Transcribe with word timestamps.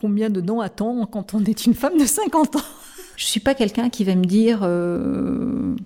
combien 0.00 0.30
de 0.30 0.40
dents 0.40 0.60
attend 0.60 1.04
quand 1.06 1.34
on 1.34 1.44
est 1.44 1.66
une 1.66 1.74
femme 1.74 1.98
de 1.98 2.06
50 2.06 2.56
ans. 2.56 2.62
Je 3.16 3.26
suis 3.26 3.40
pas 3.40 3.54
quelqu'un 3.54 3.90
qui 3.90 4.04
va 4.04 4.14
me 4.14 4.24
dire 4.24 4.60
euh, 4.62 5.76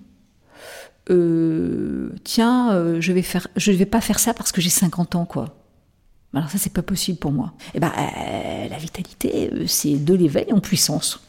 euh, 1.09 2.15
tiens, 2.23 2.71
euh, 2.73 3.01
je 3.01 3.11
vais 3.11 3.21
faire, 3.21 3.47
je 3.57 3.73
vais 3.73 3.85
pas 3.85 3.99
faire 3.99 4.19
ça 4.19 4.33
parce 4.33 4.53
que 4.53 4.61
j'ai 4.61 4.69
50 4.69 5.15
ans, 5.15 5.25
quoi. 5.25 5.57
Alors 6.33 6.49
ça, 6.49 6.57
c'est 6.57 6.71
pas 6.71 6.81
possible 6.81 7.17
pour 7.17 7.31
moi. 7.31 7.53
Eh 7.73 7.79
ben, 7.79 7.91
la 8.69 8.77
vitalité, 8.77 9.51
c'est 9.67 9.95
de 9.95 10.13
l'éveil 10.13 10.51
en 10.51 10.59
puissance. 10.59 11.21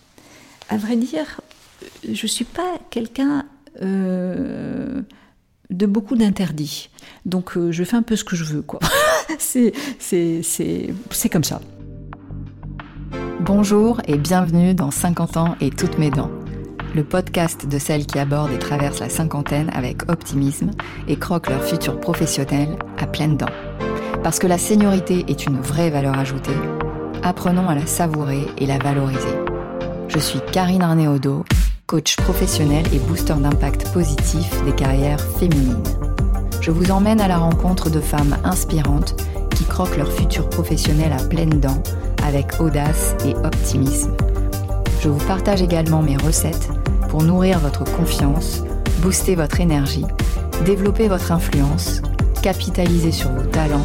À 0.68 0.77
vrai 0.77 0.96
dire, 0.96 1.41
je 2.09 2.27
suis 2.27 2.45
pas 2.45 2.79
quelqu'un 2.91 3.46
de 3.80 5.05
beaucoup 5.87 6.16
d'interdits. 6.16 6.91
Donc 7.25 7.57
je 7.71 7.84
fais 7.84 7.96
un 7.96 8.03
peu 8.03 8.16
ce 8.16 8.25
que 8.25 8.34
je 8.34 8.43
veux, 8.43 8.62
quoi. 8.62 8.80
c'est, 9.39 9.73
c'est, 10.00 10.43
c'est 10.43 11.29
comme 11.29 11.45
ça. 11.45 11.61
Bonjour 13.41 14.00
et 14.07 14.16
bienvenue 14.16 14.75
dans 14.75 14.90
50 14.90 15.36
ans 15.36 15.57
et 15.61 15.71
toutes 15.71 15.99
mes 15.99 16.11
dents, 16.11 16.30
le 16.94 17.04
podcast 17.04 17.67
de 17.68 17.79
celles 17.79 18.07
qui 18.07 18.18
abordent 18.18 18.53
et 18.53 18.58
traversent 18.58 19.00
la 19.00 19.08
cinquantaine 19.08 19.71
avec 19.75 20.11
optimisme 20.11 20.71
et 21.07 21.16
croquent 21.16 21.50
leur 21.50 21.63
futur 21.63 22.00
professionnel 22.00 22.77
à 22.99 23.07
pleines 23.07 23.36
dents. 23.36 23.46
Parce 24.22 24.39
que 24.39 24.46
la 24.46 24.58
seniorité 24.58 25.25
est 25.29 25.46
une 25.46 25.61
vraie 25.61 25.90
valeur 25.90 26.18
ajoutée, 26.18 26.57
apprenons 27.22 27.68
à 27.68 27.75
la 27.75 27.86
savourer 27.86 28.46
et 28.58 28.66
la 28.66 28.79
valoriser. 28.79 29.38
Je 30.08 30.18
suis 30.18 30.41
Karine 30.52 30.82
Arnéodo, 30.82 31.44
coach 31.86 32.16
professionnel 32.16 32.84
et 32.92 32.98
booster 32.98 33.34
d'impact 33.34 33.92
positif 33.92 34.64
des 34.64 34.75
carrières 34.75 35.20
féminines. 35.20 35.83
Je 36.61 36.70
vous 36.70 36.91
emmène 36.91 37.20
à 37.20 37.28
la 37.28 37.38
rencontre 37.38 37.91
de 37.91 38.00
femmes 38.00 38.36
inspirantes 38.42 39.14
qui 39.55 39.64
croquent 39.64 39.97
leur 39.97 40.11
futur 40.11 40.48
professionnel 40.48 41.12
à 41.12 41.22
pleines 41.22 41.61
dents 41.61 41.83
avec 42.27 42.61
audace 42.61 43.14
et 43.25 43.34
optimisme. 43.36 44.14
Je 45.00 45.08
vous 45.08 45.25
partage 45.27 45.62
également 45.62 46.03
mes 46.03 46.16
recettes 46.16 46.69
pour 47.08 47.22
nourrir 47.22 47.60
votre 47.60 47.84
confiance, 47.84 48.62
booster 49.00 49.36
votre 49.36 49.60
énergie, 49.60 50.05
développer 50.64 51.08
votre 51.08 51.32
influence, 51.32 52.02
capitaliser 52.42 53.12
sur 53.12 53.30
vos 53.30 53.44
talents, 53.44 53.84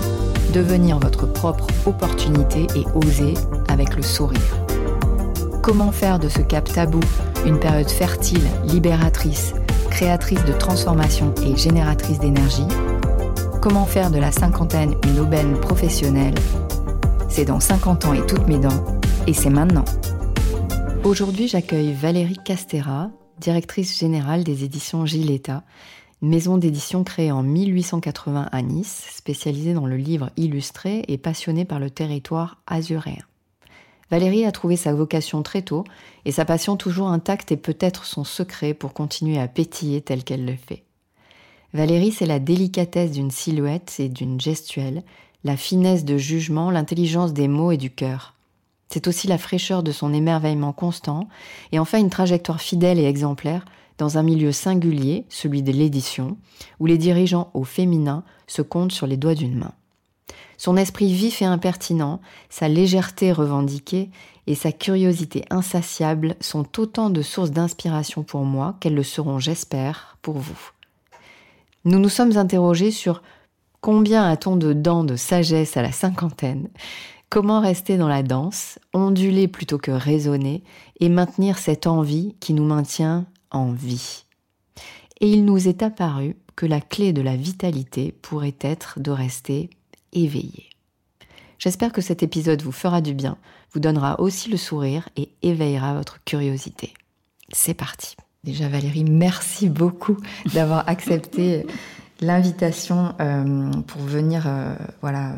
devenir 0.54 1.00
votre 1.00 1.28
propre 1.32 1.68
opportunité 1.86 2.68
et 2.76 2.86
oser 2.96 3.36
avec 3.68 3.96
le 3.96 4.02
sourire. 4.02 4.40
Comment 5.62 5.92
faire 5.92 6.18
de 6.18 6.28
ce 6.28 6.42
cap 6.42 6.72
tabou 6.72 7.00
une 7.46 7.60
période 7.60 7.90
fertile, 7.90 8.44
libératrice, 8.66 9.54
créatrice 9.90 10.44
de 10.46 10.54
transformation 10.54 11.34
et 11.46 11.56
génératrice 11.56 12.20
d'énergie? 12.20 12.68
Comment 13.62 13.86
faire 13.86 14.10
de 14.10 14.18
la 14.18 14.32
cinquantaine 14.32 14.96
une 15.08 15.20
aubaine 15.20 15.54
professionnelle 15.60 16.34
c'est 17.32 17.46
dans 17.46 17.62
50 17.62 18.06
ans 18.06 18.14
et 18.14 18.26
toutes 18.28 18.46
mes 18.48 18.58
dents, 18.58 19.00
et 19.26 19.34
c'est 19.34 19.50
maintenant. 19.50 19.86
Aujourd'hui, 21.06 21.48
j'accueille 21.48 21.94
Valérie 21.94 22.38
Castera, 22.44 23.10
directrice 23.40 23.98
générale 23.98 24.44
des 24.44 24.66
éditions 24.66 25.06
Giletta, 25.06 25.64
maison 26.22 26.58
d'édition 26.58 27.06
créée 27.06 27.32
en 27.32 27.42
1880 27.42 28.50
à 28.52 28.62
Nice, 28.62 29.06
spécialisée 29.16 29.74
dans 29.74 29.86
le 29.86 29.96
livre 29.96 30.30
illustré 30.36 31.06
et 31.08 31.18
passionnée 31.18 31.64
par 31.64 31.80
le 31.80 31.90
territoire 31.90 32.58
azuréen. 32.68 33.24
Valérie 34.12 34.44
a 34.44 34.52
trouvé 34.52 34.76
sa 34.76 34.94
vocation 34.94 35.42
très 35.42 35.62
tôt 35.62 35.86
et 36.26 36.34
sa 36.34 36.44
passion 36.44 36.76
toujours 36.76 37.08
intacte 37.08 37.54
est 37.54 37.58
peut-être 37.58 38.04
son 38.04 38.26
secret 38.26 38.74
pour 38.74 38.94
continuer 38.94 39.40
à 39.40 39.48
pétiller 39.48 40.02
tel 40.02 40.26
qu'elle 40.26 40.46
le 40.46 40.58
fait. 40.58 40.84
Valérie, 41.74 42.12
c'est 42.12 42.26
la 42.26 42.40
délicatesse 42.40 43.12
d'une 43.12 43.32
silhouette 43.32 43.96
et 44.00 44.10
d'une 44.10 44.42
gestuelle, 44.42 45.04
la 45.44 45.58
finesse 45.58 46.06
de 46.06 46.18
jugement, 46.18 46.72
l'intelligence 46.72 47.34
des 47.34 47.48
mots 47.48 47.72
et 47.72 47.78
du 47.78 47.90
cœur. 47.90 48.36
C'est 48.90 49.08
aussi 49.08 49.28
la 49.28 49.38
fraîcheur 49.38 49.84
de 49.84 49.92
son 49.92 50.14
émerveillement 50.14 50.74
constant, 50.74 51.30
et 51.72 51.80
enfin 51.80 52.00
une 52.00 52.10
trajectoire 52.10 52.62
fidèle 52.62 53.00
et 53.00 53.06
exemplaire 53.06 53.66
dans 53.98 54.18
un 54.18 54.24
milieu 54.24 54.52
singulier, 54.52 55.26
celui 55.30 55.62
de 55.62 55.72
l'édition, 55.72 56.38
où 56.80 56.86
les 56.86 56.98
dirigeants 56.98 57.52
au 57.54 57.64
féminin 57.64 58.24
se 58.48 58.62
comptent 58.62 58.92
sur 58.92 59.08
les 59.08 59.18
doigts 59.18 59.36
d'une 59.36 59.58
main. 59.58 59.74
Son 60.58 60.78
esprit 60.78 61.14
vif 61.14 61.42
et 61.42 61.46
impertinent, 61.46 62.20
sa 62.50 62.68
légèreté 62.68 63.32
revendiquée 63.32 64.10
et 64.48 64.56
sa 64.56 64.72
curiosité 64.72 65.46
insatiable 65.50 66.36
sont 66.40 66.80
autant 66.80 67.10
de 67.10 67.22
sources 67.22 67.52
d'inspiration 67.52 68.24
pour 68.24 68.44
moi 68.44 68.76
qu'elles 68.80 68.96
le 68.96 69.04
seront, 69.04 69.40
j'espère, 69.40 70.18
pour 70.22 70.38
vous. 70.38 70.72
Nous 71.86 71.98
nous 71.98 72.10
sommes 72.10 72.38
interrogés 72.38 72.92
sur 72.92 73.24
Combien 73.82 74.30
a-t-on 74.30 74.58
de 74.58 74.74
dents 74.74 75.04
de 75.04 75.16
sagesse 75.16 75.76
à 75.76 75.82
la 75.82 75.92
cinquantaine? 75.92 76.70
Comment 77.30 77.60
rester 77.60 77.98
dans 77.98 78.08
la 78.08 78.22
danse, 78.22 78.78
onduler 78.94 79.48
plutôt 79.48 79.80
que 79.80 79.90
raisonner, 79.90 80.64
et 81.00 81.10
maintenir 81.10 81.58
cette 81.58 81.88
envie 81.88 82.36
qui 82.40 82.54
nous 82.54 82.64
maintient 82.64 83.26
en 83.50 83.72
vie? 83.72 84.26
Et 85.20 85.32
il 85.32 85.46
nous 85.46 85.68
est 85.68 85.82
apparu 85.82 86.36
que 86.56 86.68
la 86.68 86.80
clé 86.80 87.12
de 87.12 87.24
la 87.24 87.36
vitalité 87.36 88.12
pourrait 88.22 88.58
être 88.62 89.00
de 89.00 89.10
rester 89.10 89.72
éveillé. 90.14 90.70
J'espère 91.58 91.92
que 91.92 92.02
cet 92.02 92.22
épisode 92.22 92.62
vous 92.62 92.72
fera 92.72 93.02
du 93.02 93.16
bien, 93.16 93.38
vous 93.74 93.80
donnera 93.80 94.20
aussi 94.20 94.52
le 94.52 94.58
sourire 94.58 95.10
et 95.16 95.30
éveillera 95.42 95.96
votre 95.96 96.24
curiosité. 96.24 96.94
C'est 97.52 97.74
parti. 97.74 98.16
Déjà 98.44 98.68
Valérie, 98.68 99.06
merci 99.06 99.70
beaucoup 99.70 100.18
d'avoir 100.54 100.88
accepté 100.88 101.66
l'invitation 102.22 103.14
euh, 103.20 103.72
pour 103.88 104.02
venir 104.02 104.44
euh, 104.48 104.74
voilà, 105.02 105.34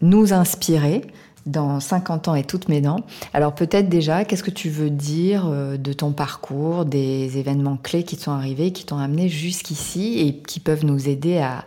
nous 0.00 0.32
inspirer 0.32 1.02
dans 1.44 1.78
50 1.78 2.28
ans 2.28 2.34
et 2.34 2.44
toutes 2.44 2.68
mes 2.68 2.80
dents. 2.80 3.00
Alors 3.34 3.54
peut-être 3.54 3.88
déjà, 3.88 4.24
qu'est-ce 4.24 4.44
que 4.44 4.50
tu 4.50 4.70
veux 4.70 4.90
dire 4.90 5.46
euh, 5.46 5.76
de 5.76 5.92
ton 5.92 6.12
parcours, 6.12 6.86
des 6.86 7.36
événements 7.36 7.76
clés 7.76 8.04
qui 8.04 8.16
sont 8.16 8.30
arrivés, 8.30 8.72
qui 8.72 8.86
t'ont 8.86 8.98
amené 8.98 9.28
jusqu'ici 9.28 10.20
et 10.20 10.38
qui 10.38 10.60
peuvent 10.60 10.86
nous 10.86 11.08
aider 11.08 11.38
à, 11.38 11.64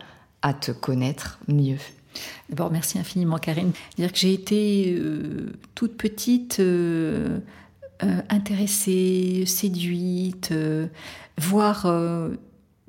te 0.61 0.71
connaître 0.71 1.39
mieux? 1.49 1.75
D'abord, 2.49 2.71
merci 2.71 2.97
infiniment 2.97 3.37
Karine. 3.37 3.73
Dire 3.97 4.13
que 4.13 4.17
j'ai 4.17 4.31
été 4.31 4.97
toute 5.75 5.97
petite 5.97 6.61
intéressée, 8.29 9.43
séduite, 9.45 10.53
voire 11.37 11.85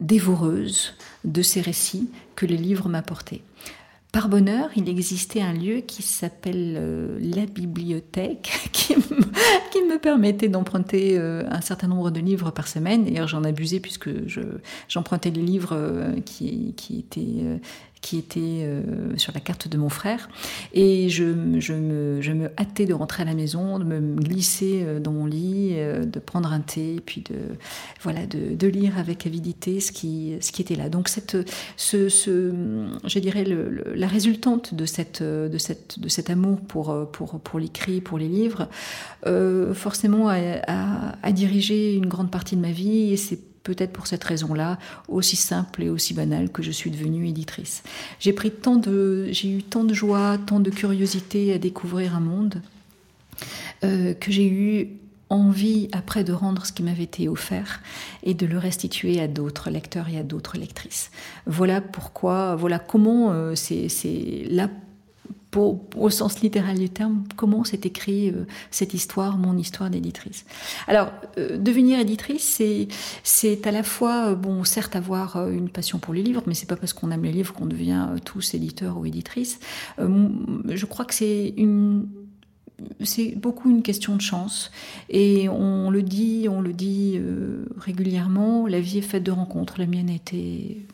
dévoreuse 0.00 0.94
de 1.24 1.42
ces 1.42 1.60
récits 1.60 2.10
que 2.36 2.46
les 2.46 2.56
livres 2.56 2.88
m'apportaient. 2.88 3.42
Par 4.10 4.30
bonheur, 4.30 4.70
il 4.74 4.88
existait 4.88 5.42
un 5.42 5.52
lieu 5.52 5.80
qui 5.80 6.02
s'appelle 6.02 6.76
euh, 6.78 7.18
la 7.20 7.44
bibliothèque, 7.44 8.50
qui 8.72 8.96
me, 8.96 9.98
permettait 9.98 10.48
d'emprunter 10.48 11.18
euh, 11.18 11.44
un 11.50 11.60
certain 11.60 11.88
nombre 11.88 12.10
de 12.10 12.20
livres 12.20 12.50
par 12.50 12.68
semaine. 12.68 13.04
D'ailleurs, 13.04 13.28
j'en 13.28 13.44
abusais 13.44 13.80
puisque 13.80 14.08
j'empruntais 14.88 15.30
les 15.30 15.42
livres 15.42 15.72
euh, 15.72 16.20
qui, 16.24 16.72
qui, 16.76 17.00
étaient 17.00 17.60
qui 18.00 18.18
était 18.18 18.40
euh, 18.40 18.82
sur 19.16 19.32
la 19.32 19.40
carte 19.40 19.68
de 19.68 19.76
mon 19.76 19.88
frère. 19.88 20.28
Et 20.72 21.08
je, 21.08 21.24
me, 21.24 22.50
hâtais 22.58 22.86
de 22.86 22.94
rentrer 22.94 23.22
à 23.22 23.26
la 23.26 23.34
maison, 23.34 23.78
de 23.78 23.84
me 23.84 24.16
glisser 24.16 24.82
euh, 24.84 25.00
dans 25.00 25.12
mon 25.12 25.26
lit, 25.26 25.72
euh, 25.74 26.04
de 26.04 26.18
prendre 26.18 26.52
un 26.52 26.60
thé, 26.60 27.00
puis 27.04 27.22
de, 27.22 27.36
voilà, 28.02 28.26
de, 28.26 28.68
lire 28.68 28.98
avec 28.98 29.26
avidité 29.26 29.80
ce 29.80 29.92
qui, 29.92 30.34
ce 30.40 30.52
qui 30.52 30.62
était 30.62 30.76
là. 30.76 30.88
Donc, 30.90 31.08
cette, 31.08 31.36
ce, 31.76 32.08
je 32.08 33.18
dirais, 33.18 33.44
la 33.94 34.06
résultante 34.06 34.74
de, 34.74 34.84
cette, 34.84 35.22
de, 35.22 35.58
cette, 35.58 35.98
de 35.98 36.08
cet 36.08 36.28
amour 36.28 36.60
pour, 36.60 37.10
pour, 37.10 37.40
pour 37.40 37.58
l'écrit, 37.58 38.02
pour 38.02 38.18
les 38.18 38.28
livres, 38.28 38.68
forcément 39.72 40.28
a, 40.28 40.36
a, 40.66 41.14
a 41.22 41.32
dirigé 41.32 41.94
une 41.94 42.06
grande 42.06 42.30
partie 42.30 42.56
de 42.56 42.60
ma 42.60 42.72
vie 42.72 43.12
et 43.12 43.16
c'est 43.16 43.47
peut-être 43.62 43.92
pour 43.92 44.06
cette 44.06 44.24
raison-là, 44.24 44.78
aussi 45.08 45.36
simple 45.36 45.82
et 45.82 45.90
aussi 45.90 46.14
banale 46.14 46.50
que 46.50 46.62
je 46.62 46.70
suis 46.70 46.90
devenue 46.90 47.26
éditrice. 47.28 47.82
J'ai 48.20 48.32
pris 48.32 48.50
tant 48.50 48.76
de, 48.76 49.28
j'ai 49.30 49.50
eu 49.50 49.62
tant 49.62 49.84
de 49.84 49.94
joie, 49.94 50.38
tant 50.38 50.60
de 50.60 50.70
curiosité 50.70 51.52
à 51.52 51.58
découvrir 51.58 52.16
un 52.16 52.20
monde 52.20 52.62
euh, 53.84 54.14
que 54.14 54.32
j'ai 54.32 54.48
eu 54.48 54.88
envie 55.30 55.88
après 55.92 56.24
de 56.24 56.32
rendre 56.32 56.64
ce 56.64 56.72
qui 56.72 56.82
m'avait 56.82 57.02
été 57.02 57.28
offert 57.28 57.80
et 58.22 58.34
de 58.34 58.46
le 58.46 58.58
restituer 58.58 59.20
à 59.20 59.28
d'autres 59.28 59.70
lecteurs 59.70 60.08
et 60.08 60.18
à 60.18 60.22
d'autres 60.22 60.56
lectrices. 60.56 61.10
Voilà 61.46 61.80
pourquoi, 61.80 62.56
voilà 62.56 62.78
comment 62.78 63.32
euh, 63.32 63.54
c'est 63.54 64.46
là 64.50 64.70
au 65.56 66.10
sens 66.10 66.40
littéral 66.40 66.78
du 66.78 66.90
terme, 66.90 67.24
comment 67.36 67.64
s'est 67.64 67.80
écrit 67.84 68.28
euh, 68.28 68.44
cette 68.70 68.94
histoire, 68.94 69.38
mon 69.38 69.56
histoire 69.56 69.90
d'éditrice. 69.90 70.44
Alors, 70.86 71.10
euh, 71.38 71.56
devenir 71.56 71.98
éditrice, 71.98 72.60
c'est 73.22 73.66
à 73.66 73.70
la 73.70 73.82
fois, 73.82 74.28
euh, 74.28 74.34
bon, 74.34 74.64
certes, 74.64 74.94
avoir 74.94 75.48
une 75.48 75.70
passion 75.70 75.98
pour 75.98 76.14
les 76.14 76.22
livres, 76.22 76.42
mais 76.46 76.54
c'est 76.54 76.68
pas 76.68 76.76
parce 76.76 76.92
qu'on 76.92 77.10
aime 77.10 77.24
les 77.24 77.32
livres 77.32 77.54
qu'on 77.54 77.66
devient 77.66 78.08
tous 78.24 78.54
éditeurs 78.54 78.98
ou 78.98 79.06
éditrices. 79.06 79.58
je 79.98 80.86
crois 80.86 81.04
que 81.04 81.14
c'est 81.14 81.54
une 81.56 82.06
c'est 83.02 83.34
beaucoup 83.34 83.70
une 83.70 83.82
question 83.82 84.14
de 84.14 84.20
chance 84.20 84.70
et 85.08 85.48
on 85.48 85.90
le 85.90 86.00
dit, 86.02 86.46
on 86.48 86.60
le 86.60 86.72
dit 86.72 87.20
régulièrement. 87.76 88.68
La 88.68 88.80
vie 88.80 88.98
est 88.98 89.02
faite 89.02 89.24
de 89.24 89.32
rencontres. 89.32 89.74
La 89.78 89.86
mienne 89.86 90.08
été 90.08 90.86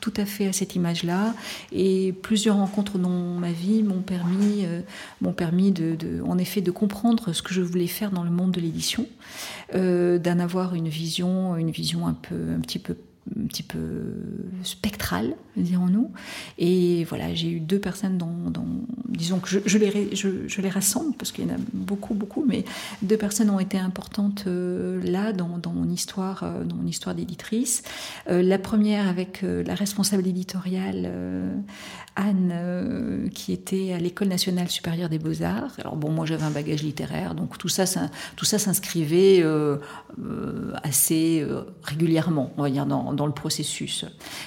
tout, 0.00 0.12
à 0.16 0.24
fait 0.24 0.46
à 0.46 0.52
cette 0.52 0.74
image-là. 0.74 1.34
Et 1.72 2.12
plusieurs 2.22 2.56
rencontres 2.56 2.98
dans 2.98 3.08
ma 3.08 3.52
vie 3.52 3.82
m'ont 3.82 4.02
permis, 4.02 4.64
euh, 4.64 4.80
m'ont 5.20 5.32
permis 5.32 5.72
de, 5.72 6.22
en 6.26 6.38
effet, 6.38 6.60
de 6.60 6.70
comprendre 6.70 7.32
ce 7.32 7.42
que 7.42 7.54
je 7.54 7.62
voulais 7.62 7.86
faire 7.86 8.10
dans 8.10 8.24
le 8.24 8.30
monde 8.30 8.52
de 8.52 8.60
l'édition, 8.60 9.06
euh, 9.74 10.18
d'en 10.18 10.38
avoir 10.38 10.74
une 10.74 10.88
vision, 10.88 11.56
une 11.56 11.70
vision 11.70 12.06
un 12.06 12.14
peu, 12.14 12.36
un 12.56 12.60
petit 12.60 12.78
peu 12.78 12.96
un 13.38 13.46
petit 13.46 13.62
peu 13.62 13.78
spectral, 14.62 15.34
dirons-nous. 15.56 16.10
Et 16.58 17.04
voilà, 17.04 17.34
j'ai 17.34 17.50
eu 17.50 17.60
deux 17.60 17.78
personnes 17.78 18.18
dont, 18.18 18.52
disons 19.08 19.38
que 19.38 19.48
je, 19.48 19.78
les, 19.78 20.14
je, 20.14 20.60
les 20.60 20.68
rassemble, 20.68 21.14
parce 21.16 21.32
qu'il 21.32 21.46
y 21.46 21.50
en 21.50 21.54
a 21.54 21.58
beaucoup, 21.72 22.14
beaucoup, 22.14 22.44
mais 22.46 22.64
deux 23.02 23.16
personnes 23.16 23.50
ont 23.50 23.60
été 23.60 23.78
importantes 23.78 24.44
euh, 24.46 25.00
là, 25.04 25.32
dans, 25.32 25.72
mon 25.72 25.88
histoire, 25.88 26.42
euh, 26.42 26.64
dans 26.64 26.76
mon 26.76 26.86
histoire 26.86 27.14
d'éditrice. 27.14 27.82
Euh, 28.28 28.42
la 28.42 28.58
première 28.58 29.08
avec 29.08 29.42
la 29.42 29.74
responsable 29.74 30.26
éditoriale, 30.26 31.10
Anne, 32.16 33.28
qui 33.32 33.52
était 33.52 33.92
à 33.92 33.98
l'École 33.98 34.28
nationale 34.28 34.68
supérieure 34.68 35.08
des 35.08 35.18
beaux-arts. 35.18 35.72
Alors 35.78 35.96
bon, 35.96 36.10
moi 36.10 36.26
j'avais 36.26 36.42
un 36.42 36.50
bagage 36.50 36.82
littéraire, 36.82 37.34
donc 37.34 37.58
tout 37.58 37.68
ça, 37.68 37.84
tout 38.36 38.44
ça 38.44 38.58
s'inscrivait 38.58 39.44
assez 40.82 41.46
régulièrement, 41.82 42.52
on 42.56 42.62
va 42.62 42.70
dire, 42.70 42.86
dans 42.86 43.19
le 43.26 43.32
processus. 43.32 44.04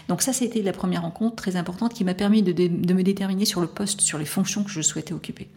Donc 0.07 0.21
ça, 0.21 0.33
c'était 0.33 0.61
la 0.61 0.73
première 0.73 1.01
rencontre 1.03 1.35
très 1.35 1.55
importante 1.55 1.93
qui 1.93 2.03
m'a 2.03 2.13
permis 2.13 2.41
de, 2.41 2.53
me 2.93 3.03
déterminer 3.03 3.45
sur 3.45 3.61
le 3.61 3.67
poste, 3.67 4.01
sur 4.01 4.17
les 4.17 4.25
fonctions 4.25 4.63
que 4.63 4.69
je 4.69 4.81
souhaitais 4.81 5.13
occuper. 5.13 5.47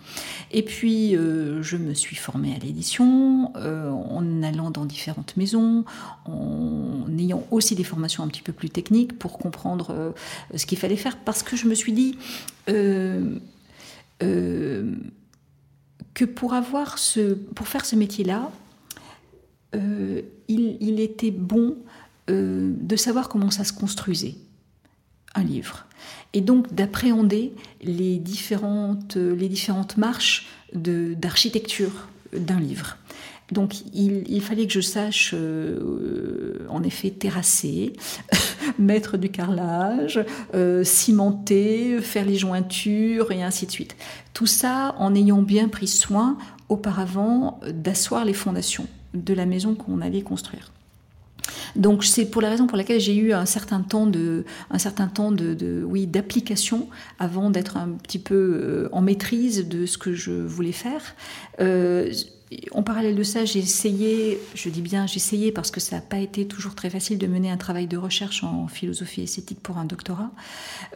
Et 0.53 0.63
puis, 0.63 1.17
euh, 1.17 1.63
je 1.63 1.77
me 1.77 1.95
suis 1.95 2.17
formée 2.17 2.55
à 2.55 2.59
l'édition, 2.59 3.53
euh, 3.57 3.91
en 3.91 4.43
allant 4.43 4.71
dans 4.71 4.85
différentes 4.85 5.37
maisons, 5.37 5.85
en 6.25 7.07
ayant 7.19 7.47
aussi 7.51 7.75
des 7.75 7.85
formations 7.85 8.23
un 8.23 8.29
petit 8.29 8.43
peu 8.43 8.53
plus 8.53 8.71
techniques 8.71 9.19
pour 9.19 9.39
comprendre 9.39 9.91
euh, 9.91 10.13
ce 10.55 10.67
qu'il 10.67 10.79
fallait 10.79 10.97
faire, 10.97 11.17
parce 11.19 11.43
que 11.43 11.57
je 11.57 11.67
me 11.67 11.75
suis 11.75 11.93
dit 11.93 12.19
que 12.67 13.41
pour 16.25 16.55
avoir 16.55 16.99
ce, 16.99 17.35
pour 17.35 17.69
faire 17.69 17.85
ce 17.85 17.97
métier-là, 17.97 18.51
il, 20.49 21.01
était 21.01 21.31
bon 21.31 21.77
euh, 22.31 22.73
de 22.79 22.97
savoir 22.97 23.29
comment 23.29 23.51
ça 23.51 23.65
se 23.65 23.73
construisait, 23.73 24.35
un 25.35 25.45
livre. 25.45 25.87
Et 26.33 26.41
donc 26.41 26.75
d'appréhender 26.75 27.53
les 27.83 28.19
différentes, 28.19 29.17
les 29.17 29.49
différentes 29.49 29.97
marches 29.97 30.49
d'architecture 30.73 32.09
d'un 32.33 32.61
livre. 32.61 32.97
Donc 33.53 33.75
il, 33.95 34.43
fallait 34.43 34.67
que 34.67 34.73
je 34.73 34.81
sache 34.81 35.33
euh, 35.33 36.67
en 36.69 36.83
effet 36.83 37.11
terrasser, 37.11 37.93
mettre 38.79 39.17
du 39.17 39.29
carrelage, 39.29 40.21
euh, 40.55 40.83
cimenter, 40.83 42.01
faire 42.01 42.25
les 42.25 42.37
jointures 42.37 43.31
et 43.31 43.43
ainsi 43.43 43.67
de 43.67 43.71
suite. 43.71 43.97
Tout 44.35 44.47
ça 44.47 44.97
en 44.99 45.15
ayant 45.15 45.43
bien 45.43 45.69
pris 45.69 45.87
soin 45.87 46.37
auparavant 46.69 47.61
d'asseoir 47.73 48.25
les 48.25 48.35
fondations 48.35 48.87
de 49.15 49.33
la 49.33 49.47
maison 49.47 49.77
qu'on 49.77 50.01
allait 50.01 50.23
construire. 50.23 50.73
Donc 51.75 52.05
c'est 52.05 52.27
pour 52.27 52.43
la 52.43 52.51
raison 52.51 52.67
pour 52.67 52.77
laquelle 52.77 53.01
j'ai 53.01 53.17
eu 53.17 53.33
un 53.33 53.47
certain 53.47 53.81
temps 53.81 54.07
de, 54.07 54.45
un 54.71 54.79
certain 54.79 55.09
temps 55.09 55.33
de, 55.33 55.85
oui, 55.85 56.07
d'application 56.07 56.89
avant 57.19 57.51
d'être 57.51 57.77
un 57.77 57.89
petit 58.03 58.19
peu 58.19 58.35
euh, 58.35 58.89
en 58.93 59.03
maîtrise 59.03 59.69
de 59.69 59.87
ce 59.87 59.99
que 59.99 60.15
je 60.15 60.33
voulais 60.33 60.73
faire. 60.73 61.15
Euh, 61.61 62.13
en 62.73 62.83
parallèle 62.83 63.17
de 63.17 63.23
ça, 63.23 63.45
j'ai 63.45 63.59
essayé, 63.59 64.39
je 64.55 64.69
dis 64.69 64.81
bien 64.81 65.07
j'ai 65.07 65.17
essayé 65.17 65.53
parce 65.53 65.71
que 65.71 65.81
ça 65.81 65.97
n'a 65.97 66.03
pas 66.03 66.19
été 66.19 66.47
toujours 66.47 66.75
très 66.75 66.91
facile 66.91 67.19
de 67.19 67.27
mener 67.27 67.51
un 67.51 67.57
travail 67.57 67.87
de 67.87 67.97
recherche 67.97 68.45
en 68.45 68.67
philosophie 68.69 69.23
esthétique 69.23 69.61
pour 69.61 69.79
un 69.79 69.85
doctorat. 69.85 70.31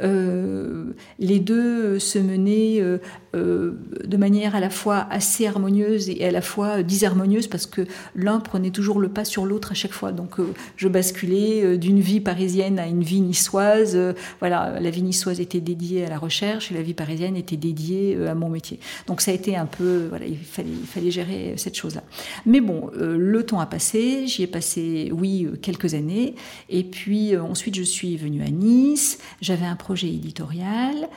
Euh, 0.02 0.92
les 1.18 1.38
deux 1.38 1.98
se 1.98 2.18
menaient 2.18 2.80
euh, 2.80 2.98
euh, 3.34 3.78
de 4.04 4.16
manière 4.16 4.54
à 4.54 4.60
la 4.60 4.70
fois 4.70 5.06
assez 5.10 5.46
harmonieuse 5.46 6.08
et 6.08 6.24
à 6.24 6.30
la 6.30 6.40
fois 6.40 6.82
disharmonieuse 6.82 7.46
parce 7.46 7.66
que 7.66 7.82
l'un 8.14 8.40
prenait 8.40 8.70
toujours 8.70 9.00
le 9.00 9.08
pas 9.08 9.24
sur 9.24 9.44
l'autre 9.44 9.72
à 9.72 9.74
chaque 9.74 9.92
fois. 9.92 10.12
Donc 10.12 10.36
je 10.76 10.88
basculais 10.88 11.78
d'une 11.78 12.00
vie 12.00 12.20
parisienne 12.20 12.78
à 12.78 12.86
une 12.86 13.02
vie 13.02 13.20
niçoise. 13.20 13.98
voilà, 14.38 14.78
la 14.80 14.90
vie 14.90 15.02
niçoise 15.02 15.40
était 15.40 15.60
dédiée 15.60 16.06
à 16.06 16.08
la 16.08 16.18
recherche 16.18 16.70
et 16.70 16.74
la 16.74 16.82
vie 16.82 16.94
parisienne 16.94 17.36
était 17.36 17.56
dédiée 17.56 18.18
à 18.26 18.34
mon 18.34 18.48
métier. 18.48 18.78
Donc 19.06 19.20
ça 19.20 19.30
a 19.30 19.34
été 19.34 19.56
un 19.56 19.66
peu, 19.66 20.06
voilà, 20.08 20.26
il 20.26 20.38
fallait, 20.38 20.68
il 20.70 20.86
fallait 20.86 21.10
gérer 21.10 21.49
cette 21.56 21.76
chose-là. 21.76 22.02
Mais 22.46 22.60
bon, 22.60 22.90
euh, 22.96 23.16
le 23.18 23.44
temps 23.44 23.60
a 23.60 23.66
passé, 23.66 24.26
j'y 24.26 24.42
ai 24.42 24.46
passé, 24.46 25.10
oui, 25.12 25.44
euh, 25.44 25.56
quelques 25.60 25.94
années, 25.94 26.34
et 26.68 26.84
puis 26.84 27.34
euh, 27.34 27.42
ensuite 27.42 27.74
je 27.74 27.82
suis 27.82 28.16
venue 28.16 28.42
à 28.42 28.50
Nice, 28.50 29.18
j'avais 29.40 29.66
un 29.66 29.76
projet 29.76 30.08
éditorial 30.08 31.08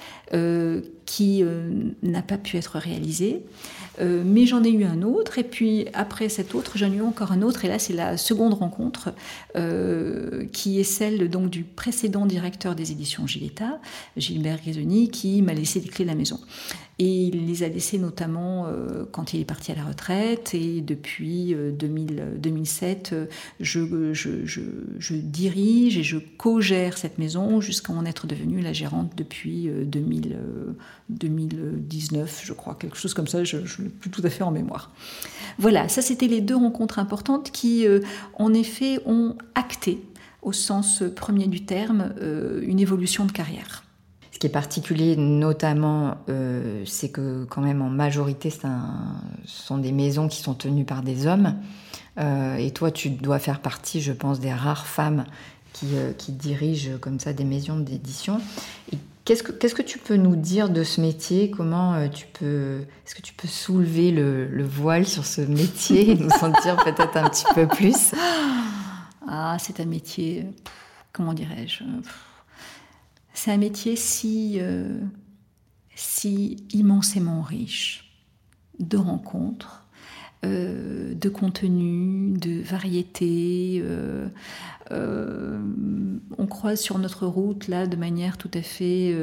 qui 1.06 1.44
n'a 2.01 2.24
pas 2.24 2.39
pu 2.39 2.57
être 2.57 2.80
réalisé. 2.80 3.44
mais 4.00 4.47
j'en 4.47 4.63
ai 4.63 4.71
eu 4.71 4.83
un 4.83 5.03
autre, 5.03 5.38
et 5.38 5.44
puis 5.44 5.85
après 5.94 6.27
cet 6.27 6.56
autre, 6.56 6.75
j'en 6.75 6.91
ai 6.91 6.95
eu 6.95 7.01
encore 7.01 7.31
un 7.31 7.44
autre, 7.44 7.65
et 7.65 7.68
là 7.68 7.77
c'est 7.77 7.94
la 7.94 8.18
seconde 8.18 8.56
rencontre, 8.56 9.13
qui 10.51 10.80
est 10.80 10.83
celle 10.83 11.30
donc 11.30 11.51
du 11.51 11.63
précédent 11.63 12.25
directeur 12.25 12.74
des 12.74 12.91
éditions 12.91 13.27
Giletta, 13.27 13.80
Gilbert 14.18 14.57
Grisoni, 14.57 15.09
qui 15.09 15.44
m'a 15.44 15.53
laissé 15.53 15.80
les 15.80 15.89
clés 15.89 16.06
de 16.06 16.09
la 16.09 16.15
maison. 16.15 16.39
Et 17.00 17.24
il 17.24 17.48
les 17.48 17.63
a 17.63 17.69
laissés 17.69 17.98
notamment 17.98 18.68
euh, 18.68 19.06
quand 19.12 19.34
il 19.34 19.42
est 19.42 19.45
parti 19.45 19.72
à 19.72 19.75
la 19.75 19.84
retraite. 19.84 20.54
Et 20.54 20.81
depuis 20.81 21.56
2007, 21.56 23.13
euh, 23.13 23.25
euh, 23.75 24.13
je, 24.13 25.16
dirige 25.16 25.98
et 25.98 26.04
je 26.04 26.19
co-gère 26.38 26.95
cette 26.98 27.18
maison 27.18 27.62
jusqu'à 27.62 27.94
en 27.94 28.06
être 28.06 28.28
devenue 28.28 28.62
la 28.62 28.74
gérante 28.74 29.13
depuis 29.18 29.72
2019, 29.86 32.42
je 32.44 32.54
crois, 32.54 32.75
quelque 32.75 32.98
chose 32.98 33.16
comme 33.16 33.28
ça. 33.28 33.44
Je 33.44 33.57
ne 33.57 33.63
l'ai 33.84 33.90
plus 33.90 34.12
tout 34.12 34.22
à 34.24 34.30
fait 34.30 34.44
en 34.44 34.51
mémoire. 34.51 34.92
Voilà, 35.57 35.90
ça 35.90 36.04
c'était 36.04 36.28
les 36.28 36.42
deux 36.42 36.56
rencontres 36.56 37.00
importantes 37.00 37.50
qui, 37.51 37.88
en 38.36 38.54
effet, 38.54 39.00
ont 39.06 39.36
acté, 39.56 40.04
au 40.44 40.51
sens 40.51 41.01
premier 41.16 41.48
du 41.48 41.66
terme, 41.66 42.13
une 42.62 42.80
évolution 42.80 43.25
de 43.25 43.31
carrière 43.31 43.82
qui 44.44 44.48
est 44.48 44.50
particulier, 44.50 45.16
notamment, 45.16 46.18
euh, 46.28 46.84
c'est 46.86 47.07
que 47.07 47.45
quand 47.45 47.62
même 47.62 47.81
en 47.81 47.90
majorité, 47.90 48.50
ce 48.50 48.57
sont 49.45 49.78
des 49.78 49.94
maisons 49.94 50.28
qui 50.28 50.42
sont 50.42 50.54
tenues 50.54 50.84
par 50.84 51.01
des 51.01 51.28
hommes. 51.28 51.56
Euh, 52.19 52.57
et 52.57 52.72
toi, 52.72 52.92
tu 52.92 53.10
dois 53.10 53.40
faire 53.40 53.62
partie, 53.62 54.01
je 54.01 54.12
pense, 54.12 54.42
des 54.42 54.51
rares 54.51 54.86
femmes 54.86 55.24
qui, 55.72 55.95
euh, 55.95 56.12
dirigent 56.28 56.98
comme 57.00 57.22
ça 57.22 57.31
des 57.31 57.45
maisons 57.45 57.80
d'édition. 57.80 58.42
Qu'est-ce 59.24 59.44
que, 59.44 59.81
tu 59.81 59.98
peux 59.98 60.18
nous 60.18 60.36
dire 60.36 60.68
de 60.68 60.84
ce 60.84 61.00
métier? 61.00 61.50
Comment 61.50 62.10
tu 62.10 62.28
peux, 62.38 62.81
est-ce 63.07 63.16
que 63.16 63.22
tu 63.22 63.34
peux 63.34 63.48
soulever 63.48 64.12
le, 64.12 64.50
le 64.50 64.66
voile 64.66 65.07
sur 65.07 65.24
ce 65.24 65.40
métier 65.40 66.12
et 66.12 66.16
nous 66.16 66.30
en 66.42 66.50
dire 66.50 66.76
peut-être 66.83 67.16
un 67.16 67.30
petit 67.30 67.45
peu 67.56 67.66
plus? 67.66 68.14
Ah, 69.26 69.56
c'est 69.57 69.80
un 69.80 69.85
métier, 69.85 70.45
comment 71.14 71.33
dirais-je? 71.33 71.85
C'est 73.33 73.52
un 73.52 73.57
métier 73.57 73.95
si, 73.95 74.57
euh, 74.59 74.99
si 75.95 76.66
immensément 76.71 77.42
riche 77.42 78.25
de 78.80 78.97
rencontres, 78.97 79.82
euh, 80.44 81.14
de 81.14 81.30
contenu, 81.30 82.38
de 82.38 82.62
variété. 82.62 83.81
Euh, 83.81 84.28
on 86.38 86.45
croise 86.45 86.80
sur 86.80 87.00
notre 87.00 87.26
route 87.26 87.68
là 87.68 87.88
de 87.88 87.95
manière 87.95 88.38
tout 88.38 88.52
à 88.54 88.62
fait 88.62 89.16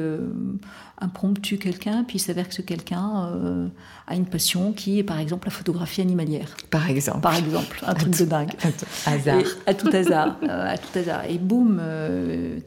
impromptue 0.99 1.55
quelqu'un, 1.55 2.03
puis 2.03 2.17
il 2.17 2.19
s'avère 2.19 2.49
que 2.49 2.55
ce 2.55 2.61
quelqu'un 2.61 3.71
a 4.07 4.15
une 4.15 4.25
passion 4.25 4.73
qui 4.73 4.99
est 4.99 5.03
par 5.03 5.19
exemple 5.19 5.47
la 5.47 5.51
photographie 5.51 6.01
animalière. 6.01 6.57
Par 6.71 6.89
exemple. 6.89 7.21
Par 7.21 7.35
exemple, 7.35 7.79
un 7.85 7.93
truc 7.93 8.17
de 8.17 8.25
dingue. 8.25 8.51
À 8.63 8.71
tout 8.71 8.85
hasard. 9.05 9.43
à 9.65 9.73
tout 9.73 9.89
hasard. 9.93 10.37
à 10.49 10.77
tout 10.77 10.99
hasard. 10.99 11.25
Et 11.29 11.37
boum, 11.37 11.81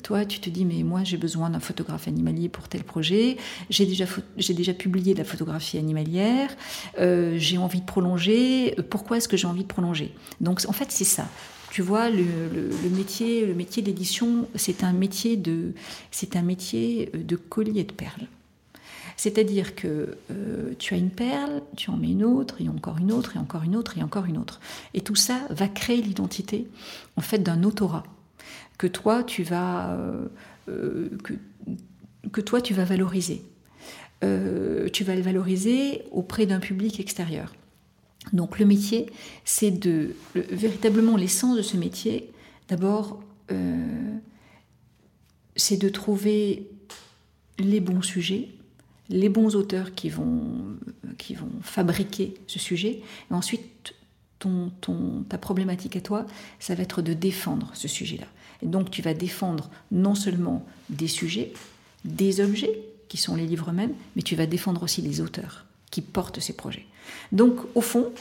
toi 0.03 0.25
tu 0.25 0.39
te 0.39 0.49
dis 0.49 0.65
mais 0.65 0.83
moi 0.83 1.01
j'ai 1.05 1.19
besoin 1.19 1.51
d'un 1.51 1.61
photographe 1.61 2.09
animalier 2.09 2.49
pour 2.49 2.69
tel 2.69 2.85
projet. 2.85 3.37
J'ai 3.69 3.87
déjà 3.87 4.05
j'ai 4.39 4.55
déjà 4.55 4.73
publié 4.73 5.13
de 5.13 5.19
la 5.19 5.25
photographie 5.25 5.79
animalière. 5.79 6.51
j'ai 6.97 7.59
envie 7.59 7.81
de 7.81 7.87
prolonger. 7.87 8.44
Pourquoi 8.91 9.19
est-ce 9.19 9.29
que 9.29 9.37
j'ai 9.37 9.47
envie 9.47 9.63
de 9.63 9.69
prolonger 9.69 10.13
Donc 10.41 10.63
en 10.69 10.73
fait 10.73 10.91
c'est 10.91 11.05
ça. 11.05 11.27
Tu 11.71 11.83
vois, 11.83 12.09
le, 12.09 12.23
métier, 12.97 13.45
le 13.45 13.53
métier 13.53 13.83
d'édition, 13.83 14.47
c'est 14.55 14.85
un 14.85 14.93
métier 14.93 15.37
de, 15.37 15.73
c'est 16.13 16.37
un 16.37 16.43
métier 16.43 17.11
de 17.13 17.35
collier 17.35 17.83
de 17.83 17.93
perles. 17.93 18.29
C'est-à-dire 19.17 19.75
que 19.75 20.17
euh, 20.31 20.75
tu 20.79 20.95
as 20.95 20.97
une 20.97 21.11
perle, 21.11 21.63
tu 21.77 21.91
en 21.91 21.97
mets 21.97 22.11
une 22.11 22.25
autre, 22.25 22.61
et 22.61 22.69
encore 22.69 22.99
une 22.99 23.13
autre, 23.13 23.37
et 23.37 23.39
encore 23.39 23.63
une 23.63 23.77
autre, 23.77 23.99
et 23.99 24.03
encore 24.03 24.27
une 24.27 24.39
autre. 24.39 24.61
Et 24.93 25.01
tout 25.01 25.15
ça 25.15 25.41
va 25.51 25.69
créer 25.69 26.03
l'identité, 26.03 26.69
en 27.17 27.21
fait, 27.21 27.39
d'un 27.39 27.63
autorat 27.63 28.05
euh, 28.83 28.89
euh, 30.69 31.09
que, 32.31 32.41
toi 32.41 32.61
tu 32.61 32.75
vas 32.75 32.85
valoriser. 32.85 33.43
tu 34.21 35.05
vas 35.05 35.15
le 35.15 35.23
valoriser 35.23 36.03
auprès 36.11 36.47
d'un 36.47 36.61
public 36.61 37.01
extérieur. 37.01 37.53
Donc 38.33 38.59
le 38.59 38.67
métier, 38.67 39.07
c'est 39.45 39.71
de 39.71 40.15
véritablement 40.35 41.17
l'essence 41.17 41.57
de 41.57 41.63
ce 41.63 41.77
métier. 41.77 42.33
D'abord, 42.69 43.21
c'est 45.57 45.77
de 45.77 45.89
trouver 45.89 46.69
les 47.59 47.81
bons 47.81 48.03
sujets, 48.03 48.49
les 49.09 49.29
bons 49.29 49.55
auteurs 49.55 49.95
qui 49.95 50.09
vont, 50.09 50.77
fabriquer 51.63 52.35
ce 52.47 52.59
sujet, 52.59 53.03
et 53.31 53.35
ensuite 53.35 53.95
ton, 54.39 54.71
ton, 54.81 55.25
ta 55.29 55.39
problématique 55.39 55.97
à 55.97 56.01
toi, 56.01 56.27
ça 56.59 56.75
va 56.75 56.83
être 56.83 57.03
de 57.03 57.13
défendre 57.13 57.71
ce 57.75 57.89
sujet-là. 57.89 58.27
Et 58.63 58.67
donc 58.67 58.91
tu 58.91 59.03
vas 59.03 59.15
défendre 59.15 59.71
non 59.93 60.15
seulement 60.15 60.67
des 60.91 61.09
sujets, 61.09 61.53
des 62.05 62.41
objets, 62.41 62.81
qui 63.09 63.17
sont 63.17 63.37
les 63.37 63.47
livres 63.47 63.71
eux-mêmes, 63.71 63.95
mais 64.17 64.23
tu 64.23 64.35
vas 64.35 64.47
défendre 64.47 64.83
aussi 64.83 65.01
les 65.01 65.21
auteurs 65.21 65.67
qui 65.91 66.01
portent 66.01 66.41
ces 66.41 66.55
projets. 66.55 66.87
Donc 67.33 67.59
au 67.75 67.81
fond, 67.81 68.13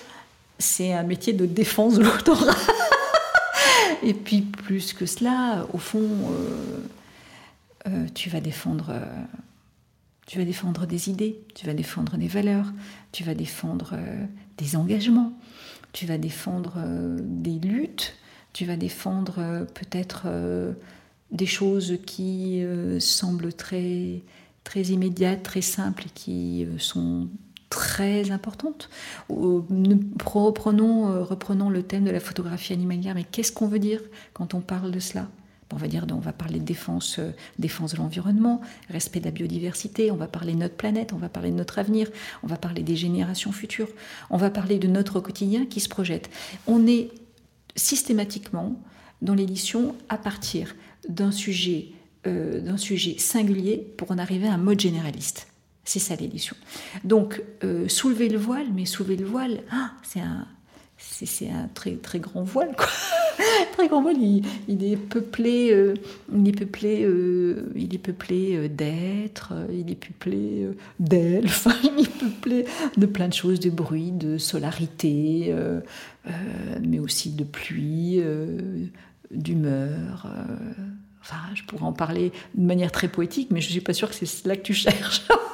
c'est 0.60 0.94
un 0.94 1.04
métier 1.04 1.34
de 1.34 1.46
défense 1.46 1.96
de 1.96 2.04
l'autorat. 2.04 2.56
Et 4.04 4.13
puis 4.13 4.42
plus 4.42 4.94
que 4.94 5.06
cela, 5.06 5.66
au 5.74 5.78
fond, 5.78 6.02
euh, 6.02 6.80
euh, 7.88 8.06
tu 8.13 8.30
vas 8.30 8.42
défendre, 8.42 8.88
euh, 8.90 9.06
tu 10.25 10.38
vas 10.40 10.46
défendre 10.46 10.86
des 10.86 11.10
idées, 11.10 11.40
tu 11.56 11.66
vas 11.66 11.74
défendre 11.74 12.18
des 12.18 12.28
valeurs, 12.28 12.68
tu 13.12 13.24
vas 13.24 13.34
défendre 13.34 13.98
des 14.58 14.75
engagements, 14.75 15.34
tu 15.94 16.06
vas 16.06 16.18
défendre 16.18 16.74
des 17.20 17.60
luttes, 17.60 18.16
tu 18.52 18.66
vas 18.66 18.75
défendre 18.75 19.66
peut-être 19.74 20.28
des 21.32 21.46
choses 21.46 21.98
qui 22.06 22.63
semblent 23.00 23.54
très 23.54 24.22
très 24.63 24.84
immédiates, 24.84 25.44
très 25.44 25.62
simples 25.62 26.06
et 26.08 26.12
qui 26.13 26.66
sont 26.78 27.28
très 27.74 28.30
importante. 28.30 28.89
Reprenons, 29.30 31.10
euh, 31.10 31.24
reprenons 31.24 31.70
le 31.72 31.82
thème 31.82 32.03
de 32.03 32.12
la 32.12 32.20
photographie 32.20 32.72
animalière, 32.72 33.15
mais 33.15 33.24
qu'est-ce 33.24 33.51
qu'on 33.51 33.68
veut 33.68 33.80
dire 33.80 34.00
quand 34.34 34.53
on 34.53 34.62
parle 34.62 34.92
de 34.92 35.00
cela? 35.00 35.27
On 35.74 35.77
va 35.77 35.88
dire, 35.88 36.06
on 36.12 36.20
va 36.20 36.34
parler 36.34 36.60
de 36.60 36.65
défense, 36.65 37.18
euh, 37.18 37.32
défense 37.58 37.94
de 37.94 37.98
l'environnement, 37.98 38.62
respect 38.89 39.20
de 39.20 39.25
la 39.25 39.32
biodiversité, 39.32 40.12
on 40.12 40.15
va 40.15 40.27
parler 40.27 40.53
de 40.53 40.60
notre 40.60 40.75
planète, 40.75 41.13
on 41.13 41.18
va 41.18 41.30
parler 41.30 41.50
de 41.50 41.56
notre 41.56 41.80
avenir, 41.80 42.10
on 42.44 42.48
va 42.48 42.58
parler 42.58 42.84
des 42.84 42.96
générations 42.96 43.51
futures, 43.51 43.89
on 44.30 44.38
va 44.38 44.51
parler 44.51 44.77
de 44.77 44.88
notre 44.88 45.20
quotidien 45.20 45.65
qui 45.65 45.80
se 45.80 45.89
projette. 45.89 46.30
On 46.68 46.86
est 46.86 47.10
systématiquement 47.75 48.80
dans 49.24 49.34
l'édition 49.34 49.96
à 50.10 50.20
partir 50.20 50.75
d'un 51.10 51.32
sujet, 51.32 51.88
euh, 52.27 52.62
d'un 52.62 52.77
sujet 52.77 53.18
singulier 53.18 53.77
pour 53.98 54.12
en 54.12 54.20
arriver 54.20 54.48
à 54.48 54.53
un 54.53 54.58
mode 54.58 54.80
généraliste. 54.80 55.48
C'est 55.86 56.00
ça 56.00 56.16
l'édition. 56.16 56.56
Donc, 57.04 57.42
euh, 57.63 57.88
soulever 57.90 58.30
le 58.30 58.38
voile, 58.38 58.68
mais 58.74 58.86
soulever 58.86 59.18
le 59.18 59.25
voile, 59.25 59.63
ah, 59.70 59.92
c'est 60.02 60.22
un, 60.22 60.48
c'est, 60.98 61.50
un 61.50 61.68
très, 61.74 61.96
très 61.96 62.20
grand 62.20 62.44
voile, 62.44 62.74
quoi. 62.78 62.88
très 63.74 63.90
grand 63.90 64.02
voile, 64.02 64.16
il, 64.18 64.84
est 64.84 64.96
peuplé, 64.96 65.72
euh, 65.74 65.96
il 66.34 66.48
est 66.48 66.54
peuplé, 66.54 67.04
euh, 67.04 67.70
il 67.75 67.94
est 67.94 68.00
peuplé 68.00 68.70
d'êtres, 68.70 69.54
il 69.74 69.92
est 69.92 69.96
peuplé 69.96 70.70
d'elfes, 71.02 71.68
il 71.84 72.06
est 72.06 72.18
peuplé 72.18 72.66
de 72.96 73.06
plein 73.06 73.28
de 73.28 73.34
choses, 73.34 73.60
de 73.60 73.70
bruit, 73.70 74.12
de 74.12 74.38
solarité, 74.38 75.54
mais 76.82 77.00
aussi 77.00 77.32
de 77.32 77.44
pluie, 77.44 78.22
d'humeur. 79.32 80.28
Enfin, 81.24 81.38
je 81.56 81.63
pourrais 81.63 81.86
en 81.86 81.94
parler 81.94 82.34
de 82.53 82.65
manière 82.65 82.92
très 82.92 83.08
poétique, 83.08 83.48
mais 83.50 83.62
je 83.62 83.68
ne 83.68 83.72
suis 83.72 83.82
pas 83.82 83.94
sûre 83.94 84.10
que 84.10 84.15
c'est 84.15 84.25
cela 84.25 84.58
que 84.58 84.62
tu 84.62 84.74
cherches. 84.74 85.24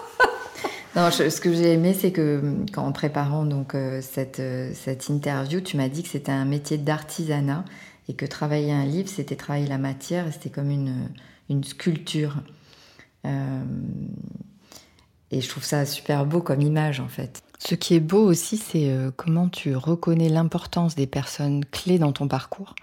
Non, 0.95 1.11
ce 1.11 1.39
que 1.39 1.53
j'ai 1.53 1.73
aimé, 1.73 1.93
c'est 1.93 2.11
que 2.11 2.41
quand 2.73 2.83
en 2.83 2.91
préparant 2.91 3.45
donc 3.45 3.75
euh, 3.75 4.01
cette, 4.01 4.39
euh, 4.39 4.71
cette 4.73 5.07
interview, 5.09 5.61
tu 5.61 5.77
m'as 5.77 5.87
dit 5.87 6.01
que 6.01 6.09
c'était 6.09 6.31
un 6.31 6.45
métier 6.45 6.79
d'artisanat 6.79 7.63
et 8.07 8.15
que 8.15 8.25
travailler 8.25 8.71
un 8.71 8.85
livre, 8.85 9.07
c'était 9.07 9.35
travailler 9.35 9.67
la 9.67 9.77
matière 9.77 10.27
et 10.27 10.31
c'était 10.31 10.49
comme 10.49 10.71
une, 10.71 11.09
une 11.47 11.63
sculpture. 11.63 12.37
Euh, 13.25 13.63
et 15.29 15.41
je 15.41 15.47
trouve 15.47 15.63
ça 15.63 15.85
super 15.85 16.25
beau 16.25 16.41
comme 16.41 16.61
image 16.61 16.99
en 16.99 17.07
fait. 17.07 17.43
Ce 17.59 17.75
qui 17.75 17.93
est 17.93 17.99
beau 17.99 18.23
aussi, 18.23 18.57
c'est 18.57 18.91
comment 19.15 19.47
tu 19.47 19.75
reconnais 19.75 20.29
l'importance 20.29 20.95
des 20.95 21.07
personnes 21.07 21.65
clés 21.65 21.99
dans 21.99 22.13
ton 22.13 22.27
parcours 22.27 22.73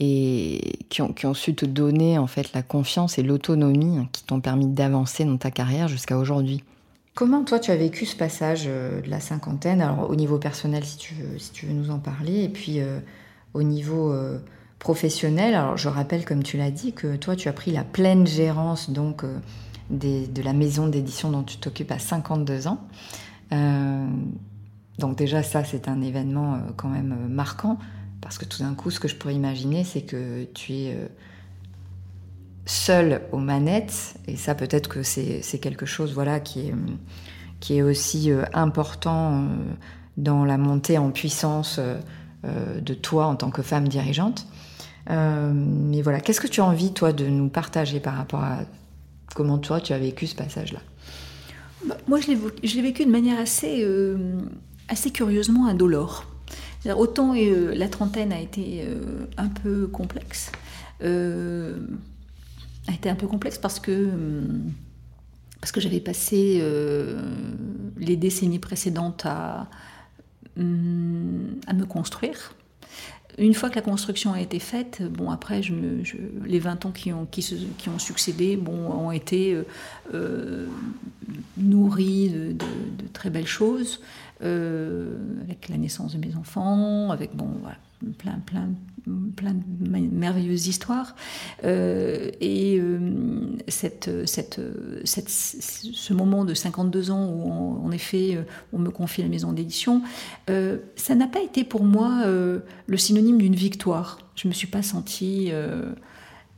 et 0.00 0.78
qui 0.88 1.02
ont, 1.02 1.34
su 1.34 1.54
te 1.54 1.66
donner 1.66 2.18
en 2.18 2.26
fait 2.26 2.54
la 2.54 2.62
confiance 2.62 3.18
et 3.18 3.22
l'autonomie 3.22 4.08
qui 4.12 4.24
t'ont 4.24 4.40
permis 4.40 4.66
d'avancer 4.66 5.26
dans 5.26 5.36
ta 5.36 5.50
carrière 5.50 5.88
jusqu'à 5.88 6.16
aujourd'hui. 6.16 6.64
Comment 7.14 7.44
toi 7.44 7.58
tu 7.58 7.70
as 7.70 7.76
vécu 7.76 8.06
ce 8.06 8.16
passage 8.16 8.64
euh, 8.66 9.02
de 9.02 9.10
la 9.10 9.20
cinquantaine? 9.20 9.82
Alors 9.82 10.08
au 10.08 10.16
niveau 10.16 10.38
personnel 10.38 10.84
si 10.84 10.96
tu 10.96 11.14
veux, 11.14 11.38
si 11.38 11.52
tu 11.52 11.66
veux 11.66 11.74
nous 11.74 11.90
en 11.90 11.98
parler, 11.98 12.44
et 12.44 12.48
puis 12.48 12.80
euh, 12.80 12.98
au 13.52 13.62
niveau 13.62 14.10
euh, 14.10 14.38
professionnel, 14.78 15.54
alors 15.54 15.76
je 15.76 15.88
rappelle 15.88 16.24
comme 16.24 16.42
tu 16.42 16.56
l'as 16.56 16.70
dit 16.70 16.94
que 16.94 17.16
toi 17.16 17.36
tu 17.36 17.48
as 17.48 17.52
pris 17.52 17.70
la 17.70 17.84
pleine 17.84 18.26
gérance 18.26 18.90
donc 18.90 19.22
de 19.90 20.42
la 20.42 20.52
maison 20.54 20.86
d'édition 20.86 21.30
dont 21.30 21.42
tu 21.42 21.58
t'occupes 21.58 21.90
à 21.90 21.98
52 21.98 22.68
ans. 22.68 22.78
donc 24.98 25.16
déjà 25.18 25.42
ça 25.42 25.64
c'est 25.64 25.88
un 25.88 26.00
événement 26.00 26.60
quand 26.76 26.88
même 26.88 27.26
marquant 27.28 27.76
parce 28.20 28.38
que 28.38 28.44
tout 28.44 28.62
d'un 28.62 28.74
coup 28.74 28.90
ce 28.90 29.00
que 29.00 29.08
je 29.08 29.16
pourrais 29.16 29.34
imaginer 29.34 29.84
c'est 29.84 30.02
que 30.02 30.44
tu 30.54 30.72
es 30.72 30.96
seul 32.70 33.22
aux 33.32 33.38
manettes, 33.38 34.14
et 34.28 34.36
ça 34.36 34.54
peut-être 34.54 34.88
que 34.88 35.02
c'est 35.02 35.58
quelque 35.60 35.86
chose 35.86 36.14
voilà, 36.14 36.40
qui, 36.40 36.72
est, 37.70 37.82
aussi 37.82 38.30
euh, 38.30 38.44
important 38.52 39.34
euh, 39.34 39.46
dans 40.16 40.44
la 40.44 40.56
montée 40.56 40.96
en 40.96 41.10
puissance 41.10 41.80
euh, 41.80 42.80
de 42.80 42.94
toi 42.94 43.26
en 43.26 43.34
tant 43.34 43.50
que 43.50 43.62
femme 43.62 43.88
dirigeante. 43.88 44.46
mais 45.08 46.00
voilà, 46.02 46.20
qu'est-ce 46.20 46.40
que 46.40 46.46
tu 46.46 46.60
as 46.60 46.64
envie, 46.64 46.92
toi, 46.92 47.12
de 47.12 47.26
nous 47.26 47.48
partager 47.48 47.98
par 48.00 48.14
rapport 48.14 48.42
à 48.44 48.60
comment 49.34 49.58
toi, 49.58 49.80
tu 49.80 49.92
as 49.92 49.98
vécu 49.98 50.26
ce 50.26 50.36
passage-là? 50.36 50.80
Bah, 51.86 51.96
Moi, 52.06 52.20
je 52.20 52.28
l'ai 52.76 52.82
vécu 52.82 53.04
de 53.04 53.10
manière 53.10 53.40
assez, 53.40 53.84
assez 54.88 55.10
curieusement 55.10 55.66
indolore. 55.66 56.29
Autant 56.86 57.34
la 57.34 57.88
trentaine 57.88 58.32
a 58.32 58.40
été 58.40 58.86
un 59.36 59.48
peu 59.48 59.86
complexe, 59.86 60.50
a 62.90 62.94
été 62.94 63.08
un 63.08 63.14
peu 63.14 63.26
complexe 63.26 63.58
parce 63.58 63.80
que, 63.80 63.92
hum, 63.92 64.72
parce 65.60 65.72
que 65.72 65.80
j'avais 65.80 66.00
passé 66.00 66.58
euh, 66.60 67.20
les 67.98 68.16
décennies 68.16 68.58
précédentes 68.58 69.24
à, 69.26 69.68
hum, 70.58 71.56
à 71.66 71.72
me 71.72 71.84
construire. 71.84 72.54
Une 73.38 73.54
fois 73.54 73.70
que 73.70 73.76
la 73.76 73.82
construction 73.82 74.32
a 74.32 74.40
été 74.40 74.58
faite, 74.58 75.02
bon 75.02 75.30
après, 75.30 75.60
les 76.44 76.58
20 76.58 76.86
ans 76.86 76.90
qui 76.90 77.12
ont, 77.12 77.26
qui, 77.26 77.88
ont 77.88 77.98
succédé 77.98 78.56
bon, 78.56 78.90
ont 78.90 79.12
été 79.12 79.54
euh, 79.54 79.62
euh, 80.12 80.66
nourris 81.56 82.30
de, 82.30 82.56
très 83.12 83.30
belles 83.30 83.46
choses, 83.46 84.00
avec 84.40 85.68
la 85.68 85.76
naissance 85.76 86.14
de 86.14 86.26
mes 86.26 86.34
enfants, 86.36 87.10
avec 87.10 87.36
bon, 87.36 87.48
voilà, 87.62 87.76
plein, 88.18 88.38
plein, 88.44 88.68
plein 89.36 89.54
de 89.54 90.14
merveilleuses 90.14 90.66
histoires. 90.66 91.14
Euh, 91.64 92.30
et 92.40 92.78
euh, 92.78 92.98
cette, 93.68 94.10
cette, 94.26 94.60
cette, 95.04 95.28
ce 95.28 96.12
moment 96.12 96.44
de 96.44 96.54
52 96.54 97.10
ans 97.10 97.28
où, 97.28 97.84
en 97.84 97.90
effet, 97.92 98.36
euh, 98.36 98.42
on 98.72 98.78
me 98.78 98.90
confie 98.90 99.22
la 99.22 99.28
maison 99.28 99.52
d'édition, 99.52 100.02
ça 100.96 101.14
n'a 101.14 101.26
pas 101.26 101.40
été 101.40 101.64
pour 101.64 101.84
moi 101.84 102.24
le 102.26 102.96
synonyme 102.96 103.38
d'une 103.38 103.54
victoire. 103.54 104.18
Je 104.34 104.48
ne 104.48 104.50
me 104.50 104.54
suis 104.54 104.66
pas 104.66 104.82
sentie 104.82 105.52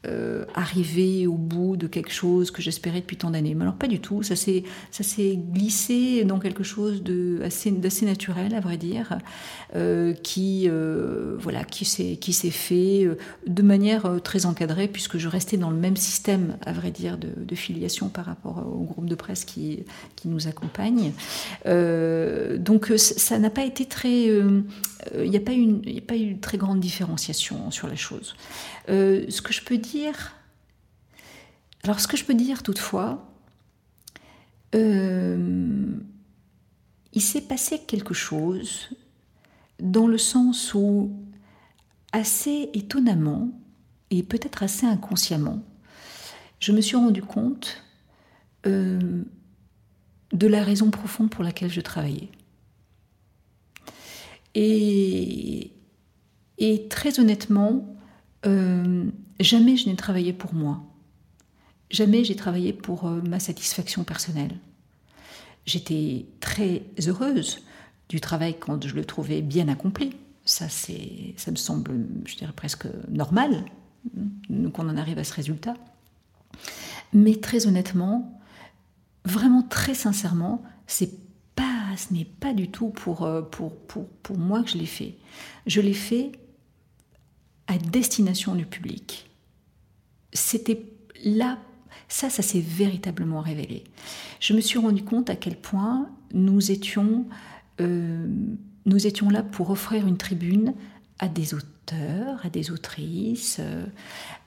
euh, 0.04 0.44
arriver 0.56 1.28
au 1.28 1.37
bout 1.37 1.76
de 1.76 1.87
quelque 1.87 2.11
chose 2.11 2.50
que 2.50 2.61
j'espérais 2.61 3.00
depuis 3.00 3.16
tant 3.16 3.30
d'années. 3.30 3.54
Mais 3.54 3.62
alors 3.62 3.76
pas 3.76 3.87
du 3.87 4.00
tout, 4.00 4.25
ça 4.25 4.35
s'est, 4.35 4.64
glissé 5.52 6.25
dans 6.25 6.40
quelque 6.40 6.64
chose 6.64 7.04
de 7.04 7.40
assez, 7.44 7.71
d'assez 7.71 8.04
naturel, 8.04 8.52
à 8.54 8.59
vrai 8.59 8.78
dire, 8.78 9.18
euh, 9.76 10.12
qui, 10.12 10.66
euh, 10.68 11.37
voilà, 11.38 11.62
qui 11.62 11.85
s'est, 11.85 12.16
qui 12.16 12.32
s'est 12.32 12.50
fait 12.50 13.09
de 13.47 13.62
manière 13.62 14.21
très 14.25 14.44
encadrée, 14.44 14.88
puisque 14.88 15.18
je 15.18 15.28
restais 15.28 15.56
dans 15.56 15.71
le 15.71 15.76
même 15.76 15.97
système, 15.97 16.56
à 16.66 16.73
vrai 16.73 16.90
dire, 16.90 17.16
de, 17.16 17.28
de 17.37 17.54
filiation 17.54 18.09
par 18.09 18.25
rapport 18.25 18.66
au 18.66 18.82
groupe 18.82 19.06
de 19.06 19.14
presse 19.14 19.44
qui, 19.44 19.85
qui 20.16 20.26
nous 20.26 20.49
accompagne. 20.49 21.12
donc 21.64 22.92
ça 22.97 23.38
n'a 23.38 23.50
pas 23.50 23.64
été 23.64 23.85
très... 23.85 24.28
Il 25.14 25.30
n'y 25.30 25.37
a, 25.37 25.40
pas 25.40 25.52
eu 25.52 25.61
une 26.21 26.40
très 26.40 26.59
grande 26.59 26.80
différenciation 26.80 27.71
sur 27.71 27.88
la 27.88 27.97
chose. 27.97 28.35
Euh, 28.88 29.25
ce 29.28 29.42
que 29.42 29.52
je 29.52 29.62
peux 29.62 29.78
dire, 29.78 30.35
alors 31.82 32.00
ce 32.00 32.06
que 32.06 32.16
je 32.16 32.25
peux 32.25 32.35
dire 32.35 32.62
toutefois, 32.62 33.28
euh, 34.75 35.87
il 37.12 37.21
s'est 37.21 37.42
passé 37.42 37.80
quelque 37.80 38.14
chose 38.14 38.90
dans 39.80 40.06
le 40.06 40.18
sens 40.18 40.73
où, 40.75 41.11
assez 42.12 42.71
étonnamment, 42.73 43.50
et 44.11 44.23
peut-être 44.23 44.62
assez 44.62 44.87
inconsciemment, 44.87 45.62
je 46.61 46.73
me 46.73 46.80
suis 46.80 46.97
rendu 46.97 47.23
compte 47.23 47.82
euh, 48.66 49.25
de 50.32 50.47
la 50.47 50.62
raison 50.62 50.90
profonde 50.90 51.30
pour 51.30 51.42
laquelle 51.42 51.71
je 51.71 51.80
travaillais. 51.80 52.28
Et, 54.54 55.73
très 56.90 57.18
honnêtement, 57.18 57.97
euh, 58.47 59.04
jamais 59.40 59.76
je 59.76 59.88
n'ai 59.88 59.97
travaillé 59.97 60.32
pour 60.32 60.54
moi. 60.54 60.82
jamais 61.90 62.25
j'ai 62.25 62.37
travaillé 62.37 62.73
pour 62.73 63.04
ma 63.04 63.38
satisfaction 63.38 64.04
personnelle. 64.04 64.56
J'étais 65.66 66.26
très 66.40 66.82
heureuse 67.06 67.62
du 68.09 68.21
travail 68.21 68.56
quand 68.59 68.87
je 68.87 68.94
le 68.94 69.04
trouvais 69.04 69.42
bien 69.42 69.68
accompli. 69.68 70.12
Ça, 70.44 70.68
c'est, 70.68 71.35
ça 71.37 71.50
me 71.50 71.56
semble, 71.56 71.92
je 72.26 72.37
dirais 72.37 72.52
presque 72.54 72.87
normal 73.09 73.64
hein, 74.16 74.71
qu'on 74.71 74.88
en 74.88 74.97
arrive 74.97 75.18
à 75.18 75.25
ce 75.25 75.35
résultat. 75.35 75.75
Mais 77.12 77.37
très 77.37 77.66
honnêtement, 77.66 78.40
vraiment 79.25 79.62
très 79.62 79.94
sincèrement, 79.94 80.62
c'est 80.87 81.11
ce 81.96 82.12
n'est 82.12 82.25
pas 82.25 82.52
du 82.52 82.68
tout 82.70 82.88
pour, 82.88 83.25
euh, 83.25 83.42
pour, 83.42 83.76
pour, 83.76 84.08
pour 84.08 84.38
moi 84.38 84.62
que 84.62 84.70
je 84.70 84.78
l'ai 84.78 84.87
fait. 84.87 85.16
Je 85.66 85.80
l'ai 85.80 85.94
fait 85.94 86.32
à 87.66 87.78
destination 87.78 88.54
du 88.54 88.66
public. 88.66 89.30
C'était 90.32 90.84
là, 91.25 91.58
ça, 92.08 92.30
ça 92.30 92.42
s'est 92.42 92.61
véritablement 92.61 93.40
révélé. 93.40 93.84
Je 94.40 94.54
me 94.54 94.61
suis 94.61 94.78
rendu 94.78 95.02
compte 95.04 95.30
à 95.30 95.37
quel 95.37 95.56
point 95.56 96.11
nous 96.32 96.70
étions, 96.70 97.26
euh, 97.80 98.26
nous 98.87 99.06
étions 99.06 99.30
là 99.30 99.42
pour 99.42 99.70
offrir 99.70 100.06
une 100.06 100.16
tribune 100.16 100.75
à 101.18 101.28
des 101.28 101.54
auteurs, 101.54 101.68
à 102.43 102.49
des 102.49 102.71
autrices, 102.71 103.59
euh, 103.61 103.85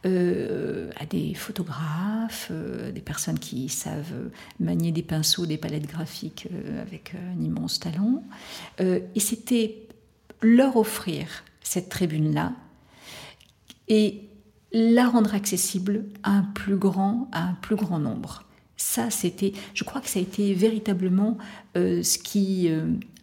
euh, 0.05 0.89
à 0.97 1.05
des 1.05 1.33
photographes, 1.33 2.49
euh, 2.51 2.91
des 2.91 3.01
personnes 3.01 3.39
qui 3.39 3.69
savent 3.69 4.29
manier 4.59 4.91
des 4.91 5.03
pinceaux, 5.03 5.45
des 5.45 5.57
palettes 5.57 5.87
graphiques 5.87 6.47
avec 6.81 7.13
un 7.15 7.41
immense 7.41 7.79
talent. 7.79 8.23
et 8.79 9.19
c'était 9.19 9.87
leur 10.41 10.75
offrir 10.77 11.27
cette 11.61 11.89
tribune-là 11.89 12.53
et 13.87 14.21
la 14.71 15.07
rendre 15.07 15.33
accessible 15.33 16.05
à 16.23 16.31
un 16.31 16.43
plus 16.43 16.77
grand, 16.77 17.29
à 17.31 17.43
un 17.43 17.53
plus 17.53 17.75
grand 17.75 17.99
nombre. 17.99 18.43
Ça, 18.77 19.09
c'était, 19.09 19.53
je 19.73 19.83
crois 19.83 20.01
que 20.01 20.09
ça 20.09 20.19
a 20.19 20.21
été 20.21 20.53
véritablement 20.53 21.37
ce 21.75 22.17
qui 22.17 22.69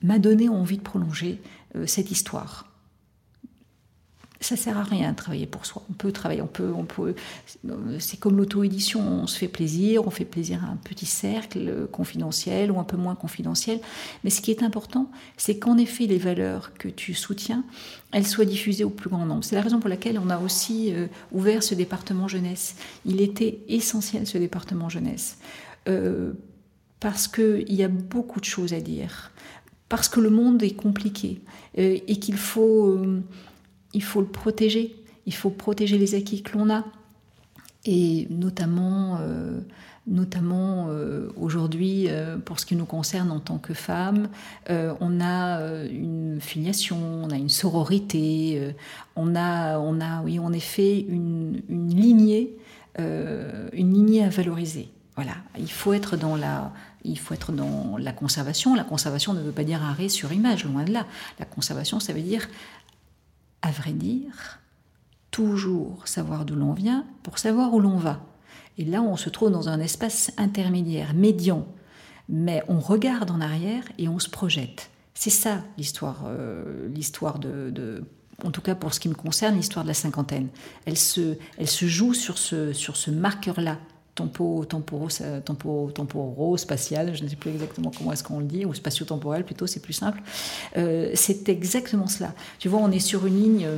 m'a 0.02 0.18
donné 0.18 0.48
envie 0.48 0.78
de 0.78 0.82
prolonger 0.82 1.40
cette 1.86 2.10
histoire 2.10 2.71
ça 4.42 4.56
sert 4.56 4.76
à 4.76 4.82
rien 4.82 5.12
de 5.12 5.16
travailler 5.16 5.46
pour 5.46 5.66
soi. 5.66 5.82
On 5.90 5.92
peut 5.92 6.12
travailler, 6.12 6.42
on 6.42 6.46
peut. 6.46 7.14
C'est 7.98 8.18
comme 8.18 8.36
l'auto-édition, 8.36 9.00
on 9.00 9.26
se 9.26 9.38
fait 9.38 9.48
plaisir, 9.48 10.06
on 10.06 10.10
fait 10.10 10.24
plaisir 10.24 10.64
à 10.64 10.68
un 10.68 10.76
petit 10.76 11.06
cercle 11.06 11.86
confidentiel 11.90 12.70
ou 12.70 12.78
un 12.80 12.84
peu 12.84 12.96
moins 12.96 13.14
confidentiel. 13.14 13.80
Mais 14.24 14.30
ce 14.30 14.40
qui 14.40 14.50
est 14.50 14.62
important, 14.62 15.10
c'est 15.36 15.58
qu'en 15.58 15.78
effet, 15.78 16.06
les 16.06 16.18
valeurs 16.18 16.74
que 16.74 16.88
tu 16.88 17.14
soutiens, 17.14 17.64
elles 18.12 18.26
soient 18.26 18.44
diffusées 18.44 18.84
au 18.84 18.90
plus 18.90 19.08
grand 19.08 19.26
nombre. 19.26 19.44
C'est 19.44 19.56
la 19.56 19.62
raison 19.62 19.80
pour 19.80 19.88
laquelle 19.88 20.18
on 20.18 20.30
a 20.30 20.38
aussi 20.38 20.92
euh, 20.92 21.06
ouvert 21.32 21.62
ce 21.62 21.74
département 21.74 22.28
jeunesse. 22.28 22.76
Il 23.06 23.20
était 23.20 23.60
essentiel 23.68 24.26
ce 24.26 24.38
département 24.38 24.88
jeunesse 24.88 25.38
euh, 25.88 26.32
parce 27.00 27.26
qu'il 27.28 27.72
y 27.72 27.82
a 27.82 27.88
beaucoup 27.88 28.40
de 28.40 28.44
choses 28.44 28.72
à 28.72 28.80
dire, 28.80 29.32
parce 29.88 30.08
que 30.08 30.20
le 30.20 30.30
monde 30.30 30.62
est 30.62 30.76
compliqué 30.76 31.40
euh, 31.78 31.98
et 32.06 32.18
qu'il 32.18 32.36
faut 32.36 33.04
il 33.94 34.02
faut 34.02 34.20
le 34.20 34.26
protéger. 34.26 34.96
Il 35.26 35.34
faut 35.34 35.50
protéger 35.50 35.98
les 35.98 36.14
acquis 36.14 36.42
que 36.42 36.56
l'on 36.56 36.70
a. 36.70 36.84
Et 37.84 38.28
notamment, 38.30 39.18
euh, 39.20 39.58
notamment 40.06 40.86
euh, 40.88 41.30
aujourd'hui, 41.36 42.06
euh, 42.08 42.36
pour 42.38 42.60
ce 42.60 42.66
qui 42.66 42.76
nous 42.76 42.84
concerne 42.84 43.30
en 43.30 43.40
tant 43.40 43.58
que 43.58 43.74
femmes, 43.74 44.28
on 44.68 45.20
a 45.20 45.60
une 45.90 46.38
filiation, 46.40 47.24
on 47.24 47.30
a 47.30 47.36
une 47.36 47.48
sororité, 47.48 48.74
on 49.16 49.34
a, 49.34 49.78
on 49.78 50.00
a, 50.00 50.22
oui, 50.22 50.38
en 50.38 50.52
effet, 50.52 51.00
une, 51.00 51.62
une 51.68 51.94
lignée, 51.94 52.56
une 52.98 53.92
lignée 53.92 54.24
à 54.24 54.28
valoriser. 54.28 54.88
Voilà, 55.14 55.34
il 55.58 55.70
faut 55.70 55.92
être 55.92 56.16
dans 56.16 56.36
la, 56.36 56.72
il 57.04 57.18
faut 57.18 57.34
être 57.34 57.52
dans 57.52 57.96
la 57.98 58.12
conservation. 58.12 58.74
La 58.74 58.84
conservation 58.84 59.34
ne 59.34 59.40
veut 59.40 59.52
pas 59.52 59.64
dire 59.64 59.82
arrêt 59.82 60.08
sur 60.08 60.32
image, 60.32 60.64
loin 60.64 60.84
de 60.84 60.92
là. 60.92 61.06
La 61.38 61.44
conservation, 61.44 62.00
ça 62.00 62.12
veut 62.12 62.22
dire 62.22 62.48
à 63.62 63.70
vrai 63.70 63.92
dire, 63.92 64.60
toujours 65.30 66.06
savoir 66.06 66.44
d'où 66.44 66.54
l'on 66.54 66.72
vient 66.72 67.06
pour 67.22 67.38
savoir 67.38 67.72
où 67.74 67.80
l'on 67.80 67.96
va. 67.96 68.20
Et 68.78 68.84
là, 68.84 69.02
on 69.02 69.16
se 69.16 69.28
trouve 69.28 69.50
dans 69.50 69.68
un 69.68 69.80
espace 69.80 70.32
intermédiaire, 70.36 71.14
médian. 71.14 71.66
Mais 72.28 72.62
on 72.68 72.78
regarde 72.78 73.30
en 73.30 73.40
arrière 73.40 73.84
et 73.98 74.08
on 74.08 74.18
se 74.18 74.30
projette. 74.30 74.90
C'est 75.14 75.30
ça 75.30 75.62
l'histoire, 75.76 76.24
euh, 76.26 76.88
l'histoire 76.88 77.38
de, 77.38 78.04
en 78.44 78.50
tout 78.50 78.62
cas 78.62 78.74
pour 78.74 78.94
ce 78.94 79.00
qui 79.00 79.08
me 79.08 79.14
concerne, 79.14 79.56
l'histoire 79.56 79.84
de 79.84 79.88
la 79.88 79.94
cinquantaine. 79.94 80.48
Elle 80.86 80.96
se, 80.96 81.36
elle 81.58 81.68
se 81.68 81.86
joue 81.86 82.14
sur 82.14 82.38
ce, 82.38 82.72
sur 82.72 82.96
ce 82.96 83.10
marqueur-là, 83.10 83.78
tempo, 84.14 84.64
temporo, 84.66 85.08
tempo, 85.44 85.90
temporo, 85.94 86.56
spatial, 86.56 87.14
je 87.14 87.24
ne 87.24 87.28
sais 87.28 87.36
plus 87.36 87.50
exactement 87.50 87.90
comment 87.96 88.12
est-ce 88.12 88.22
qu'on 88.22 88.40
le 88.40 88.44
dit, 88.44 88.64
ou 88.64 88.74
spatio-temporel 88.74 89.44
plutôt, 89.44 89.66
c'est 89.66 89.80
plus 89.80 89.94
simple. 89.94 90.22
Euh, 90.76 91.10
c'est 91.14 91.48
exactement 91.48 92.06
cela. 92.06 92.34
Tu 92.58 92.68
vois, 92.68 92.80
on 92.80 92.90
est 92.90 93.00
sur 93.00 93.26
une 93.26 93.42
ligne 93.42 93.68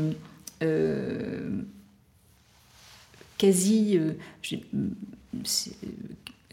euh, 0.63 1.63
quasi, 3.39 3.97
euh, 3.97 4.15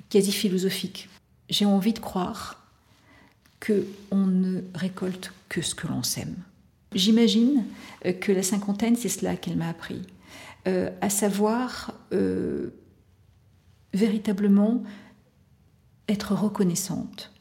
quasi 0.09 0.31
philosophique. 0.31 1.09
J'ai 1.49 1.65
envie 1.65 1.93
de 1.93 1.99
croire 1.99 2.63
que 3.59 3.85
on 4.11 4.25
ne 4.27 4.61
récolte 4.75 5.33
que 5.49 5.61
ce 5.61 5.75
que 5.75 5.87
l'on 5.87 6.03
sème. 6.03 6.35
J'imagine 6.93 7.65
que 8.19 8.31
la 8.31 8.43
cinquantaine, 8.43 8.95
c'est 8.95 9.09
cela 9.09 9.35
qu'elle 9.35 9.55
m'a 9.55 9.69
appris, 9.69 10.01
à 10.65 11.09
savoir 11.09 11.93
véritablement 13.93 14.83
être 16.07 16.33
reconnaissante 16.33 17.31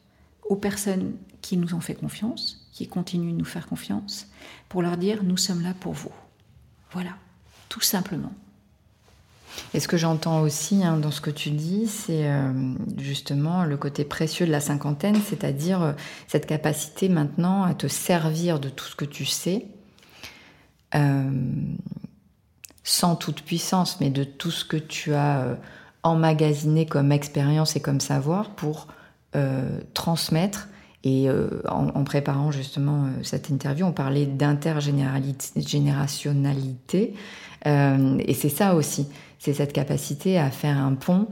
aux 0.43 0.55
personnes 0.55 1.13
qui 1.41 1.57
nous 1.57 1.73
ont 1.73 1.81
fait 1.81 1.95
confiance, 1.95 2.67
qui 2.71 2.87
continuent 2.87 3.33
de 3.33 3.37
nous 3.37 3.45
faire 3.45 3.67
confiance, 3.67 4.27
pour 4.69 4.81
leur 4.81 4.97
dire 4.97 5.23
nous 5.23 5.37
sommes 5.37 5.61
là 5.61 5.73
pour 5.79 5.93
vous. 5.93 6.11
Voilà, 6.91 7.11
tout 7.69 7.81
simplement. 7.81 8.31
Et 9.73 9.79
ce 9.79 9.87
que 9.87 9.97
j'entends 9.97 10.41
aussi 10.41 10.83
hein, 10.83 10.97
dans 10.97 11.11
ce 11.11 11.21
que 11.21 11.29
tu 11.29 11.51
dis, 11.51 11.87
c'est 11.87 12.29
euh, 12.29 12.51
justement 12.97 13.65
le 13.65 13.77
côté 13.77 14.05
précieux 14.05 14.45
de 14.45 14.51
la 14.51 14.61
cinquantaine, 14.61 15.15
c'est-à-dire 15.15 15.81
euh, 15.81 15.93
cette 16.27 16.45
capacité 16.45 17.09
maintenant 17.09 17.63
à 17.63 17.73
te 17.73 17.87
servir 17.87 18.59
de 18.59 18.69
tout 18.69 18.85
ce 18.85 18.95
que 18.95 19.05
tu 19.05 19.25
sais, 19.25 19.67
euh, 20.95 21.31
sans 22.83 23.15
toute 23.15 23.41
puissance, 23.41 23.99
mais 23.99 24.09
de 24.09 24.23
tout 24.23 24.51
ce 24.51 24.65
que 24.65 24.77
tu 24.77 25.13
as 25.13 25.57
emmagasiner 26.03 26.85
comme 26.85 27.11
expérience 27.11 27.75
et 27.75 27.79
comme 27.79 27.99
savoir 27.99 28.51
pour 28.51 28.85
euh, 29.35 29.79
transmettre. 29.93 30.69
Et 31.03 31.27
euh, 31.29 31.63
en, 31.67 32.03
préparant 32.03 32.51
justement 32.51 33.05
euh, 33.05 33.07
cette 33.23 33.49
interview, 33.49 33.87
on 33.87 33.91
parlait 33.91 34.27
d'intergénérationnalité. 34.27 37.15
et 37.65 38.33
c'est 38.33 38.49
ça 38.49 38.75
aussi, 38.75 39.07
c'est 39.39 39.53
cette 39.53 39.73
capacité 39.73 40.37
à 40.37 40.51
faire 40.51 40.77
un 40.77 40.93
pont 40.93 41.27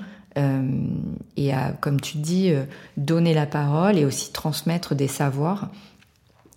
et 1.35 1.53
à, 1.53 1.73
comme 1.81 1.99
tu 1.99 2.17
dis, 2.17 2.53
donner 2.95 3.33
la 3.33 3.45
parole 3.45 3.97
et 3.97 4.05
aussi 4.05 4.31
transmettre 4.31 4.95
des 4.95 5.09
savoirs 5.09 5.69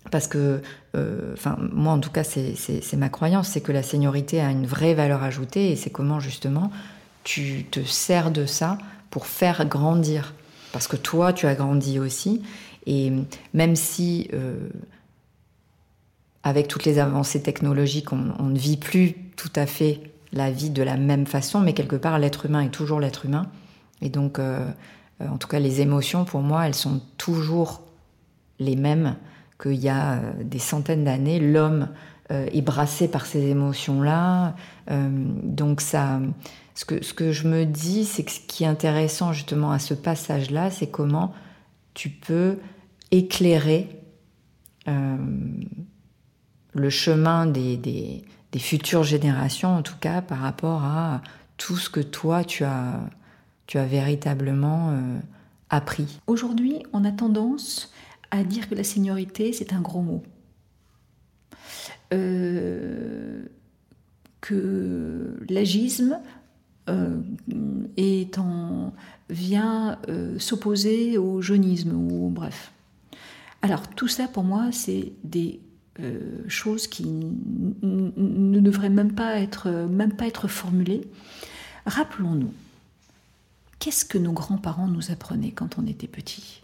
parce 0.09 0.27
que, 0.27 0.61
moi 0.93 1.91
en 1.91 1.99
tout 1.99 2.11
cas, 2.11 2.23
c'est 2.23 2.97
ma 2.97 3.09
croyance, 3.09 3.49
c'est 3.49 3.59
que 3.61 3.73
la 3.73 3.83
seniorité 3.83 4.39
a 4.39 4.51
une 4.51 4.67
vraie 4.67 4.93
valeur 4.93 5.21
ajoutée 5.23 5.71
et 5.71 5.75
c'est 5.75 5.89
comment 5.89 6.21
justement 6.21 6.71
tu 7.23 7.65
te 7.65 7.81
sers 7.83 8.31
de 8.31 8.45
ça 8.45 8.77
pour 9.09 9.27
faire 9.27 9.65
grandir. 9.67 10.33
Parce 10.71 10.87
que 10.87 10.95
toi, 10.95 11.33
tu 11.33 11.47
as 11.47 11.55
grandi 11.55 11.99
aussi. 11.99 12.41
Et 12.85 13.11
même 13.53 13.75
si, 13.75 14.29
euh, 14.33 14.69
avec 16.43 16.67
toutes 16.67 16.85
les 16.85 16.99
avancées 16.99 17.41
technologiques, 17.41 18.11
on, 18.11 18.43
ne 18.43 18.57
vit 18.57 18.77
plus 18.77 19.13
tout 19.35 19.51
à 19.55 19.65
fait 19.65 20.01
la 20.33 20.51
vie 20.51 20.71
de 20.71 20.83
la 20.83 20.97
même 20.97 21.25
façon, 21.25 21.61
mais 21.61 21.73
quelque 21.73 21.95
part, 21.95 22.17
l'être 22.19 22.47
humain 22.47 22.61
est 22.61 22.69
toujours 22.69 22.99
l'être 22.99 23.25
humain. 23.25 23.45
Et 24.01 24.09
donc, 24.09 24.39
euh, 24.39 24.67
en 25.21 25.37
tout 25.37 25.47
cas, 25.47 25.59
les 25.59 25.79
émotions, 25.81 26.25
pour 26.25 26.41
moi, 26.41 26.67
elles 26.67 26.75
sont 26.75 27.01
toujours 27.17 27.83
les 28.59 28.75
mêmes 28.75 29.15
qu'il 29.61 29.75
y 29.75 29.89
a 29.89 30.13
euh, 30.13 30.31
des 30.43 30.59
centaines 30.59 31.03
d'années. 31.03 31.39
L'homme 31.39 31.89
est 32.33 32.61
brassé 32.61 33.07
par 33.07 33.25
ces 33.25 33.41
émotions-là. 33.47 34.55
donc, 34.89 35.81
ça 35.81 36.19
ce 36.75 36.85
que, 36.85 37.03
ce 37.03 37.13
que 37.13 37.31
je 37.31 37.47
me 37.47 37.65
dis, 37.65 38.05
c'est 38.05 38.23
que 38.23 38.31
ce 38.31 38.39
qui 38.39 38.63
est 38.63 38.67
intéressant 38.67 39.33
justement 39.33 39.71
à 39.71 39.79
ce 39.79 39.93
passage-là, 39.93 40.71
c'est 40.71 40.87
comment 40.87 41.33
tu 41.93 42.09
peux 42.09 42.57
éclairer 43.11 43.89
euh, 44.87 45.17
le 46.73 46.89
chemin 46.89 47.45
des, 47.45 47.77
des, 47.77 48.23
futures 48.59 49.03
générations, 49.03 49.75
en 49.75 49.81
tout 49.81 49.97
cas 49.99 50.21
par 50.21 50.39
rapport 50.39 50.83
à 50.83 51.21
tout 51.57 51.75
ce 51.75 51.89
que 51.89 51.99
toi, 51.99 52.43
tu 52.43 52.63
as, 52.63 52.99
tu 53.67 53.77
as 53.77 53.85
véritablement 53.85 54.91
euh, 54.91 55.19
appris. 55.69 56.19
Aujourd'hui, 56.27 56.83
on 56.93 57.05
a 57.05 57.11
tendance 57.11 57.91
à 58.31 58.43
dire 58.43 58.67
que 58.69 58.75
la 58.75 58.83
seniorité, 58.83 59.53
c'est 59.53 59.73
un 59.73 59.81
gros 59.81 60.01
mot. 60.01 60.23
Euh, 62.13 63.43
que 64.41 65.37
l'agisme 65.49 66.19
en, 66.87 68.91
vient 69.29 69.97
s'opposer 70.37 71.17
au 71.17 71.41
jeunisme, 71.41 71.93
ou 71.93 72.29
bref. 72.29 72.73
Alors 73.61 73.87
tout 73.87 74.09
ça 74.09 74.27
pour 74.27 74.43
moi, 74.43 74.73
c'est 74.73 75.13
des 75.23 75.61
choses 76.49 76.87
qui 76.87 77.05
ne 77.05 78.59
devraient 78.59 78.89
même 78.89 79.13
pas 79.13 79.39
être, 79.39 80.47
formulées. 80.49 81.07
Rappelons-nous, 81.85 82.51
qu'est-ce 83.79 84.03
que 84.03 84.17
nos 84.17 84.33
grands-parents 84.33 84.87
nous 84.87 85.09
apprenaient 85.09 85.51
quand 85.51 85.79
on 85.79 85.87
était 85.87 86.07
petits? 86.07 86.63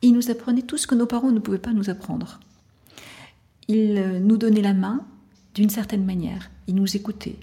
Ils 0.00 0.12
nous 0.12 0.30
apprenaient 0.30 0.62
tout 0.62 0.78
ce 0.78 0.86
que 0.86 0.94
nos 0.94 1.06
parents 1.06 1.30
ne 1.30 1.40
pouvaient 1.40 1.58
pas 1.58 1.74
nous 1.74 1.90
apprendre. 1.90 2.40
Ils 3.70 3.98
euh, 3.98 4.18
nous 4.18 4.36
donnaient 4.36 4.62
la 4.62 4.74
main 4.74 5.06
d'une 5.54 5.70
certaine 5.70 6.04
manière, 6.04 6.50
ils 6.66 6.74
nous 6.74 6.96
écoutaient. 6.96 7.36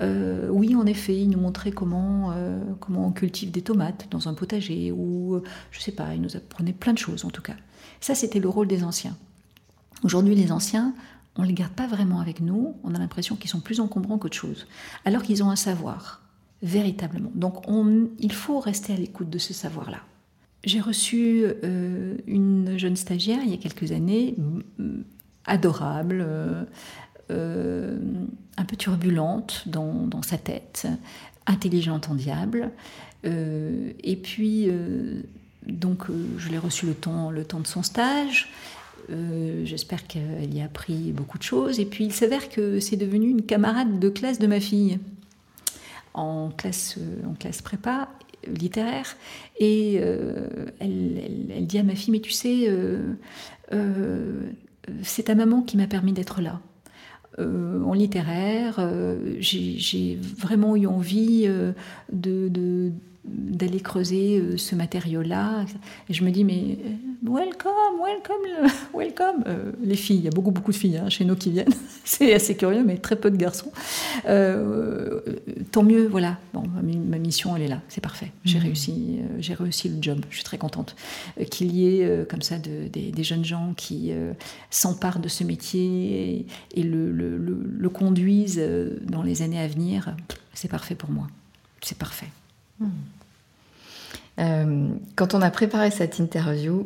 Euh, 0.00 0.48
oui, 0.50 0.74
en 0.74 0.84
effet, 0.84 1.18
ils 1.18 1.30
nous 1.30 1.40
montraient 1.40 1.72
comment, 1.72 2.32
euh, 2.32 2.60
comment 2.78 3.06
on 3.06 3.10
cultive 3.10 3.50
des 3.50 3.62
tomates 3.62 4.06
dans 4.10 4.28
un 4.28 4.34
potager, 4.34 4.92
ou 4.92 5.40
je 5.70 5.80
sais 5.80 5.92
pas, 5.92 6.14
ils 6.14 6.20
nous 6.20 6.36
apprenaient 6.36 6.74
plein 6.74 6.92
de 6.92 6.98
choses 6.98 7.24
en 7.24 7.30
tout 7.30 7.40
cas. 7.40 7.56
Ça, 8.00 8.14
c'était 8.14 8.38
le 8.38 8.50
rôle 8.50 8.68
des 8.68 8.84
anciens. 8.84 9.16
Aujourd'hui, 10.02 10.34
les 10.34 10.52
anciens, 10.52 10.94
on 11.36 11.42
ne 11.42 11.46
les 11.46 11.54
garde 11.54 11.72
pas 11.72 11.86
vraiment 11.86 12.20
avec 12.20 12.40
nous, 12.40 12.74
on 12.84 12.94
a 12.94 12.98
l'impression 12.98 13.36
qu'ils 13.36 13.50
sont 13.50 13.60
plus 13.60 13.80
encombrants 13.80 14.18
qu'autre 14.18 14.36
chose, 14.36 14.66
alors 15.06 15.22
qu'ils 15.22 15.42
ont 15.42 15.48
un 15.48 15.56
savoir 15.56 16.20
véritablement. 16.62 17.32
Donc 17.34 17.64
il 18.18 18.32
faut 18.32 18.60
rester 18.60 18.92
à 18.92 18.96
l'écoute 18.96 19.30
de 19.30 19.38
ce 19.38 19.54
savoir-là. 19.54 20.00
J'ai 20.64 20.80
reçu 20.80 21.44
une 22.26 22.74
jeune 22.76 22.96
stagiaire 22.96 23.40
il 23.42 23.50
y 23.50 23.54
a 23.54 23.56
quelques 23.56 23.90
années, 23.90 24.36
adorable, 25.46 26.24
euh, 26.26 26.64
euh, 27.30 27.98
un 28.56 28.64
peu 28.64 28.76
turbulente 28.76 29.64
dans, 29.66 30.22
sa 30.22 30.38
tête, 30.38 30.86
intelligente 31.46 32.08
en 32.10 32.14
diable. 32.14 32.70
et 33.24 34.18
puis, 34.22 34.68
donc, 35.66 36.04
je 36.38 36.48
l'ai 36.48 36.58
reçue 36.58 36.86
le 36.86 36.94
temps, 36.94 37.30
le 37.30 37.44
temps 37.44 37.60
de 37.60 37.66
son 37.66 37.82
stage. 37.82 38.52
J'espère 39.64 40.06
qu'elle 40.06 40.52
y 40.52 40.60
a 40.60 40.64
appris 40.64 41.12
beaucoup 41.12 41.38
de 41.38 41.42
choses. 41.42 41.80
Et 41.80 41.86
puis, 41.86 42.04
il 42.04 42.12
s'avère 42.12 42.48
que 42.48 42.78
c'est 42.80 42.96
devenu 42.96 43.30
une 43.30 43.42
camarade 43.42 43.98
de 43.98 44.08
classe 44.08 44.38
de 44.38 44.46
ma 44.46 44.60
fille 44.60 44.98
en 46.14 46.50
classe, 46.50 46.96
euh, 46.98 47.26
en 47.26 47.34
classe 47.34 47.62
prépa 47.62 48.08
littéraire 48.46 49.16
et 49.58 49.98
euh, 50.00 50.66
elle, 50.80 51.66
dit 51.66 51.78
à 51.78 51.84
ma 51.84 51.94
fille 51.94 52.10
mais 52.10 52.20
tu 52.20 52.32
sais 52.32 52.64
euh, 52.68 53.14
c'est 55.02 55.24
ta 55.24 55.34
maman 55.34 55.62
qui 55.62 55.76
m'a 55.76 55.86
permis 55.86 56.12
d'être 56.12 56.40
là. 56.40 56.60
En 57.38 57.94
littéraire 57.94 58.78
j'ai 59.38 60.18
vraiment 60.20 60.76
eu 60.76 60.86
envie 60.86 61.48
de 62.12 62.92
d'aller 63.24 63.80
creuser 63.80 64.38
euh, 64.38 64.56
ce 64.56 64.74
matériau-là. 64.74 65.64
Et 66.08 66.14
je 66.14 66.24
me 66.24 66.30
dis, 66.30 66.44
mais 66.44 66.78
euh, 66.84 67.30
welcome, 67.30 67.72
welcome, 68.02 68.70
welcome. 68.94 69.44
Euh, 69.46 69.72
les 69.80 69.94
filles, 69.94 70.16
il 70.16 70.24
y 70.24 70.28
a 70.28 70.32
beaucoup, 70.32 70.50
beaucoup 70.50 70.72
de 70.72 70.76
filles 70.76 70.98
hein, 70.98 71.08
chez 71.08 71.24
nous 71.24 71.36
qui 71.36 71.50
viennent. 71.50 71.72
C'est 72.04 72.34
assez 72.34 72.56
curieux, 72.56 72.82
mais 72.84 72.98
très 72.98 73.14
peu 73.14 73.30
de 73.30 73.36
garçons. 73.36 73.70
tant 74.24 75.82
mieux, 75.84 76.08
voilà. 76.08 76.38
Bon, 76.52 76.64
ma, 76.66 77.18
mission, 77.18 77.54
elle 77.54 77.62
est 77.62 77.68
là, 77.68 77.80
c'est 77.88 78.00
parfait. 78.00 78.32
J'ai 78.44 78.58
mmh. 78.58 78.62
réussi, 78.62 79.20
j'ai 79.38 79.54
réussi 79.54 79.88
le 79.88 80.02
job. 80.02 80.20
Je 80.28 80.36
suis 80.36 80.44
très 80.44 80.58
contente 80.58 80.96
qu'il 81.50 81.72
y 81.72 81.86
ait 81.86 82.26
comme 82.28 82.42
ça 82.42 82.56
des, 82.58 83.22
jeunes 83.22 83.44
gens 83.44 83.72
qui 83.76 84.12
s'emparent 84.70 85.20
de 85.20 85.28
ce 85.28 85.44
métier 85.44 86.44
et, 86.74 86.82
le, 86.82 87.88
conduisent 87.88 88.62
dans 89.06 89.22
les 89.22 89.42
années 89.42 89.60
à 89.60 89.68
venir. 89.68 90.16
C'est 90.54 90.68
parfait 90.68 90.96
pour 90.96 91.10
moi. 91.10 91.28
C'est 91.82 91.96
parfait. 91.96 92.28
Euh, 94.38 94.88
quand 95.16 95.34
on 95.34 95.42
a 95.42 95.50
préparé 95.50 95.90
cette 95.90 96.18
interview, 96.18 96.84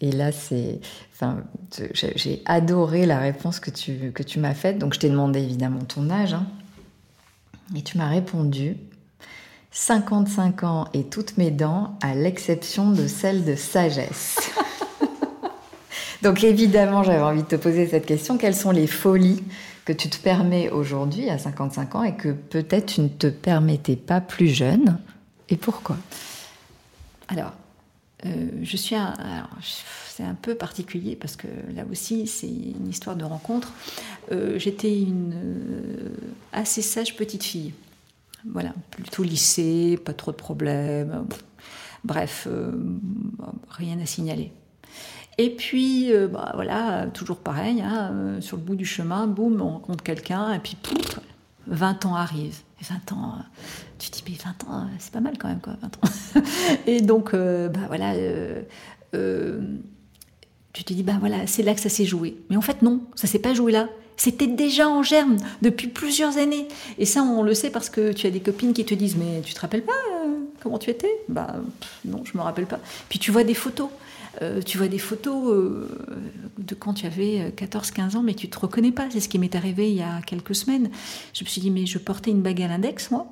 et 0.00 0.12
là, 0.12 0.30
c'est, 0.30 0.80
enfin, 1.14 1.38
j'ai 1.94 2.42
adoré 2.44 3.06
la 3.06 3.18
réponse 3.18 3.60
que 3.60 3.70
tu, 3.70 4.12
que 4.12 4.22
tu 4.22 4.38
m'as 4.38 4.54
faite. 4.54 4.78
Donc, 4.78 4.94
je 4.94 5.00
t'ai 5.00 5.08
demandé 5.08 5.40
évidemment 5.40 5.80
ton 5.80 6.10
âge. 6.10 6.34
Hein. 6.34 6.46
et 7.74 7.82
tu 7.82 7.96
m'as 7.96 8.08
répondu 8.08 8.76
55 9.70 10.64
ans 10.64 10.88
et 10.94 11.04
toutes 11.04 11.36
mes 11.38 11.50
dents, 11.50 11.98
à 12.02 12.14
l'exception 12.14 12.90
de 12.90 13.06
celle 13.06 13.44
de 13.44 13.54
sagesse. 13.54 14.38
Donc, 16.22 16.44
évidemment, 16.44 17.02
j'avais 17.02 17.22
envie 17.22 17.42
de 17.42 17.48
te 17.48 17.56
poser 17.56 17.86
cette 17.86 18.06
question. 18.06 18.38
Quelles 18.38 18.54
sont 18.54 18.70
les 18.70 18.86
folies 18.86 19.42
que 19.84 19.92
tu 19.92 20.08
te 20.08 20.16
permets 20.18 20.70
aujourd'hui 20.70 21.30
à 21.30 21.38
55 21.38 21.94
ans 21.94 22.02
et 22.02 22.16
que 22.16 22.30
peut-être 22.30 22.86
tu 22.86 23.00
ne 23.02 23.08
te 23.08 23.26
permettais 23.26 23.96
pas 23.96 24.20
plus 24.20 24.48
jeune? 24.48 24.98
Et 25.48 25.56
pourquoi? 25.56 25.96
Alors, 27.28 27.52
euh, 28.24 28.48
je 28.62 28.76
suis 28.76 28.96
un, 28.96 29.14
c'est 30.08 30.22
un 30.22 30.34
peu 30.34 30.54
particulier 30.54 31.16
parce 31.16 31.36
que 31.36 31.48
là 31.74 31.84
aussi 31.90 32.26
c'est 32.26 32.48
une 32.48 32.88
histoire 32.88 33.16
de 33.16 33.24
rencontre. 33.24 33.72
Euh, 34.32 34.58
j'étais 34.58 35.00
une 35.00 35.34
euh, 35.34 36.08
assez 36.52 36.82
sage 36.82 37.16
petite 37.16 37.44
fille, 37.44 37.74
voilà, 38.50 38.72
plutôt 38.90 39.22
lycée, 39.22 39.98
pas 40.02 40.14
trop 40.14 40.32
de 40.32 40.36
problèmes, 40.36 41.26
bref, 42.04 42.48
rien 43.70 44.00
à 44.00 44.06
signaler. 44.06 44.52
Et 45.38 45.50
puis, 45.50 46.10
bah, 46.32 46.52
voilà, 46.54 47.08
toujours 47.12 47.36
pareil, 47.36 47.82
hein, 47.82 48.38
sur 48.40 48.56
le 48.56 48.62
bout 48.62 48.76
du 48.76 48.86
chemin, 48.86 49.26
boum, 49.26 49.60
on 49.60 49.68
rencontre 49.68 50.02
quelqu'un, 50.02 50.54
et 50.54 50.58
puis 50.58 50.76
pouf, 50.82 51.20
20 51.66 52.06
ans 52.06 52.14
arrivent. 52.14 52.60
20 52.82 53.12
ans, 53.12 53.34
euh, 53.38 53.42
tu 53.98 54.10
te 54.10 54.16
dis, 54.16 54.24
mais 54.28 54.36
20 54.36 54.68
ans, 54.68 54.80
euh, 54.80 54.86
c'est 54.98 55.12
pas 55.12 55.20
mal 55.20 55.38
quand 55.38 55.48
même, 55.48 55.60
quoi, 55.60 55.74
20 55.80 55.86
ans. 55.86 56.42
et 56.86 57.00
donc, 57.00 57.32
euh, 57.32 57.68
bah 57.68 57.80
voilà, 57.88 58.14
tu 60.72 60.84
te 60.84 60.92
dis, 60.92 61.02
bah 61.02 61.16
voilà, 61.18 61.46
c'est 61.46 61.62
là 61.62 61.74
que 61.74 61.80
ça 61.80 61.88
s'est 61.88 62.04
joué. 62.04 62.36
Mais 62.50 62.56
en 62.56 62.60
fait, 62.60 62.82
non, 62.82 63.00
ça 63.14 63.26
s'est 63.26 63.38
pas 63.38 63.54
joué 63.54 63.72
là. 63.72 63.88
C'était 64.18 64.46
déjà 64.46 64.88
en 64.88 65.02
germe 65.02 65.36
depuis 65.60 65.88
plusieurs 65.88 66.38
années. 66.38 66.68
Et 66.98 67.04
ça, 67.04 67.22
on 67.22 67.42
le 67.42 67.54
sait 67.54 67.70
parce 67.70 67.90
que 67.90 68.12
tu 68.12 68.26
as 68.26 68.30
des 68.30 68.40
copines 68.40 68.72
qui 68.72 68.84
te 68.84 68.94
disent, 68.94 69.16
mais 69.16 69.42
tu 69.42 69.52
te 69.52 69.60
rappelles 69.60 69.84
pas 69.84 69.92
comment 70.66 70.78
tu 70.78 70.90
étais? 70.90 71.10
Bah 71.28 71.54
non, 72.04 72.24
je 72.24 72.36
me 72.36 72.42
rappelle 72.42 72.66
pas. 72.66 72.80
Puis 73.08 73.18
tu 73.18 73.30
vois 73.30 73.44
des 73.44 73.54
photos. 73.54 73.88
Euh, 74.42 74.60
tu 74.60 74.76
vois 74.76 74.88
des 74.88 74.98
photos 74.98 75.48
euh, 75.48 75.88
de 76.58 76.74
quand 76.74 76.94
tu 76.94 77.06
avais 77.06 77.50
14-15 77.56 78.16
ans, 78.16 78.22
mais 78.22 78.34
tu 78.34 78.48
te 78.48 78.58
reconnais 78.58 78.92
pas. 78.92 79.08
C'est 79.10 79.20
ce 79.20 79.28
qui 79.28 79.38
m'est 79.38 79.54
arrivé 79.54 79.90
il 79.90 79.96
y 79.96 80.02
a 80.02 80.20
quelques 80.22 80.54
semaines. 80.54 80.90
Je 81.32 81.44
me 81.44 81.48
suis 81.48 81.60
dit, 81.60 81.70
mais 81.70 81.86
je 81.86 81.98
portais 81.98 82.30
une 82.30 82.42
bague 82.42 82.62
à 82.62 82.68
l'index, 82.68 83.10
moi. 83.10 83.26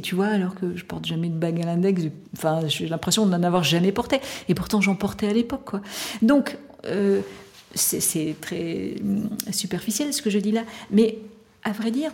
Tu 0.00 0.14
vois, 0.14 0.26
alors 0.26 0.54
que 0.54 0.76
je 0.76 0.84
porte 0.84 1.06
jamais 1.06 1.28
de 1.28 1.38
bague 1.38 1.60
à 1.62 1.66
l'index, 1.66 2.02
enfin, 2.36 2.66
j'ai 2.66 2.88
l'impression 2.88 3.26
de 3.26 3.30
n'en 3.30 3.42
avoir 3.44 3.62
jamais 3.62 3.92
porté. 3.92 4.20
Et 4.48 4.54
pourtant, 4.54 4.80
j'en 4.80 4.96
portais 4.96 5.28
à 5.28 5.32
l'époque, 5.32 5.64
quoi. 5.64 5.82
Donc, 6.20 6.58
euh, 6.84 7.20
c'est, 7.74 8.34
très 8.40 8.96
superficiel 9.52 10.12
ce 10.12 10.20
que 10.20 10.30
je 10.30 10.38
dis 10.38 10.50
là. 10.50 10.64
Mais 10.90 11.18
à 11.62 11.70
vrai 11.70 11.92
dire, 11.92 12.10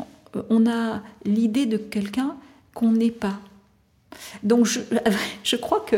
on 0.50 0.66
a 0.66 1.02
l'idée 1.24 1.64
de 1.64 1.78
quelqu'un 1.78 2.36
qu'on 2.74 2.92
n'est 2.92 3.10
pas. 3.10 3.38
Donc, 4.42 4.66
je, 4.66 4.80
je 5.44 5.56
crois 5.56 5.80
que 5.80 5.96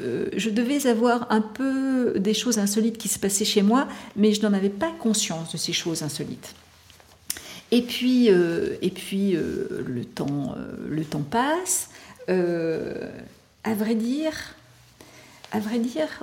euh, 0.00 0.28
je 0.36 0.50
devais 0.50 0.86
avoir 0.86 1.26
un 1.30 1.40
peu 1.40 2.14
des 2.18 2.34
choses 2.34 2.58
insolites 2.58 2.98
qui 2.98 3.08
se 3.08 3.18
passaient 3.18 3.46
chez 3.46 3.62
moi, 3.62 3.88
mais 4.14 4.32
je 4.32 4.42
n'en 4.42 4.52
avais 4.52 4.68
pas 4.68 4.92
conscience 4.98 5.52
de 5.52 5.56
ces 5.56 5.72
choses 5.72 6.02
insolites. 6.02 6.54
Et 7.70 7.82
puis, 7.82 8.30
euh, 8.30 8.76
et 8.82 8.90
puis 8.90 9.34
euh, 9.34 9.84
le, 9.86 10.04
temps, 10.04 10.54
le 10.88 11.04
temps 11.04 11.22
passe. 11.22 11.90
à 12.28 13.74
vrai 13.74 13.94
dire, 13.94 14.54
à 15.52 15.58
vrai 15.58 15.78
dire, 15.78 16.22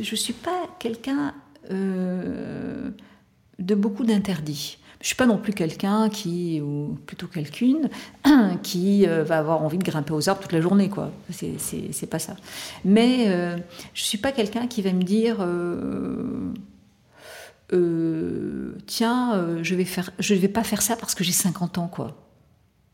je 0.00 0.14
suis 0.14 0.32
pas 0.32 0.68
quelqu'un 0.78 1.34
de 1.70 2.94
beaucoup 3.74 4.04
d'interdits. 4.04 4.78
Je 5.02 5.08
suis 5.08 5.16
pas 5.16 5.26
non 5.26 5.36
plus 5.36 5.52
quelqu'un 5.52 6.08
qui, 6.08 6.60
ou 6.60 6.96
plutôt 7.06 7.26
quelqu'une, 7.26 7.90
qui 8.62 9.08
euh, 9.08 9.24
va 9.24 9.38
avoir 9.38 9.60
envie 9.60 9.76
de 9.76 9.82
grimper 9.82 10.12
aux 10.12 10.28
arbres 10.28 10.40
toute 10.40 10.52
la 10.52 10.60
journée, 10.60 10.88
quoi. 10.88 11.10
C'est 11.28 12.08
pas 12.08 12.20
ça. 12.20 12.36
Mais 12.84 13.24
euh, 13.26 13.58
je 13.94 14.04
suis 14.04 14.18
pas 14.18 14.30
quelqu'un 14.30 14.68
qui 14.68 14.80
va 14.80 14.92
me 14.92 15.02
dire, 15.02 15.38
euh, 15.40 16.52
tiens, 18.86 19.58
je 19.60 19.74
vais 19.74 19.84
faire, 19.84 20.10
vais 20.20 20.48
pas 20.48 20.62
faire 20.62 20.82
ça 20.82 20.94
parce 20.94 21.16
que 21.16 21.24
j'ai 21.24 21.32
50 21.32 21.78
ans, 21.78 21.88
quoi. 21.88 22.16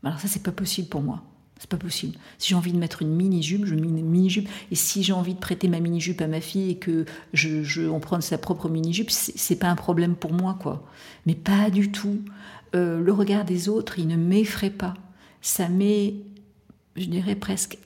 Alors 0.03 0.19
ça, 0.19 0.27
c'est 0.27 0.41
pas 0.41 0.51
possible 0.51 0.89
pour 0.89 1.01
moi. 1.01 1.21
C'est 1.59 1.69
pas 1.69 1.77
possible. 1.77 2.17
Si 2.37 2.49
j'ai 2.49 2.55
envie 2.55 2.71
de 2.71 2.77
mettre 2.77 3.01
une 3.01 3.13
mini-jupe, 3.13 3.65
je 3.65 3.75
mets 3.75 3.87
une 3.87 4.09
mini-jupe. 4.09 4.47
Et 4.71 4.75
si 4.75 5.03
j'ai 5.03 5.13
envie 5.13 5.33
de 5.33 5.39
prêter 5.39 5.67
ma 5.67 5.79
mini-jupe 5.79 6.21
à 6.21 6.27
ma 6.27 6.41
fille 6.41 6.71
et 6.71 6.77
que 6.77 7.05
je, 7.33 7.63
je 7.63 7.81
on 7.81 7.99
prenne 7.99 8.21
sa 8.21 8.37
propre 8.37 8.69
mini-jupe, 8.69 9.11
c'est 9.11 9.57
pas 9.57 9.67
un 9.67 9.75
problème 9.75 10.15
pour 10.15 10.33
moi, 10.33 10.57
quoi. 10.59 10.87
Mais 11.25 11.35
pas 11.35 11.69
du 11.69 11.91
tout. 11.91 12.21
Euh, 12.75 13.01
le 13.01 13.11
regard 13.11 13.45
des 13.45 13.67
autres, 13.67 13.99
il 13.99 14.07
ne 14.07 14.15
m'effraie 14.15 14.69
pas. 14.69 14.93
Ça 15.41 15.67
m'est, 15.69 16.15
je 16.95 17.05
dirais 17.05 17.35
presque 17.35 17.77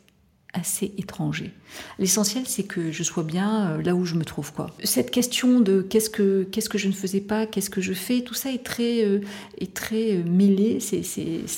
assez 0.54 0.94
étranger. 0.98 1.52
L'essentiel, 1.98 2.44
c'est 2.46 2.64
que 2.64 2.92
je 2.92 3.04
sois 3.04 3.24
bien 3.24 3.72
euh, 3.72 3.82
là 3.82 3.96
où 3.96 4.06
je 4.06 4.16
me 4.16 4.24
trouve. 4.24 4.54
Quoi. 4.54 4.70
Cette 4.84 5.10
question 5.12 5.60
de 5.60 5.82
qu'est-ce 5.82 6.10
que, 6.10 6.44
qu'est-ce 6.44 6.70
que 6.70 6.78
je 6.78 6.88
ne 6.88 6.94
faisais 6.94 7.22
pas, 7.22 7.48
qu'est-ce 7.48 7.72
que 7.72 7.82
je 7.82 7.94
fais, 7.94 8.22
tout 8.22 8.36
ça 8.36 8.52
est 8.52 8.64
très, 8.64 9.04
euh, 9.04 9.20
est 9.58 9.74
très 9.74 10.18
euh, 10.18 10.24
mêlé. 10.24 10.80
C'est, 10.80 11.02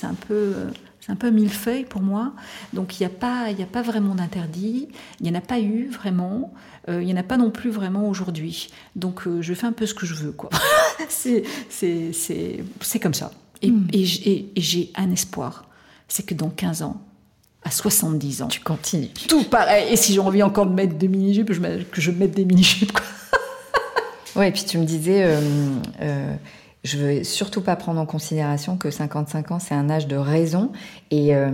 un 0.03 0.13
peu... 0.13 0.53
C'est 1.05 1.11
un 1.11 1.15
peu 1.15 1.29
millefeuille 1.29 1.85
pour 1.85 2.01
moi. 2.01 2.33
Donc 2.73 2.99
il 2.99 3.03
n'y 3.03 3.05
a, 3.05 3.15
pas, 3.15 3.51
il 3.51 3.61
a 3.61 3.67
pas 3.67 3.83
vraiment 3.83 4.15
d'interdit. 4.15 4.87
Il 5.19 5.23
n'y 5.23 5.31
en 5.31 5.35
a 5.35 5.41
pas 5.41 5.59
eu 5.59 5.87
vraiment. 5.87 6.51
il 6.87 6.99
n'y 6.99 7.13
en 7.13 7.17
a 7.17 7.23
pas 7.23 7.37
non 7.37 7.51
plus 7.51 7.69
vraiment 7.69 8.09
aujourd'hui. 8.09 8.69
Donc 8.95 9.27
je 9.41 9.53
fais 9.53 9.67
un 9.67 9.71
peu 9.71 9.85
ce 9.85 9.93
que 9.93 10.07
je 10.07 10.15
veux. 10.15 10.31
Quoi. 10.31 10.49
c'est, 11.09 11.43
c'est, 11.69 12.11
c'est, 12.11 12.63
c'est 12.81 12.99
comme 12.99 13.13
ça. 13.13 13.31
Et, 13.61 13.69
hmm. 13.69 13.87
et, 13.93 14.51
et 14.55 14.61
j'ai 14.61 14.91
un 14.95 15.11
espoir. 15.11 15.65
C'est 16.07 16.25
que 16.25 16.33
dans 16.33 16.49
15 16.49 16.81
ans, 16.81 17.01
à 17.65 17.71
70 17.71 18.43
ans. 18.43 18.47
Tu 18.47 18.61
continues. 18.61 19.09
Tout 19.27 19.43
pareil. 19.43 19.91
Et 19.91 19.95
si 19.97 20.13
j'ai 20.13 20.19
envie 20.19 20.43
encore 20.43 20.67
de 20.67 20.73
mettre 20.73 20.95
des 20.95 21.07
mini-jupes, 21.07 21.47
que 21.47 22.01
je 22.01 22.11
mette 22.11 22.31
des 22.31 22.45
mini-jupes. 22.45 22.97
ouais, 24.35 24.49
et 24.49 24.51
puis 24.51 24.63
tu 24.63 24.77
me 24.77 24.85
disais, 24.85 25.23
euh, 25.23 25.41
euh, 26.01 26.35
je 26.85 26.97
veux 26.97 27.23
surtout 27.23 27.61
pas 27.61 27.75
prendre 27.75 27.99
en 27.99 28.05
considération 28.05 28.77
que 28.77 28.91
55 28.91 29.51
ans, 29.51 29.59
c'est 29.59 29.73
un 29.73 29.89
âge 29.89 30.07
de 30.07 30.15
raison. 30.15 30.71
Et 31.09 31.35
euh, 31.35 31.49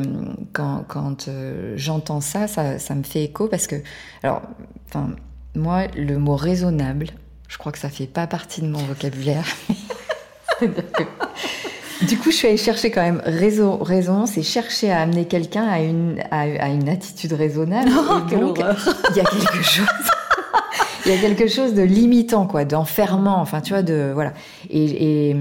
quand, 0.52 0.84
quand 0.90 1.30
euh, 1.30 1.74
j'entends 1.78 2.20
ça, 2.20 2.48
ça, 2.48 2.80
ça, 2.80 2.96
me 2.96 3.04
fait 3.04 3.24
écho 3.24 3.48
parce 3.48 3.66
que, 3.66 3.78
alors, 4.24 4.42
enfin, 4.90 5.12
moi, 5.56 5.88
le 5.96 6.18
mot 6.18 6.36
raisonnable, 6.36 7.08
je 7.48 7.58
crois 7.58 7.72
que 7.72 7.80
ça 7.80 7.90
fait 7.90 8.08
pas 8.08 8.28
partie 8.28 8.62
de 8.62 8.68
mon 8.68 8.80
vocabulaire. 8.80 9.46
Du 12.08 12.18
coup, 12.18 12.32
je 12.32 12.36
suis 12.36 12.48
allée 12.48 12.58
chercher 12.58 12.90
quand 12.90 13.04
même 13.04 13.22
raison. 13.24 13.78
raison 13.78 14.26
c'est 14.26 14.42
chercher 14.42 14.92
à 14.92 15.02
amener 15.02 15.26
quelqu'un 15.26 15.68
à 15.68 15.82
une, 15.82 16.20
à, 16.32 16.68
une 16.70 16.90
attitude 16.90 17.34
raisonnable. 17.34 17.92
Oh, 17.96 18.22
Il 19.12 19.18
y 19.18 19.20
a 19.20 19.24
quelque 19.24 19.62
chose. 19.62 19.86
Il 21.06 21.12
y 21.12 21.16
a 21.16 21.18
quelque 21.18 21.48
chose 21.48 21.74
de 21.74 21.82
limitant, 21.82 22.48
quoi, 22.48 22.66
d'enfermant. 22.66 23.40
Enfin, 23.40 23.62
tu 23.62 23.74
vois, 23.74 23.84
de 23.84 24.12
voilà. 24.14 24.34
Et, 24.70 25.30
et, 25.30 25.36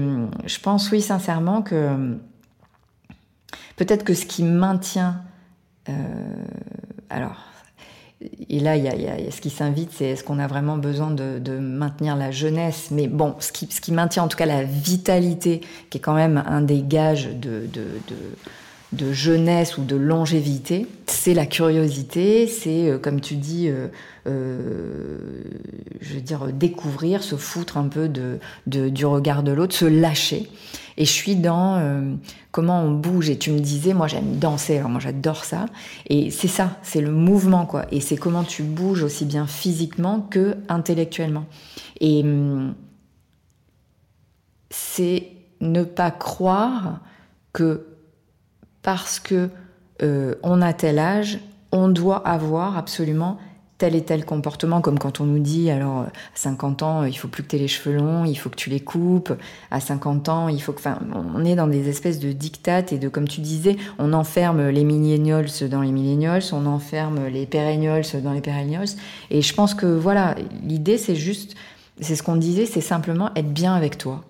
je 0.45 0.59
pense, 0.59 0.91
oui, 0.91 1.01
sincèrement, 1.01 1.61
que 1.61 2.17
peut-être 3.75 4.03
que 4.03 4.13
ce 4.13 4.25
qui 4.25 4.43
maintient, 4.43 5.21
euh, 5.89 5.93
alors 7.09 7.35
et 8.49 8.59
là, 8.59 8.77
il 8.77 8.83
y, 8.83 8.87
a, 8.87 9.31
ce 9.31 9.41
qui 9.41 9.49
s'invite, 9.49 9.89
c'est 9.93 10.05
est-ce 10.05 10.23
qu'on 10.23 10.37
a 10.37 10.45
vraiment 10.45 10.77
besoin 10.77 11.09
de, 11.09 11.57
maintenir 11.57 12.15
la 12.15 12.29
jeunesse? 12.29 12.89
Mais 12.91 13.07
bon, 13.07 13.35
ce 13.39 13.51
qui, 13.51 13.67
ce 13.71 13.81
qui, 13.81 13.91
maintient 13.91 14.21
en 14.21 14.27
tout 14.27 14.37
cas 14.37 14.45
la 14.45 14.63
vitalité, 14.63 15.61
qui 15.89 15.97
est 15.97 16.01
quand 16.01 16.13
même 16.13 16.43
un 16.45 16.61
des 16.61 16.83
gages 16.83 17.29
de, 17.33 17.67
de 18.93 19.13
jeunesse 19.13 19.77
ou 19.77 19.83
de 19.83 19.95
longévité, 19.95 20.87
c'est 21.05 21.33
la 21.33 21.45
curiosité, 21.45 22.47
c'est, 22.47 22.89
euh, 22.89 22.97
comme 22.97 23.21
tu 23.21 23.35
dis, 23.35 23.69
euh, 23.69 23.87
je 24.25 26.13
veux 26.13 26.21
dire, 26.21 26.47
découvrir, 26.47 27.23
se 27.23 27.35
foutre 27.35 27.77
un 27.77 27.87
peu 27.87 28.09
de, 28.09 28.39
du 28.65 29.05
regard 29.05 29.43
de 29.43 29.51
l'autre, 29.51 29.75
se 29.75 29.85
lâcher. 29.85 30.49
Et 30.97 31.05
je 31.05 31.11
suis 31.11 31.35
dans 31.35 31.77
euh, 31.77 32.13
comment 32.51 32.81
on 32.81 32.91
bouge. 32.91 33.29
Et 33.29 33.37
tu 33.37 33.51
me 33.51 33.59
disais, 33.59 33.93
moi 33.93 34.07
j'aime 34.07 34.37
danser, 34.37 34.77
alors 34.77 34.89
moi 34.89 34.99
j'adore 34.99 35.45
ça. 35.45 35.65
Et 36.07 36.31
c'est 36.31 36.47
ça, 36.47 36.77
c'est 36.83 37.01
le 37.01 37.11
mouvement, 37.11 37.65
quoi. 37.65 37.85
Et 37.91 38.01
c'est 38.01 38.17
comment 38.17 38.43
tu 38.43 38.63
bouges 38.63 39.03
aussi 39.03 39.25
bien 39.25 39.47
physiquement 39.47 40.21
que 40.21 40.57
intellectuellement. 40.69 41.45
Et 41.99 42.21
hum, 42.21 42.75
c'est 44.69 45.27
ne 45.59 45.83
pas 45.83 46.11
croire 46.11 46.99
que 47.53 47.87
parce 48.81 49.19
que 49.19 49.49
euh, 50.01 50.35
on 50.43 50.61
a 50.61 50.73
tel 50.73 50.97
âge, 50.99 51.39
on 51.71 51.87
doit 51.87 52.27
avoir 52.27 52.77
absolument 52.77 53.37
tel 53.81 53.95
et 53.95 54.03
tel 54.03 54.25
comportement, 54.25 54.79
comme 54.79 54.99
quand 54.99 55.21
on 55.21 55.23
nous 55.25 55.39
dit, 55.39 55.71
alors, 55.71 56.01
à 56.01 56.11
50 56.35 56.83
ans, 56.83 57.03
il 57.03 57.17
faut 57.17 57.27
plus 57.27 57.41
que 57.41 57.47
tu 57.47 57.55
aies 57.55 57.59
les 57.59 57.67
cheveux 57.67 57.97
longs, 57.97 58.25
il 58.25 58.35
faut 58.35 58.51
que 58.51 58.55
tu 58.55 58.69
les 58.69 58.79
coupes, 58.79 59.33
à 59.71 59.79
50 59.79 60.29
ans, 60.29 60.49
il 60.49 60.61
faut 60.61 60.71
que... 60.71 60.77
Enfin, 60.77 60.99
on 61.15 61.43
est 61.43 61.55
dans 61.55 61.65
des 61.65 61.89
espèces 61.89 62.19
de 62.19 62.31
dictates 62.31 62.93
et 62.93 62.99
de, 62.99 63.09
comme 63.09 63.27
tu 63.27 63.41
disais, 63.41 63.77
on 63.97 64.13
enferme 64.13 64.69
les 64.69 64.83
millennials 64.83 65.47
dans 65.67 65.81
les 65.81 65.91
millennials, 65.91 66.43
on 66.51 66.67
enferme 66.67 67.25
les 67.25 67.47
perennials 67.47 68.05
dans 68.23 68.33
les 68.33 68.41
perennials. 68.41 68.89
Et 69.31 69.41
je 69.41 69.53
pense 69.55 69.73
que, 69.73 69.87
voilà, 69.87 70.35
l'idée, 70.63 70.99
c'est 70.99 71.15
juste, 71.15 71.55
c'est 71.99 72.15
ce 72.15 72.21
qu'on 72.21 72.35
disait, 72.35 72.67
c'est 72.67 72.81
simplement 72.81 73.31
être 73.35 73.51
bien 73.51 73.73
avec 73.73 73.97
toi. 73.97 74.23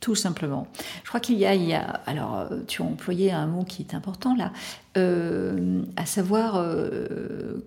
Tout 0.00 0.14
simplement. 0.14 0.66
Je 1.02 1.08
crois 1.08 1.20
qu'il 1.20 1.36
y 1.36 1.40
y 1.40 1.74
a, 1.74 1.82
alors 2.06 2.48
tu 2.68 2.80
as 2.80 2.86
employé 2.86 3.32
un 3.32 3.46
mot 3.46 3.64
qui 3.64 3.82
est 3.82 3.94
important 3.94 4.34
là, 4.34 4.52
euh, 4.96 5.82
à 5.96 6.06
savoir 6.06 6.56
euh, 6.56 7.64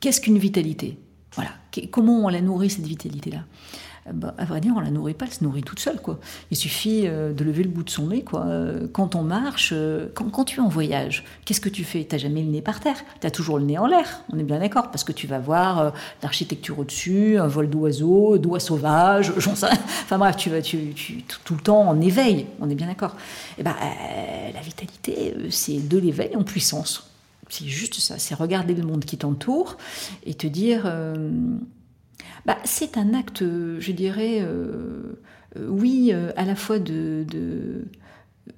Qu'est-ce 0.00 0.20
qu'une 0.20 0.38
vitalité? 0.38 0.98
Voilà. 1.34 1.50
Comment 1.90 2.24
on 2.24 2.28
la 2.28 2.40
nourrit, 2.40 2.70
cette 2.70 2.86
vitalité-là? 2.86 3.44
Euh, 4.08 4.12
bah, 4.12 4.34
à 4.38 4.44
vrai 4.44 4.60
dire, 4.60 4.72
on 4.76 4.80
la 4.80 4.90
nourrit 4.90 5.14
pas, 5.14 5.26
elle 5.26 5.32
se 5.32 5.44
nourrit 5.44 5.62
toute 5.62 5.80
seule, 5.80 6.00
quoi. 6.00 6.18
Il 6.50 6.56
suffit 6.56 7.02
euh, 7.04 7.32
de 7.32 7.44
lever 7.44 7.62
le 7.62 7.68
bout 7.68 7.82
de 7.82 7.90
son 7.90 8.08
nez. 8.08 8.24
Euh, 8.34 8.86
quand 8.92 9.14
on 9.14 9.22
marche, 9.22 9.74
quand, 10.14 10.44
tu 10.44 10.58
es 10.58 10.60
en 10.60 10.68
voyage, 10.68 11.24
qu'est-ce 11.44 11.60
que 11.60 11.68
tu 11.68 11.84
fais? 11.84 12.04
T'as 12.04 12.18
jamais 12.18 12.42
le 12.42 12.48
nez 12.48 12.62
par 12.62 12.80
terre, 12.80 12.96
tu 13.20 13.26
as 13.26 13.30
toujours 13.30 13.58
le 13.58 13.64
nez 13.64 13.78
en 13.78 13.86
l'air. 13.86 14.22
On 14.32 14.38
est 14.38 14.44
bien 14.44 14.58
d'accord, 14.58 14.90
parce 14.90 15.04
que 15.04 15.12
tu 15.12 15.26
vas 15.26 15.38
voir 15.38 15.92
l'architecture 16.22 16.78
au-dessus, 16.78 17.38
un 17.38 17.48
vol 17.48 17.68
d'oiseaux, 17.68 18.38
d'oies 18.38 18.60
sauvages, 18.60 19.32
j'en 19.36 19.54
sais. 19.54 19.66
Enfin 20.04 20.18
bref, 20.18 20.36
tu 20.36 20.50
vas, 20.50 20.62
tu, 20.62 20.94
tout 21.44 21.54
le 21.54 21.60
temps 21.60 21.88
en 21.88 22.00
éveil. 22.00 22.46
On 22.60 22.70
est 22.70 22.74
bien 22.74 22.86
d'accord. 22.86 23.16
Et 23.58 23.60
eh 23.60 23.62
ben, 23.62 23.74
la 24.54 24.60
vitalité, 24.60 25.34
c'est 25.50 25.88
de 25.88 25.98
l'éveil 25.98 26.36
en 26.36 26.44
puissance. 26.44 27.07
C'est 27.48 27.66
juste 27.66 27.94
ça, 27.94 28.18
c'est 28.18 28.34
regarder 28.34 28.74
le 28.74 28.82
monde 28.82 29.04
qui 29.04 29.18
t'entoure 29.18 29.76
et 30.24 30.34
te 30.34 30.46
dire, 30.46 30.82
euh, 30.86 31.30
bah, 32.46 32.58
c'est 32.64 32.98
un 32.98 33.14
acte, 33.14 33.42
je 33.42 33.92
dirais, 33.92 34.38
euh, 34.40 35.18
euh, 35.56 35.68
oui, 35.68 36.12
à 36.12 36.44
la 36.44 36.54
fois 36.54 36.78
de, 36.78 37.24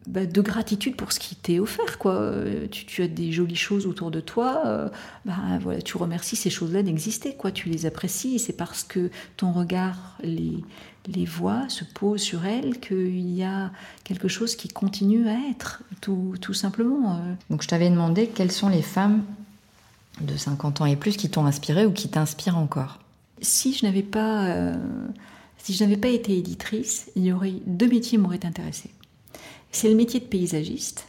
bah, 0.07 0.27
de, 0.27 0.41
gratitude 0.41 0.97
pour 0.97 1.13
ce 1.13 1.21
qui 1.21 1.37
t'est 1.37 1.61
offert. 1.61 1.99
Quoi. 1.99 2.33
Tu, 2.71 3.03
as 3.03 3.09
des 3.09 3.33
jolies 3.33 3.57
choses 3.57 3.87
autour 3.87 4.11
de 4.11 4.21
toi, 4.21 4.91
bah, 5.25 5.37
voilà, 5.61 5.81
tu 5.83 5.97
remercies 5.97 6.37
ces 6.37 6.51
choses-là 6.51 6.83
d'exister, 6.83 7.37
quoi. 7.37 7.53
tu 7.53 7.69
les 7.69 7.87
apprécies, 7.87 8.39
c'est 8.39 8.57
parce 8.57 8.83
que 8.83 9.11
ton 9.37 9.53
regard 9.53 10.19
les, 10.23 10.65
les 11.07 11.25
voix 11.25 11.69
se 11.69 11.85
posent 11.85 12.21
sur 12.21 12.45
elles, 12.45 12.79
qu'il 12.81 13.31
y 13.31 13.43
a 13.43 13.71
quelque 14.05 14.29
chose 14.29 14.57
qui 14.57 14.69
continue 14.69 15.29
à 15.29 15.37
être, 15.51 15.83
tout, 16.01 16.37
simplement. 16.53 17.17
Euh. 17.17 17.35
Donc 17.49 17.63
je 17.63 17.69
t'avais 17.69 17.91
demandé 17.91 18.27
quelles 18.29 18.53
sont 18.53 18.69
les 18.69 18.83
femmes 18.83 19.23
de 20.21 20.37
50 20.37 20.83
ans 20.83 20.87
et 20.87 20.97
plus 20.97 21.17
qui 21.17 21.31
t'ont 21.31 21.47
inspiré 21.47 21.87
ou 21.87 21.93
qui 21.93 22.09
t'inspirent 22.09 22.59
encore 22.59 22.99
Si 23.41 23.73
je 23.73 23.87
n'avais 23.87 24.03
pas, 24.03 24.47
euh, 24.47 24.77
si 25.59 25.73
je 25.73 25.83
n'avais 25.83 25.97
pas 25.97 26.09
été 26.09 26.37
éditrice, 26.37 27.11
il 27.17 27.25
y 27.25 27.33
aurait 27.33 27.55
deux 27.67 27.89
métiers 27.89 28.19
m'auraient 28.19 28.45
intéressé. 28.45 28.91
C'est 29.73 29.89
le 29.89 29.95
métier 29.95 30.21
de 30.21 30.27
paysagiste 30.27 31.07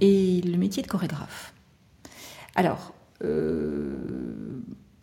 et 0.00 0.40
le 0.40 0.56
métier 0.56 0.82
de 0.82 0.88
chorégraphe. 0.88 1.52
Alors, 2.54 2.94
euh, 3.24 3.96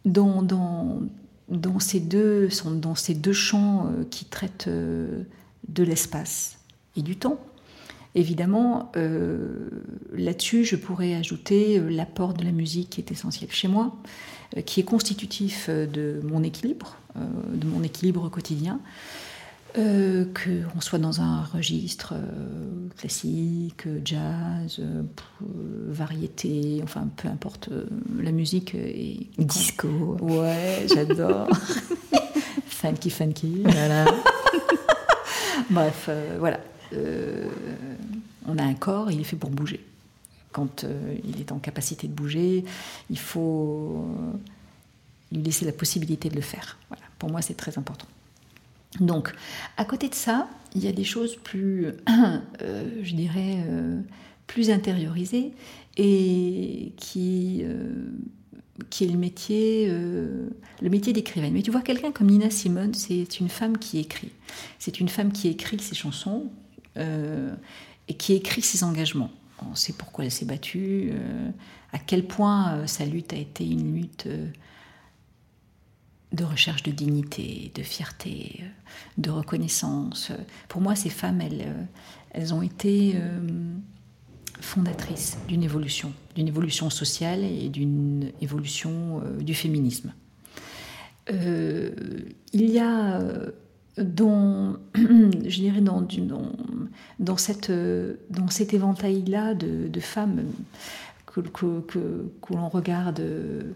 dans, 0.05 0.41
dans, 0.41 1.01
dans 1.49 1.79
ces 1.79 1.99
deux, 1.99 2.49
sont 2.49 2.71
dans 2.71 2.95
ces 2.95 3.13
deux 3.13 3.33
champs 3.33 3.87
euh, 3.87 4.03
qui 4.09 4.25
traitent 4.25 4.67
euh, 4.67 5.23
de 5.67 5.83
l'espace 5.83 6.59
et 6.95 7.01
du 7.01 7.15
temps. 7.15 7.39
Évidemment, 8.15 8.91
euh, 8.95 9.69
là-dessus, 10.13 10.65
je 10.65 10.75
pourrais 10.75 11.13
ajouter 11.13 11.79
l'apport 11.79 12.33
de 12.33 12.43
la 12.43 12.51
musique 12.51 12.91
qui 12.91 13.01
est 13.01 13.11
essentiel 13.11 13.51
chez 13.51 13.67
moi, 13.67 13.95
qui 14.65 14.79
est 14.79 14.83
constitutif 14.83 15.69
de 15.69 16.19
mon 16.23 16.41
équilibre, 16.41 16.97
de 17.15 17.67
mon 17.67 17.83
équilibre 17.83 18.27
quotidien. 18.29 18.79
Euh, 19.77 20.25
qu'on 20.33 20.81
soit 20.81 20.97
dans 20.97 21.21
un 21.21 21.43
registre 21.43 22.13
euh, 22.15 22.87
classique, 22.97 23.83
jazz, 24.03 24.77
euh, 24.79 25.03
variété, 25.87 26.81
enfin 26.83 27.07
peu 27.15 27.27
importe 27.27 27.69
la 28.19 28.31
musique. 28.31 28.73
Et... 28.73 29.27
Disco. 29.37 30.17
Ouais, 30.21 30.87
j'adore. 30.87 31.47
funky, 32.65 33.11
funky. 33.11 33.61
Voilà. 33.63 34.05
Bref, 35.69 36.09
voilà. 36.39 36.59
on 38.47 38.57
a 38.57 38.63
un 38.63 38.73
corps, 38.73 39.11
il 39.11 39.21
est 39.21 39.25
fait 39.25 39.35
pour 39.35 39.51
bouger. 39.51 39.85
Quand 40.51 40.83
il 41.23 41.39
est 41.39 41.51
en 41.51 41.59
capacité 41.59 42.07
de 42.07 42.13
bouger, 42.13 42.65
il 43.11 43.19
faut 43.19 44.03
lui 45.31 45.43
laisser 45.43 45.65
la 45.65 45.73
possibilité 45.73 46.27
de 46.29 46.35
le 46.35 46.41
faire. 46.41 46.79
Voilà. 46.89 47.03
Pour 47.19 47.29
moi, 47.29 47.43
c'est 47.43 47.53
très 47.53 47.77
important. 47.77 48.07
Donc, 48.99 49.33
à 49.77 49.85
côté 49.85 50.09
de 50.09 50.15
ça, 50.15 50.49
il 50.75 50.83
y 50.83 50.87
a 50.87 50.91
des 50.91 51.03
choses 51.03 51.35
plus, 51.35 51.85
euh, 52.61 52.83
je 53.03 53.15
dirais, 53.15 53.63
euh, 53.67 54.01
plus 54.47 54.71
intériorisées 54.71 55.53
et 55.97 56.93
qui, 56.97 57.61
euh, 57.63 58.11
qui 58.89 59.03
est 59.03 59.07
le 59.07 59.17
métier, 59.17 59.87
le 59.87 60.89
métier 60.89 61.13
d'écrivaine. 61.13 61.53
Mais 61.53 61.61
tu 61.61 61.71
vois, 61.71 61.81
quelqu'un 61.81 62.11
comme 62.11 62.27
Nina 62.27 62.49
Simone, 62.49 62.93
c'est 62.93 63.39
une 63.39 63.49
femme 63.49 63.77
qui 63.77 63.99
écrit. 63.99 64.31
C'est 64.79 64.99
une 64.99 65.09
femme 65.09 65.31
qui 65.31 65.49
écrit 65.49 65.79
ses 65.79 65.95
chansons 65.95 66.49
et 66.95 68.13
qui 68.13 68.33
écrit 68.33 68.61
ses 68.61 68.83
engagements. 68.83 69.31
on 69.69 69.75
sait 69.75 69.93
pourquoi 69.93 70.25
elle 70.25 70.31
s'est 70.31 70.45
battue, 70.45 71.11
à 71.91 71.99
quel 71.99 72.25
point 72.25 72.87
sa 72.87 73.05
lutte 73.05 73.33
a 73.33 73.37
été 73.37 73.65
une 73.65 73.95
lutte 73.95 74.27
de 76.31 76.43
recherche 76.43 76.83
de 76.83 76.91
dignité, 76.91 77.71
de 77.73 77.83
fierté, 77.83 78.63
de 79.17 79.29
reconnaissance. 79.29 80.31
Pour 80.67 80.81
moi, 80.81 80.95
ces 80.95 81.09
femmes, 81.09 81.41
elles, 81.41 81.75
elles 82.31 82.53
ont 82.53 82.61
été 82.61 83.15
fondatrice 84.61 85.37
d'une 85.47 85.63
évolution, 85.63 86.13
d'une 86.35 86.47
évolution 86.47 86.89
sociale 86.89 87.43
et 87.43 87.69
d'une 87.69 88.31
évolution 88.41 89.21
euh, 89.23 89.37
du 89.41 89.53
féminisme. 89.53 90.13
Euh, 91.31 91.91
il 92.53 92.69
y 92.69 92.79
a 92.79 93.19
euh, 93.19 93.51
dans, 93.97 94.75
je 94.95 95.59
dirais 95.59 95.81
dans, 95.81 97.37
cette, 97.37 97.71
dans 98.29 98.47
cet 98.49 98.73
éventail-là 98.73 99.53
de, 99.53 99.99
femmes 99.99 100.43
que, 101.25 101.41
que, 101.41 101.81
que, 102.41 102.53
l'on 102.53 102.69
regarde 102.69 103.19
euh, 103.19 103.73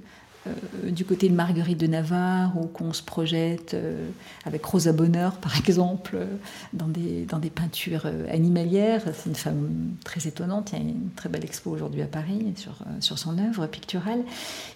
du 0.83 1.05
côté 1.05 1.29
de 1.29 1.33
Marguerite 1.33 1.79
de 1.79 1.87
Navarre, 1.87 2.57
ou 2.57 2.67
qu'on 2.67 2.91
se 2.91 3.01
projette 3.01 3.73
euh, 3.73 4.09
avec 4.45 4.65
Rosa 4.65 4.91
Bonheur, 4.91 5.37
par 5.41 5.57
exemple, 5.57 6.15
euh, 6.15 6.25
dans 6.73 6.87
des, 6.87 7.25
dans 7.25 7.39
des 7.39 7.49
peintures 7.49 8.05
animalières. 8.29 9.03
C'est 9.13 9.29
une 9.29 9.35
femme 9.35 9.95
très 10.03 10.27
étonnante. 10.27 10.71
Il 10.73 10.79
y 10.79 10.81
a 10.81 10.83
une 10.83 11.09
très 11.15 11.29
belle 11.29 11.45
expo 11.45 11.71
aujourd'hui 11.71 12.01
à 12.01 12.07
Paris 12.07 12.53
sur, 12.57 12.75
sur 12.99 13.17
son 13.17 13.37
œuvre 13.37 13.67
picturale. 13.67 14.23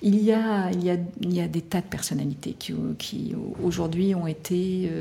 Il 0.01 0.15
y, 0.23 0.31
a, 0.31 0.71
il, 0.71 0.83
y 0.83 0.89
a, 0.89 0.97
il 1.21 1.33
y 1.33 1.41
a 1.41 1.47
des 1.47 1.61
tas 1.61 1.81
de 1.81 1.87
personnalités 1.87 2.53
qui, 2.53 2.73
qui 2.97 3.35
aujourd'hui 3.61 4.15
ont 4.15 4.27
été 4.27 4.91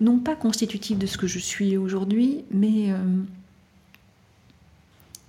non 0.00 0.18
pas 0.18 0.34
constitutives 0.34 0.98
de 0.98 1.06
ce 1.06 1.16
que 1.16 1.26
je 1.26 1.38
suis 1.38 1.76
aujourd'hui, 1.76 2.44
mais 2.50 2.92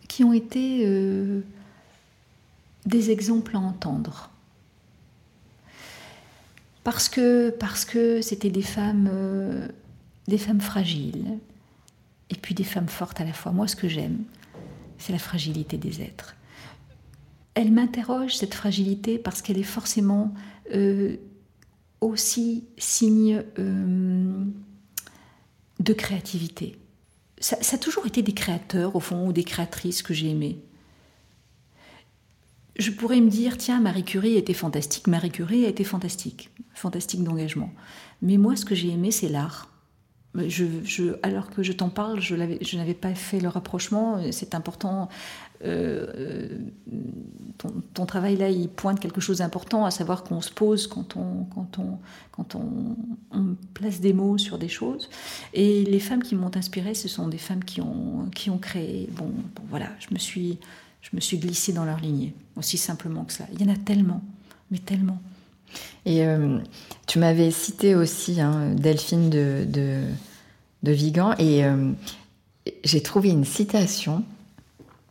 qui 0.07 0.23
ont 0.23 0.33
été 0.33 0.85
des 2.87 3.11
exemples 3.11 3.55
à 3.55 3.59
entendre. 3.59 4.31
Parce 6.83 7.09
que 7.09 7.49
parce 7.49 7.83
que 7.83 8.21
c'était 8.21 8.49
des 8.49 8.61
femmes 8.61 9.09
euh, 9.11 9.67
des 10.27 10.37
femmes 10.37 10.61
fragiles 10.61 11.37
et 12.29 12.35
puis 12.35 12.55
des 12.55 12.63
femmes 12.63 12.87
fortes 12.87 13.19
à 13.19 13.25
la 13.25 13.33
fois. 13.33 13.51
Moi 13.51 13.67
ce 13.67 13.75
que 13.75 13.89
j'aime, 13.89 14.23
c'est 14.97 15.11
la 15.11 15.19
fragilité 15.19 15.77
des 15.77 16.01
êtres. 16.01 16.35
Elle 17.55 17.71
m'interroge 17.71 18.37
cette 18.37 18.53
fragilité 18.53 19.17
parce 19.17 19.41
qu'elle 19.41 19.57
est 19.57 19.63
forcément 19.63 20.33
euh, 20.73 21.17
aussi 21.99 22.63
signe 22.77 23.43
euh, 23.59 24.45
de 25.79 25.93
créativité. 25.93 26.77
Ça, 27.39 27.57
ça, 27.61 27.75
a 27.75 27.79
toujours 27.79 28.05
été 28.07 28.21
des 28.21 28.33
créateurs, 28.33 28.95
au 28.95 28.99
fond, 28.99 29.27
ou 29.27 29.33
des 29.33 29.43
créatrices 29.43 30.01
que 30.01 30.13
j'ai 30.13 30.29
aimées 30.29 30.59
je 32.77 32.91
pourrais 32.91 33.21
me 33.21 33.29
dire, 33.29 33.57
tiens, 33.57 33.79
Marie 33.79 34.03
Curie 34.03 34.37
était 34.37 34.53
fantastique, 34.53 35.07
Marie 35.07 35.31
Curie 35.31 35.65
a 35.65 35.69
été 35.69 35.83
fantastique, 35.83 36.51
fantastique 36.73 37.23
d'engagement. 37.23 37.71
Mais 38.21 38.37
moi, 38.37 38.55
ce 38.55 38.65
que 38.65 38.75
j'ai 38.75 38.89
aimé, 38.89 39.11
c'est 39.11 39.29
l'art. 39.29 39.69
Alors 41.23 41.49
que 41.49 41.63
je 41.63 41.71
t'en 41.71 41.89
parle, 41.89 42.19
je, 42.19 42.35
n'avais 42.35 42.93
pas 42.93 43.15
fait 43.15 43.39
le 43.39 43.47
rapprochement. 43.47 44.21
C'est 44.31 44.53
important. 44.53 45.09
Euh, 45.65 46.59
ton, 47.95 48.05
travail 48.05 48.35
là, 48.35 48.49
il 48.49 48.69
pointe 48.69 48.99
quelque 48.99 49.19
chose 49.19 49.39
d'important, 49.39 49.85
à 49.85 49.89
savoir 49.89 50.23
qu'on 50.23 50.41
se 50.41 50.51
pose 50.51 50.85
quand 50.85 51.15
on, 51.17 51.47
place 53.73 53.99
des 53.99 54.13
mots 54.13 54.37
sur 54.37 54.59
des 54.59 54.67
choses. 54.67 55.09
Et 55.55 55.83
les 55.85 55.99
femmes 55.99 56.21
qui 56.21 56.35
m'ont 56.35 56.55
inspirée, 56.55 56.93
ce 56.93 57.07
sont 57.07 57.27
des 57.27 57.39
femmes 57.39 57.63
qui 57.63 57.81
ont 57.81 58.57
créé. 58.61 59.09
bon 59.13 59.31
voilà, 59.69 59.87
je 59.99 60.13
me 60.13 60.19
suis 60.19 60.59
je 61.09 61.15
me 61.15 61.21
suis 61.21 61.37
glissée 61.37 61.71
dans 61.71 61.85
leur 61.85 61.99
lignée, 61.99 62.33
aussi 62.57 62.77
simplement 62.77 63.23
que 63.23 63.33
ça. 63.33 63.45
Il 63.53 63.61
y 63.61 63.69
en 63.69 63.73
a 63.73 63.77
tellement, 63.77 64.21
mais 64.71 64.79
tellement. 64.79 65.19
Et 66.05 66.25
euh, 66.25 66.59
tu 67.05 67.19
m'avais 67.19 67.51
cité 67.51 67.95
aussi 67.95 68.41
hein, 68.41 68.73
Delphine 68.75 69.29
de, 69.29 69.65
de, 70.83 70.91
Vigan, 70.91 71.33
et 71.37 71.65
euh, 71.65 71.91
j'ai 72.83 73.01
trouvé 73.01 73.29
une 73.29 73.45
citation. 73.45 74.23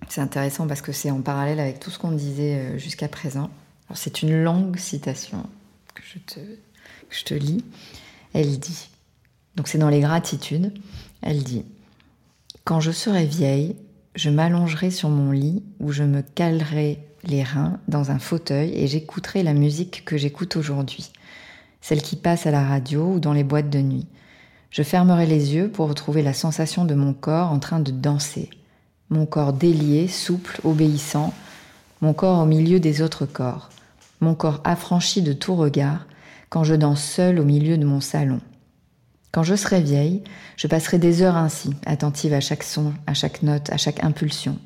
C'est 0.08 0.20
intéressant 0.20 0.66
parce 0.66 0.82
que 0.82 0.92
c'est 0.92 1.10
en 1.10 1.20
parallèle 1.20 1.60
avec 1.60 1.80
tout 1.80 1.90
ce 1.90 1.98
qu'on 1.98 2.12
disait 2.12 2.58
euh, 2.58 2.78
jusqu'à 2.78 3.08
présent. 3.08 3.50
C'est 3.94 4.22
une 4.22 4.42
longue 4.42 4.76
citation 4.78 5.46
que 5.94 6.02
je, 6.02 6.18
te, 6.18 6.40
que 6.40 7.16
je 7.16 7.24
te 7.24 7.34
lis. 7.34 7.64
Elle 8.32 8.58
dit, 8.58 8.88
donc 9.54 9.68
c'est 9.68 9.78
dans 9.78 9.88
les 9.88 10.00
gratitudes, 10.00 10.72
elle 11.22 11.42
dit, 11.42 11.64
Quand 12.64 12.80
je 12.80 12.90
serai 12.90 13.24
vieille, 13.24 13.76
je 14.16 14.30
m'allongerai 14.30 14.90
sur 14.90 15.10
mon 15.10 15.30
lit 15.30 15.62
où 15.78 15.92
je 15.92 16.02
me 16.02 16.22
calerai 16.22 16.98
les 17.24 17.42
reins 17.42 17.78
dans 17.86 18.10
un 18.10 18.18
fauteuil 18.18 18.72
et 18.74 18.86
j'écouterai 18.86 19.42
la 19.42 19.52
musique 19.52 20.04
que 20.04 20.16
j'écoute 20.16 20.56
aujourd'hui, 20.56 21.12
celle 21.82 22.00
qui 22.00 22.16
passe 22.16 22.46
à 22.46 22.50
la 22.50 22.66
radio 22.66 23.12
ou 23.14 23.20
dans 23.20 23.34
les 23.34 23.44
boîtes 23.44 23.68
de 23.68 23.80
nuit. 23.80 24.06
Je 24.70 24.82
fermerai 24.82 25.26
les 25.26 25.54
yeux 25.54 25.68
pour 25.70 25.88
retrouver 25.88 26.22
la 26.22 26.32
sensation 26.32 26.86
de 26.86 26.94
mon 26.94 27.12
corps 27.12 27.52
en 27.52 27.58
train 27.58 27.78
de 27.78 27.90
danser, 27.90 28.48
mon 29.10 29.26
corps 29.26 29.52
délié, 29.52 30.08
souple, 30.08 30.60
obéissant, 30.64 31.34
mon 32.00 32.14
corps 32.14 32.40
au 32.42 32.46
milieu 32.46 32.80
des 32.80 33.02
autres 33.02 33.26
corps, 33.26 33.68
mon 34.20 34.34
corps 34.34 34.60
affranchi 34.64 35.20
de 35.20 35.34
tout 35.34 35.54
regard 35.54 36.06
quand 36.48 36.64
je 36.64 36.74
danse 36.74 37.02
seul 37.02 37.38
au 37.38 37.44
milieu 37.44 37.76
de 37.76 37.84
mon 37.84 38.00
salon. 38.00 38.40
Quand 39.36 39.42
je 39.42 39.54
serai 39.54 39.82
vieille, 39.82 40.22
je 40.56 40.66
passerai 40.66 40.96
des 40.96 41.20
heures 41.20 41.36
ainsi, 41.36 41.74
attentive 41.84 42.32
à 42.32 42.40
chaque 42.40 42.62
son, 42.62 42.94
à 43.06 43.12
chaque 43.12 43.42
note, 43.42 43.68
à 43.68 43.76
chaque 43.76 44.02
impulsion. 44.02 44.58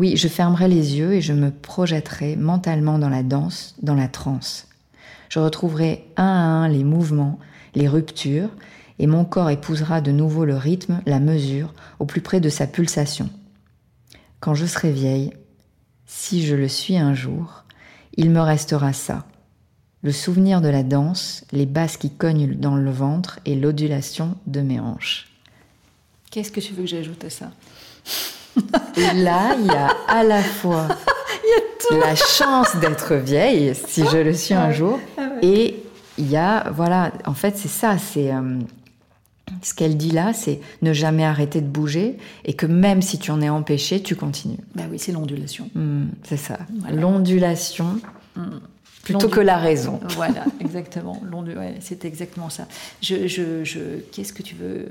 Oui, 0.00 0.16
je 0.16 0.26
fermerai 0.26 0.66
les 0.66 0.98
yeux 0.98 1.12
et 1.12 1.20
je 1.20 1.32
me 1.32 1.52
projetterai 1.52 2.34
mentalement 2.34 2.98
dans 2.98 3.10
la 3.10 3.22
danse, 3.22 3.76
dans 3.80 3.94
la 3.94 4.08
transe. 4.08 4.66
Je 5.28 5.38
retrouverai 5.38 6.04
un 6.16 6.24
à 6.24 6.26
un 6.26 6.66
les 6.66 6.82
mouvements, 6.82 7.38
les 7.76 7.86
ruptures, 7.86 8.50
et 8.98 9.06
mon 9.06 9.24
corps 9.24 9.50
épousera 9.50 10.00
de 10.00 10.10
nouveau 10.10 10.44
le 10.44 10.56
rythme, 10.56 11.00
la 11.06 11.20
mesure, 11.20 11.72
au 12.00 12.04
plus 12.04 12.20
près 12.20 12.40
de 12.40 12.48
sa 12.48 12.66
pulsation. 12.66 13.30
Quand 14.40 14.54
je 14.54 14.66
serai 14.66 14.90
vieille, 14.90 15.32
si 16.06 16.44
je 16.44 16.56
le 16.56 16.66
suis 16.66 16.96
un 16.96 17.14
jour, 17.14 17.62
il 18.16 18.30
me 18.30 18.40
restera 18.40 18.92
ça, 18.92 19.26
le 20.02 20.12
souvenir 20.12 20.60
de 20.60 20.68
la 20.68 20.82
danse, 20.82 21.44
les 21.52 21.66
basses 21.66 21.96
qui 21.96 22.10
cognent 22.10 22.54
dans 22.54 22.76
le 22.76 22.90
ventre 22.90 23.40
et 23.44 23.54
l'odulation 23.54 24.36
de 24.46 24.60
mes 24.60 24.78
hanches. 24.78 25.28
Qu'est-ce 26.30 26.52
que 26.52 26.60
tu 26.60 26.72
veux 26.72 26.82
que 26.82 26.88
j'ajoute 26.88 27.24
à 27.24 27.30
ça? 27.30 27.50
Et 28.96 29.14
là, 29.14 29.56
il 29.58 29.66
y 29.66 29.70
a 29.70 29.88
à 30.08 30.24
la 30.24 30.42
fois 30.42 30.88
la 31.90 32.14
chance 32.14 32.76
d'être 32.76 33.14
vieille, 33.14 33.74
si 33.74 34.04
je 34.06 34.18
le 34.18 34.34
suis 34.34 34.54
un 34.54 34.70
jour, 34.72 34.98
ah 35.16 35.30
et 35.42 35.82
il 36.18 36.30
y 36.30 36.36
a, 36.36 36.70
voilà, 36.70 37.12
en 37.24 37.34
fait, 37.34 37.56
c'est 37.56 37.68
ça, 37.68 37.98
c'est. 37.98 38.32
Euh, 38.32 38.58
ce 39.62 39.72
qu'elle 39.72 39.96
dit 39.96 40.10
là, 40.10 40.34
c'est 40.34 40.60
ne 40.82 40.92
jamais 40.92 41.24
arrêter 41.24 41.62
de 41.62 41.66
bouger 41.66 42.18
et 42.44 42.52
que 42.52 42.66
même 42.66 43.00
si 43.00 43.18
tu 43.18 43.30
en 43.30 43.40
es 43.40 43.48
empêché, 43.48 44.02
tu 44.02 44.14
continues. 44.14 44.58
Bah 44.74 44.82
oui, 44.90 44.98
c'est 44.98 45.10
l'ondulation. 45.10 45.70
Hmm, 45.74 46.08
c'est 46.22 46.36
ça. 46.36 46.58
L'ondulation. 46.92 47.98
Hmm 48.36 48.58
plutôt 49.12 49.28
que 49.28 49.40
la 49.40 49.58
raison. 49.58 50.00
Voilà, 50.10 50.44
exactement. 50.60 51.20
c'est 51.80 52.04
exactement 52.04 52.50
ça. 52.50 52.68
Je, 53.02 53.26
je, 53.26 54.00
Qu'est-ce 54.12 54.32
que 54.32 54.42
tu 54.42 54.54
veux 54.54 54.88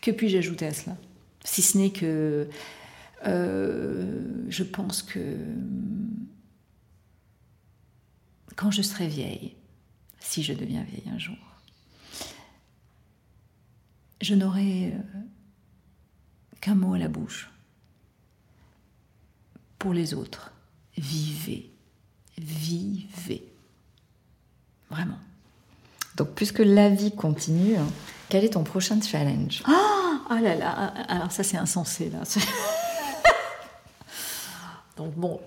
Que 0.00 0.10
puis-je 0.10 0.38
ajouter 0.38 0.66
à 0.66 0.72
cela? 0.72 0.96
Si 1.44 1.62
ce 1.62 1.78
n'est 1.78 1.90
que 1.90 2.48
euh, 3.26 4.20
je 4.48 4.64
pense 4.64 5.02
que 5.02 5.36
quand 8.56 8.70
je 8.70 8.82
serai 8.82 9.06
vieille, 9.08 9.54
si 10.20 10.42
je 10.42 10.52
deviens 10.52 10.82
vieille 10.84 11.08
un 11.12 11.18
jour, 11.18 11.36
je 14.20 14.34
n'aurai 14.34 14.86
euh, 14.86 14.98
qu'un 16.60 16.74
mot 16.74 16.94
à 16.94 16.98
la 16.98 17.08
bouche 17.08 17.50
pour 19.78 19.92
les 19.92 20.14
autres. 20.14 20.52
Vivez 20.96 21.71
vivez. 22.38 23.44
Vraiment. 24.90 25.18
Donc, 26.16 26.30
puisque 26.34 26.58
la 26.58 26.90
vie 26.90 27.12
continue, 27.12 27.76
hein, 27.76 27.86
quel 28.28 28.44
est 28.44 28.50
ton 28.50 28.64
prochain 28.64 29.00
challenge? 29.00 29.62
Oh, 29.66 30.34
là 30.40 30.54
là, 30.54 30.70
alors 31.08 31.30
ça 31.30 31.42
c'est 31.42 31.58
insensé 31.58 32.10
là. 32.10 32.20
Donc 34.96 35.14
bon, 35.14 35.40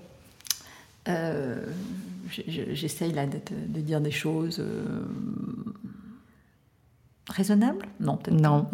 euh, 1.08 1.66
j'essaye 2.48 3.12
là 3.14 3.26
de, 3.26 3.40
dire 3.80 4.02
des 4.02 4.12
choses 4.12 4.60
euh, 4.60 5.06
raisonnables? 7.30 7.86
Non, 8.00 8.18
peut-être 8.18 8.40
non. 8.40 8.68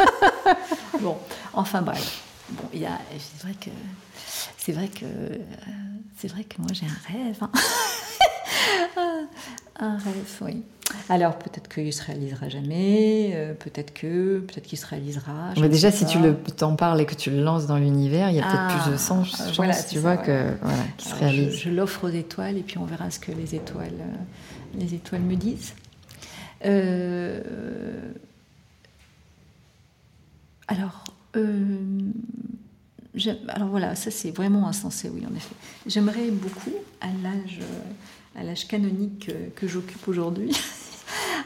bon, 1.00 1.16
enfin 1.52 1.82
bref. 1.82 2.22
Bon, 2.50 2.64
il 2.72 2.80
y 2.80 2.86
a, 2.86 2.98
c'est 3.18 3.42
vrai 3.42 3.54
que 3.54 3.70
c'est 4.64 4.72
vrai 4.72 4.86
que 4.86 5.06
c'est 6.16 6.28
vrai 6.28 6.44
que 6.44 6.60
moi 6.60 6.70
j'ai 6.72 6.86
un 6.86 7.12
rêve. 7.12 7.38
Hein. 7.40 7.50
Un 9.80 9.96
rêve, 9.96 10.38
oui. 10.42 10.62
Alors 11.08 11.36
peut-être 11.36 11.68
qu'il 11.68 11.92
se 11.92 12.04
réalisera 12.04 12.48
jamais, 12.48 13.32
euh, 13.34 13.54
peut-être 13.54 13.92
que, 13.92 14.38
peut-être 14.38 14.64
qu'il 14.64 14.78
se 14.78 14.86
réalisera. 14.86 15.54
Mais 15.60 15.68
déjà, 15.68 15.90
si 15.90 16.06
tu 16.06 16.20
le, 16.20 16.36
t'en 16.36 16.76
parles 16.76 17.00
et 17.00 17.06
que 17.06 17.14
tu 17.14 17.30
le 17.30 17.42
lances 17.42 17.66
dans 17.66 17.78
l'univers, 17.78 18.30
il 18.30 18.36
y 18.36 18.40
a 18.40 18.42
peut-être 18.42 18.82
plus 18.82 18.90
de 18.90 18.94
ah, 18.94 18.98
sens, 18.98 19.40
euh, 19.40 19.50
voilà, 19.56 19.74
tu 19.74 19.98
vois, 19.98 20.16
que 20.16 20.54
voilà, 20.60 20.84
qu'il 20.96 21.10
se 21.10 21.16
réalise. 21.16 21.56
Je, 21.56 21.70
l'offre 21.70 22.04
aux 22.04 22.12
étoiles 22.12 22.58
et 22.58 22.62
puis 22.62 22.78
on 22.78 22.84
verra 22.84 23.10
ce 23.10 23.18
que 23.18 23.32
les 23.32 23.56
étoiles, 23.56 23.98
euh, 23.98 24.78
les 24.78 24.94
étoiles 24.94 25.22
me 25.22 25.34
disent. 25.34 25.74
alors, 30.68 31.02
alors 33.48 33.68
voilà, 33.68 33.94
ça 33.94 34.10
c'est 34.10 34.30
vraiment 34.30 34.66
insensé, 34.66 35.10
oui, 35.10 35.22
en 35.30 35.34
effet. 35.34 35.54
J'aimerais 35.86 36.30
beaucoup, 36.30 36.72
à 37.00 37.08
l'âge, 38.42 38.68
canonique 38.68 39.30
que 39.54 39.68
j'occupe 39.68 40.08
aujourd'hui, 40.08 40.52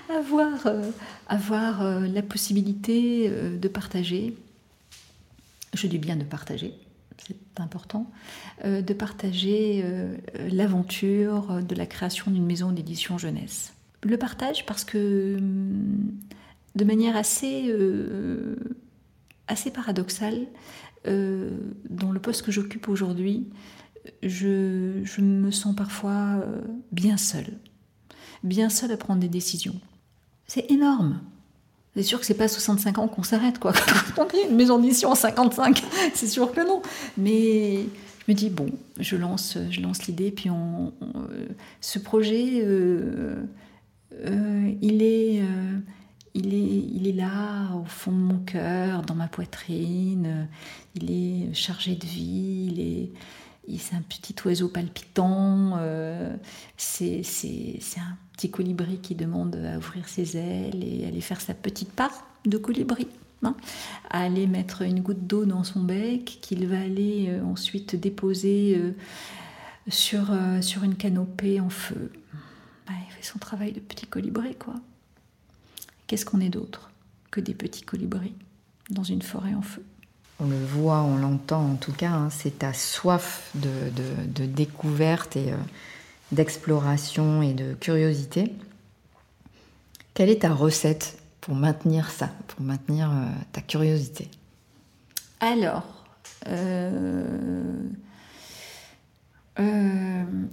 avoir, 0.08 0.66
euh, 0.66 0.90
euh, 1.30 2.06
la 2.06 2.22
possibilité 2.22 3.28
euh, 3.28 3.56
de 3.56 3.68
partager, 3.68 4.36
je 5.74 5.86
dis 5.86 5.98
bien 5.98 6.16
de 6.16 6.24
partager, 6.24 6.74
c'est 7.18 7.60
important, 7.60 8.10
de 8.64 8.92
partager 8.92 9.84
l'aventure 10.50 11.62
de 11.62 11.74
la 11.74 11.86
création 11.86 12.30
d'une 12.30 12.44
maison 12.44 12.70
d'édition 12.70 13.18
jeunesse. 13.18 13.72
Le 14.02 14.16
partage 14.16 14.64
parce 14.66 14.84
que 14.84 15.38
de 16.74 16.84
manière 16.84 17.16
assez 17.16 17.72
paradoxale, 19.74 20.46
dans 21.06 22.10
le 22.10 22.20
poste 22.20 22.42
que 22.42 22.52
j'occupe 22.52 22.88
aujourd'hui, 22.88 23.48
je, 24.22 25.20
me 25.20 25.50
sens 25.50 25.74
parfois 25.74 26.44
bien 26.92 27.16
seule 27.16 27.58
bien 28.42 28.68
seul 28.68 28.92
à 28.92 28.96
prendre 28.96 29.20
des 29.20 29.28
décisions. 29.28 29.74
C'est 30.46 30.70
énorme. 30.70 31.20
C'est 31.94 32.02
sûr 32.02 32.20
que 32.20 32.26
c'est 32.26 32.34
pas 32.34 32.44
à 32.44 32.48
65 32.48 32.98
ans 32.98 33.08
qu'on 33.08 33.22
s'arrête, 33.22 33.58
quoi. 33.58 33.72
Quand 34.16 34.28
on 34.32 34.50
une 34.50 34.56
maison 34.56 34.78
d'édition 34.78 35.12
à 35.12 35.16
55, 35.16 35.82
c'est 36.14 36.26
sûr 36.26 36.52
que 36.52 36.66
non. 36.66 36.82
Mais 37.16 37.84
je 38.26 38.32
me 38.32 38.34
dis, 38.34 38.50
bon, 38.50 38.70
je 38.98 39.16
lance, 39.16 39.58
je 39.70 39.80
lance 39.80 40.06
l'idée, 40.06 40.30
puis 40.30 40.50
on, 40.50 40.92
ce 41.80 41.98
projet, 41.98 42.60
euh, 42.62 43.36
euh, 44.12 44.72
il, 44.82 45.02
est, 45.02 45.40
euh, 45.40 45.78
il, 46.36 46.54
est, 46.54 46.88
il 46.94 47.08
est 47.08 47.12
là, 47.12 47.74
au 47.74 47.84
fond 47.84 48.12
de 48.12 48.16
mon 48.16 48.38
cœur, 48.38 49.02
dans 49.02 49.14
ma 49.14 49.28
poitrine, 49.28 50.48
il 50.94 51.10
est 51.10 51.54
chargé 51.54 51.96
de 51.96 52.06
vie, 52.06 52.68
il 52.72 52.80
est 52.80 53.10
c'est 53.78 53.96
un 53.96 54.02
petit 54.02 54.34
oiseau 54.44 54.68
palpitant, 54.68 55.74
euh, 55.78 56.36
c'est 56.76 57.22
un 57.98 58.16
petit 58.32 58.50
colibri 58.50 58.98
qui 58.98 59.14
demande 59.14 59.56
à 59.56 59.78
ouvrir 59.78 60.08
ses 60.08 60.36
ailes 60.36 60.84
et 60.84 61.06
aller 61.06 61.20
faire 61.20 61.40
sa 61.40 61.54
petite 61.54 61.92
part 61.92 62.26
de 62.44 62.58
colibri. 62.58 63.08
Hein, 63.42 63.54
à 64.10 64.22
aller 64.22 64.46
mettre 64.46 64.80
une 64.80 65.02
goutte 65.02 65.26
d'eau 65.26 65.44
dans 65.44 65.62
son 65.62 65.82
bec 65.82 66.38
qu'il 66.40 66.66
va 66.66 66.80
aller 66.80 67.26
euh, 67.28 67.44
ensuite 67.44 67.94
déposer 67.94 68.78
euh, 68.78 68.92
sur, 69.88 70.30
sur 70.62 70.84
une 70.84 70.94
canopée 70.94 71.60
en 71.60 71.68
feu. 71.68 72.10
Bah, 72.86 72.94
il 73.06 73.12
fait 73.12 73.22
son 73.22 73.38
travail 73.38 73.72
de 73.72 73.80
petit 73.80 74.06
colibri, 74.06 74.54
quoi. 74.54 74.74
Qu'est-ce 76.06 76.24
qu'on 76.24 76.40
est 76.40 76.48
d'autre 76.48 76.90
que 77.30 77.40
des 77.40 77.54
petits 77.54 77.82
colibris 77.82 78.34
dans 78.90 79.02
une 79.02 79.22
forêt 79.22 79.54
en 79.54 79.62
feu? 79.62 79.84
On 80.38 80.46
le 80.46 80.64
voit, 80.64 81.00
on 81.00 81.16
l'entend 81.16 81.72
en 81.72 81.74
tout 81.76 81.92
cas, 81.92 82.10
hein, 82.10 82.28
c'est 82.30 82.58
ta 82.58 82.72
soif 82.72 83.50
de, 83.54 84.46
découverte 84.46 85.36
et 85.36 85.52
euh, 85.52 85.56
d'exploration 86.30 87.42
et 87.42 87.54
de 87.54 87.74
curiosité. 87.74 88.52
Quelle 90.14 90.28
est 90.28 90.42
ta 90.42 90.52
recette 90.52 91.18
pour 91.40 91.54
maintenir 91.54 92.10
ça, 92.10 92.30
pour 92.48 92.60
maintenir 92.60 93.10
euh, 93.10 93.28
ta 93.52 93.62
curiosité? 93.62 94.30
Alors, 95.40 95.84
euh, 96.48 97.72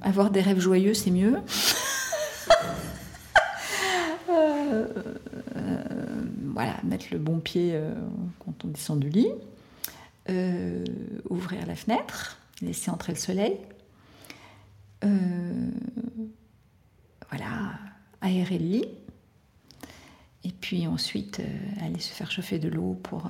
avoir 0.01 0.31
des 0.31 0.41
rêves 0.41 0.59
joyeux, 0.59 0.93
c'est 0.93 1.11
mieux. 1.11 1.35
voilà, 6.53 6.75
mettre 6.83 7.05
le 7.11 7.17
bon 7.17 7.39
pied 7.39 7.79
quand 8.39 8.65
on 8.65 8.67
descend 8.67 8.99
du 8.99 9.09
lit. 9.09 9.31
Euh, 10.29 10.85
ouvrir 11.29 11.65
la 11.65 11.75
fenêtre, 11.75 12.37
laisser 12.61 12.89
entrer 12.89 13.11
le 13.11 13.17
soleil, 13.17 13.59
euh, 15.03 15.69
voilà, 17.29 17.73
aérer 18.21 18.57
le 18.57 18.65
lit, 18.65 18.87
et 20.45 20.51
puis 20.53 20.87
ensuite 20.87 21.41
euh, 21.41 21.85
aller 21.85 21.99
se 21.99 22.13
faire 22.13 22.31
chauffer 22.31 22.57
de 22.57 22.69
l'eau 22.69 22.97
pour, 23.03 23.29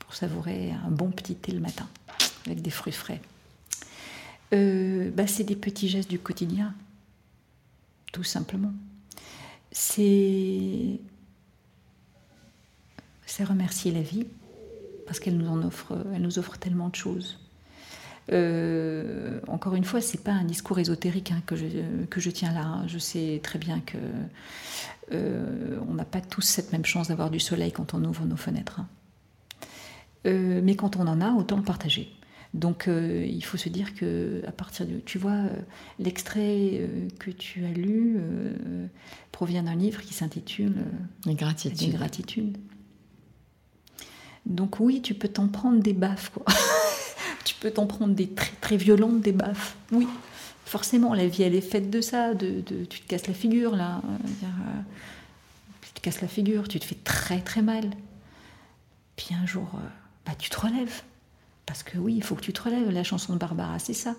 pour 0.00 0.14
savourer 0.16 0.72
un 0.72 0.90
bon 0.90 1.12
petit 1.12 1.36
thé 1.36 1.52
le 1.52 1.60
matin 1.60 1.88
avec 2.46 2.60
des 2.60 2.70
fruits 2.70 2.92
frais. 2.92 3.20
Bah, 4.50 5.26
c'est 5.28 5.44
des 5.44 5.56
petits 5.56 5.88
gestes 5.88 6.10
du 6.10 6.18
quotidien, 6.18 6.74
tout 8.12 8.24
simplement. 8.24 8.72
C'est 9.74 11.00
remercier 13.42 13.90
la 13.90 14.00
vie 14.00 14.26
parce 15.06 15.18
qu'elle 15.18 15.36
nous 15.36 15.48
en 15.48 15.62
offre, 15.62 15.98
elle 16.14 16.22
nous 16.22 16.38
offre 16.38 16.56
tellement 16.56 16.88
de 16.88 16.94
choses. 16.94 17.38
Euh, 18.32 19.40
encore 19.48 19.74
une 19.74 19.84
fois, 19.84 20.00
c'est 20.00 20.22
pas 20.22 20.32
un 20.32 20.44
discours 20.44 20.78
ésotérique 20.78 21.32
hein, 21.32 21.42
que, 21.46 21.56
je, 21.56 22.30
tiens 22.30 22.52
là. 22.52 22.82
Je 22.86 22.98
sais 22.98 23.40
très 23.42 23.58
bien 23.58 23.80
que 23.80 23.98
euh, 25.12 25.78
on 25.88 25.94
n'a 25.94 26.04
pas 26.04 26.20
tous 26.20 26.42
cette 26.42 26.72
même 26.72 26.84
chance 26.84 27.08
d'avoir 27.08 27.30
du 27.30 27.40
soleil 27.40 27.72
quand 27.72 27.92
on 27.92 28.02
ouvre 28.04 28.24
nos 28.24 28.36
fenêtres. 28.36 28.80
Hein. 28.80 28.88
Euh, 30.26 30.60
mais 30.62 30.74
quand 30.74 30.96
on 30.96 31.06
en 31.06 31.20
a, 31.20 31.32
autant 31.32 31.56
le 31.56 31.62
partager. 31.62 32.10
Donc 32.54 32.88
il 32.88 33.44
faut 33.44 33.56
se 33.56 33.68
dire 33.68 33.94
que 33.94 34.40
à 34.46 34.52
partir 34.52 34.86
de, 34.86 35.00
tu 35.04 35.18
vois, 35.18 35.42
l'extrait 35.98 36.88
que 37.18 37.30
tu 37.30 37.64
as 37.64 37.70
lu 37.70 38.20
provient 39.32 39.64
d'un 39.64 39.74
livre 39.74 40.00
qui 40.00 40.14
s'intitule 40.14 40.76
Les 41.26 41.34
gratitudes. 41.34 41.80
Les 41.80 41.88
gratitudes. 41.88 42.56
Donc 44.46 44.78
oui, 44.80 45.00
tu 45.02 45.14
peux 45.14 45.28
t'en 45.28 45.48
prendre 45.48 45.80
des 45.80 45.94
baffes, 45.94 46.30
quoi. 46.30 46.44
tu 47.44 47.54
peux 47.54 47.70
t'en 47.70 47.86
prendre 47.86 48.14
des 48.14 48.28
très 48.28 48.52
très 48.60 48.76
violentes, 48.76 49.20
des 49.20 49.32
baffes. 49.32 49.76
Oui, 49.90 50.06
forcément, 50.64 51.14
la 51.14 51.26
vie, 51.26 51.42
elle 51.42 51.54
est 51.54 51.60
faite 51.60 51.90
de 51.90 52.00
ça. 52.00 52.34
De, 52.34 52.60
tu 52.60 53.00
te 53.00 53.06
casses 53.08 53.26
la 53.26 53.34
figure, 53.34 53.74
là. 53.74 54.02
Euh, 54.04 54.48
tu 55.82 55.92
te 55.92 56.00
casses 56.00 56.20
la 56.20 56.28
figure, 56.28 56.68
tu 56.68 56.78
te 56.78 56.84
fais 56.84 56.98
très 57.02 57.40
très 57.40 57.62
mal. 57.62 57.90
Puis 59.16 59.28
un 59.34 59.46
jour, 59.46 59.70
euh, 59.74 59.88
bah, 60.26 60.32
tu 60.38 60.50
te 60.50 60.60
relèves. 60.60 61.02
Parce 61.66 61.82
que 61.82 61.98
oui, 61.98 62.14
il 62.16 62.22
faut 62.22 62.34
que 62.34 62.42
tu 62.42 62.52
te 62.52 62.62
relèves. 62.62 62.90
La 62.90 63.04
chanson 63.04 63.32
de 63.32 63.38
Barbara, 63.38 63.78
c'est 63.78 63.94
ça. 63.94 64.14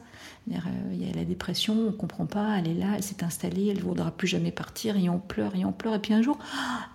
Euh, 0.52 0.60
il 0.92 1.06
y 1.06 1.10
a 1.10 1.14
la 1.14 1.26
dépression, 1.26 1.74
on 1.74 1.86
ne 1.86 1.92
comprend 1.92 2.26
pas, 2.26 2.58
elle 2.58 2.68
est 2.68 2.74
là, 2.74 2.94
elle 2.96 3.04
s'est 3.04 3.24
installée, 3.24 3.68
elle 3.68 3.78
ne 3.78 3.84
voudra 3.84 4.12
plus 4.12 4.28
jamais 4.28 4.52
partir, 4.52 4.96
et 4.96 5.10
on 5.10 5.20
pleure, 5.20 5.56
et 5.56 5.66
on 5.66 5.72
pleure, 5.72 5.96
et 5.96 6.00
puis 6.00 6.14
un 6.14 6.22
jour, 6.22 6.38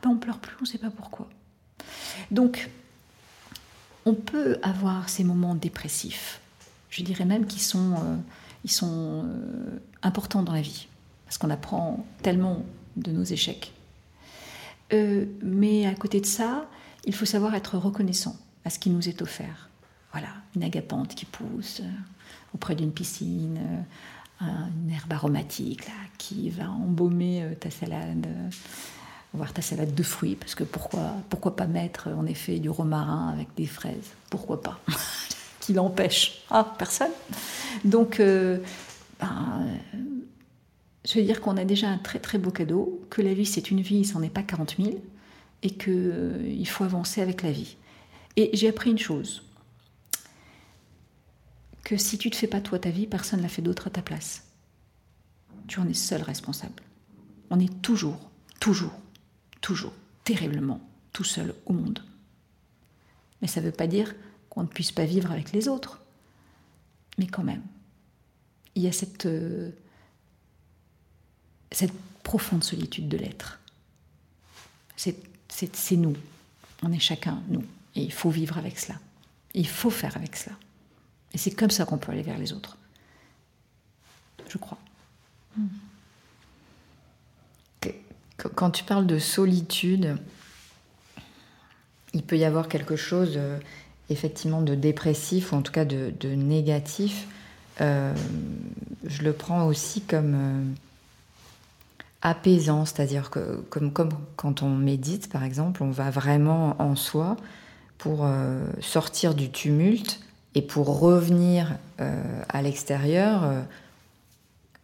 bah, 0.03 0.09
on 0.09 0.17
pleure 0.17 0.39
plus, 0.39 0.55
on 0.61 0.63
ne 0.63 0.67
sait 0.67 0.79
pas 0.79 0.91
pourquoi. 0.91 1.29
Donc, 2.31 2.71
on 4.07 4.15
peut 4.15 4.59
avoir 4.63 5.09
ces 5.09 5.25
moments 5.25 5.55
dépressifs, 5.55 6.41
je 6.91 7.03
dirais 7.03 7.25
même 7.25 7.47
qu'ils 7.47 7.63
sont, 7.63 7.95
euh, 7.95 8.83
euh, 8.85 9.79
importants 10.03 10.43
dans 10.43 10.53
la 10.53 10.63
vie, 10.63 10.87
parce 11.25 11.39
qu'on 11.39 11.51
apprend 11.51 12.05
tellement 12.23 12.65
de 12.97 13.11
nos 13.11 13.25
échecs. 13.25 13.73
Mais 14.93 15.87
à 15.87 15.95
côté 15.95 16.21
de 16.21 16.27
ça, 16.27 16.69
il 17.05 17.15
faut 17.15 17.25
savoir 17.25 17.55
être 17.55 17.79
reconnaissant 17.79 18.37
à 18.65 18.71
ce 18.71 18.81
qui 18.81 18.91
nous 18.91 19.09
est 19.09 19.23
offert. 19.23 19.70
Voilà, 20.13 20.29
une 20.57 20.65
agapante 20.65 21.15
qui 21.15 21.25
pousse 21.25 21.83
auprès 22.55 22.75
d'une 22.75 22.93
piscine, 22.93 23.85
une 24.41 24.91
herbe 24.91 25.13
aromatique 25.13 25.87
là, 25.87 25.95
qui 26.19 26.51
va 26.51 26.71
embaumer 26.71 27.57
ta 27.61 27.71
salade 27.71 28.27
voir 29.33 29.53
ta 29.53 29.63
salade 29.63 29.95
de 29.95 30.03
fruits, 30.03 30.35
parce 30.35 30.55
que 30.55 30.65
pourquoi, 30.65 31.15
pourquoi 31.29 31.55
pas 31.55 31.67
mettre 31.67 32.09
en 32.09 32.27
effet 32.27 32.59
du 32.59 32.69
romarin 32.69 33.29
avec 33.29 33.49
des 33.57 33.67
fraises? 33.67 34.11
Pourquoi 34.31 34.61
pas? 34.61 34.81
Qui 35.61 35.73
l'empêche? 35.73 36.43
Ah, 36.51 36.75
personne. 36.79 37.13
Donc, 37.85 38.19
euh, 38.19 38.59
ben, 39.21 39.67
je 41.07 41.19
veux 41.19 41.25
dire 41.25 41.41
qu'on 41.41 41.57
a 41.57 41.65
déjà 41.65 41.89
un 41.89 41.99
très 41.99 42.19
très 42.19 42.39
beau 42.39 42.51
cadeau, 42.51 43.01
que 43.11 43.23
la 43.23 43.35
vie 43.35 43.47
c'est 43.47 43.71
une 43.71 43.81
vie, 43.81 44.05
c'en 44.05 44.23
est 44.23 44.31
pas 44.31 44.43
40 44.43 44.77
000, 44.79 44.97
et 45.63 45.71
qu'il 45.71 45.93
euh, 45.93 46.65
faut 46.65 46.85
avancer 46.85 47.21
avec 47.21 47.43
la 47.43 47.53
vie. 47.53 47.77
Et 48.37 48.51
j'ai 48.55 48.69
appris 48.69 48.91
une 48.91 48.99
chose, 48.99 49.43
que 51.85 51.97
si 51.97 52.19
tu 52.19 52.29
ne 52.29 52.33
te 52.33 52.37
fais 52.37 52.47
pas 52.47 52.61
toi 52.61 52.79
ta 52.79 52.91
vie, 52.91 53.07
personne 53.07 53.41
ne 53.41 53.45
la 53.45 53.49
fait 53.49 53.63
d'autre 53.63 53.87
à 53.87 53.91
ta 53.91 54.03
place. 54.03 54.45
Tu 55.67 55.81
en 55.81 55.89
es 55.89 55.95
seul 55.95 56.23
responsable. 56.23 56.83
On 57.51 57.59
est 57.59 57.83
toujours, 57.83 58.31
toujours 58.61 58.93
toujours 59.61 59.93
terriblement 60.25 60.81
tout 61.13 61.25
seul 61.25 61.55
au 61.67 61.73
monde. 61.73 62.05
Mais 63.41 63.49
ça 63.49 63.61
ne 63.61 63.67
veut 63.67 63.73
pas 63.73 63.87
dire 63.87 64.15
qu'on 64.49 64.63
ne 64.63 64.69
puisse 64.69 64.93
pas 64.93 65.05
vivre 65.05 65.31
avec 65.31 65.53
les 65.53 65.69
autres. 65.69 66.01
Mais 67.19 67.27
quand 67.27 67.43
même, 67.43 67.63
il 68.75 68.83
y 68.83 68.89
a 68.89 68.93
cette, 68.93 69.27
euh, 69.27 69.71
cette 71.73 71.93
profonde 72.23 72.65
solitude 72.65 73.09
de 73.09 73.17
l'être. 73.17 73.61
C'est 74.97 75.97
nous. 75.97 76.17
On 76.83 76.93
est 76.93 77.01
chacun, 77.01 77.43
nous. 77.49 77.65
Et 77.95 78.03
il 78.03 78.13
faut 78.13 78.31
vivre 78.31 78.59
avec 78.59 78.79
cela. 78.79 78.99
Il 79.55 79.67
faut 79.67 79.91
faire 79.91 80.17
avec 80.17 80.37
cela. 80.37 80.57
Et 81.35 81.39
c'est 81.39 81.53
comme 81.53 81.71
ça 81.71 81.85
qu'on 81.85 81.99
peut 81.99 82.13
aller 82.13 82.23
vers 82.23 82.39
les 82.39 82.53
autres. 82.53 82.77
Je 84.49 84.59
crois. 84.59 84.79
Quand 88.55 88.71
tu 88.71 88.85
parles 88.85 89.07
de 89.07 89.19
solitude, 89.19 90.17
il 92.15 92.23
peut 92.23 92.39
y 92.39 92.45
avoir 92.45 92.69
quelque 92.69 92.97
chose 92.97 93.35
euh, 93.37 93.59
effectivement 94.09 94.63
de 94.63 94.75
dépressif 94.75 95.53
ou 95.53 95.57
en 95.57 95.63
tout 95.63 95.73
cas 95.73 95.85
de, 95.85 96.13
négatif. 96.35 97.27
Euh, 97.81 98.15
je 99.07 99.23
le 99.23 99.33
prends 99.33 99.67
aussi 99.67 100.01
comme 100.01 100.35
euh, 100.35 100.65
apaisant, 102.23 102.85
c'est-à-dire 102.87 103.31
que 103.31 103.57
comme, 103.69 103.93
comme, 103.93 104.11
quand 104.37 104.63
on 104.63 104.71
médite 104.71 105.31
par 105.31 105.45
exemple, 105.45 105.83
on 105.83 105.91
va 105.91 106.11
vraiment 106.11 106.81
en 106.81 106.97
soi 106.97 107.37
pour 107.99 108.27
sortir 108.81 109.35
du 109.35 109.51
tumulte 109.51 110.21
et 110.55 110.63
pour 110.63 111.01
revenir 111.01 111.77
à 111.99 112.63
l'extérieur 112.63 113.65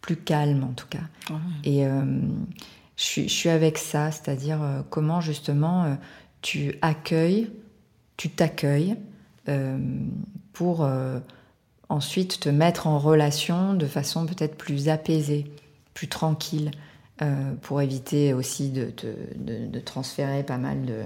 plus 0.01 0.15
calme 0.15 0.63
en 0.63 0.73
tout 0.73 0.87
cas. 0.87 1.35
Et 1.63 1.83
je 2.95 3.27
suis, 3.27 3.49
avec 3.49 3.77
ça, 3.77 4.11
c'est-à-dire 4.11 4.59
comment 4.89 5.19
justement 5.19 5.97
tu 6.41 6.75
accueilles, 6.81 7.49
tu 8.15 8.29
t'accueilles 8.29 8.95
euh, 9.49 9.77
pour 10.53 10.83
euh, 10.83 11.19
ensuite 11.87 12.41
te 12.41 12.49
mettre 12.49 12.87
en 12.87 12.99
relation 12.99 13.73
de 13.73 13.85
façon 13.85 14.25
peut-être 14.25 14.55
plus 14.55 14.89
apaisée, 14.89 15.45
plus 15.93 16.07
tranquille, 16.07 16.71
euh, 17.21 17.53
pour 17.61 17.81
éviter 17.81 18.33
aussi 18.33 18.69
de, 18.69 18.91
de, 19.35 19.79
transférer 19.79 20.43
pas 20.43 20.57
mal 20.57 20.85
de, 20.85 21.03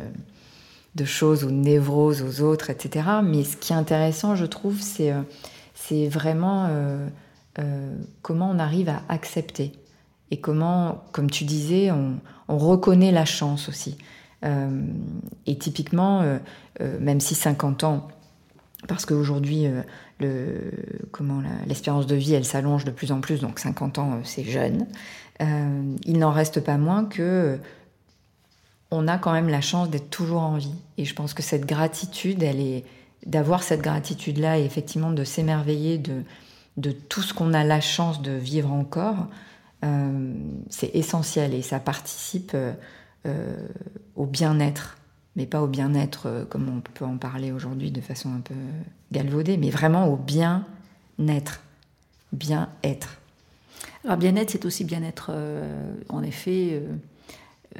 choses 1.06 1.44
ou 1.44 1.48
de 1.48 1.54
névroses 1.54 2.22
aux 2.22 2.42
autres, 2.42 2.70
etc. 2.70 3.08
Mais 3.24 3.44
ce 3.44 3.58
qui 3.58 3.74
est 3.74 3.76
intéressant, 3.76 4.36
je 4.36 4.46
trouve, 4.46 4.80
c'est 4.80 5.14
c'est 5.74 6.08
vraiment 6.08 6.70
comment 8.22 8.50
on 8.50 8.60
arrive 8.60 8.90
à 8.90 9.02
accepter 9.10 9.74
et 10.32 10.38
comment, 10.38 11.04
comme 11.12 11.30
tu 11.30 11.44
disais, 11.44 11.92
on, 11.92 12.20
on 12.48 12.58
reconnaît 12.58 13.12
la 13.12 13.26
chance 13.26 13.70
aussi. 13.70 13.98
Euh, 14.44 14.82
et 15.46 15.58
typiquement, 15.58 16.22
euh, 16.22 16.38
euh, 16.82 16.98
même 17.00 17.20
si 17.20 17.36
50 17.36 17.84
ans, 17.84 18.08
parce 18.88 19.06
qu'aujourd'hui, 19.06 19.68
l'espérance 20.20 22.08
de 22.08 22.16
vie, 22.16 22.34
elle 22.34 22.46
s'allonge 22.46 22.84
de 22.84 22.92
plus 22.92 23.12
en 23.12 23.22
plus, 23.22 23.40
donc 23.40 23.60
50 23.60 24.00
ans, 24.00 24.20
c'est 24.24 24.44
jeune, 24.44 24.88
il 25.40 26.18
n'en 26.18 26.32
reste 26.32 26.62
pas 26.62 26.78
moins 26.78 27.06
que 27.06 27.60
on 28.92 29.08
a 29.08 29.18
quand 29.18 29.32
même 29.32 29.50
la 29.50 29.62
chance 29.62 29.90
d'être 29.90 30.10
toujours 30.10 30.42
en 30.42 30.58
vie. 30.58 30.76
Et 30.98 31.06
je 31.06 31.16
pense 31.16 31.34
que 31.34 31.42
cette 31.42 31.66
gratitude, 31.66 32.44
d'avoir 33.26 33.64
cette 33.64 33.82
gratitude-là 33.82 34.60
et 34.60 34.66
effectivement 34.66 35.12
de 35.12 35.24
s'émerveiller 35.24 35.98
de, 35.98 36.92
tout 37.10 37.22
ce 37.22 37.34
qu'on 37.34 37.54
a 37.54 37.64
la 37.64 37.82
chance 37.82 38.22
de 38.22 38.32
vivre 38.32 38.72
encore, 38.72 39.28
c'est 40.70 40.92
essentiel 40.94 41.54
et 41.54 41.62
ça 41.62 41.80
participe 41.80 42.56
euh, 43.28 43.68
au 44.16 44.26
bien-être, 44.26 44.98
mais 45.36 45.46
pas 45.46 45.62
au 45.62 45.68
bien-être 45.68 46.24
euh, 46.26 46.44
comme 46.44 46.68
on 46.76 46.82
peut 46.82 47.06
en 47.06 47.18
parler 47.18 47.52
aujourd'hui 47.52 47.92
de 47.92 48.02
façon 48.02 48.34
un 48.34 48.40
peu 48.40 48.56
galvaudée, 49.12 49.58
mais 49.58 49.70
vraiment 49.70 50.08
au 50.08 50.16
bien-être, 50.16 51.62
bien-être. 52.32 53.20
Alors 54.04 54.18
bien-être, 54.18 54.50
c'est 54.50 54.66
aussi 54.66 54.86
bien-être, 54.86 55.28
euh, 55.30 55.94
en 56.10 56.24
effet, 56.24 56.82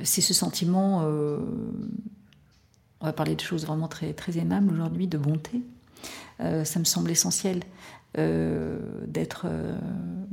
c'est 0.04 0.22
ce 0.22 0.34
sentiment, 0.34 1.04
on 3.02 3.06
va 3.06 3.14
parler 3.14 3.36
de 3.36 3.42
choses 3.42 3.66
vraiment 3.66 3.88
très, 3.88 4.16
aimables 4.38 4.72
aujourd'hui, 4.74 5.08
de 5.08 5.18
bonté. 5.18 5.62
ça 6.40 6.80
me 6.80 6.86
semble 6.86 7.12
essentiel. 7.12 7.62
Euh, 8.18 8.78
d'être 9.08 9.46
euh, 9.46 9.74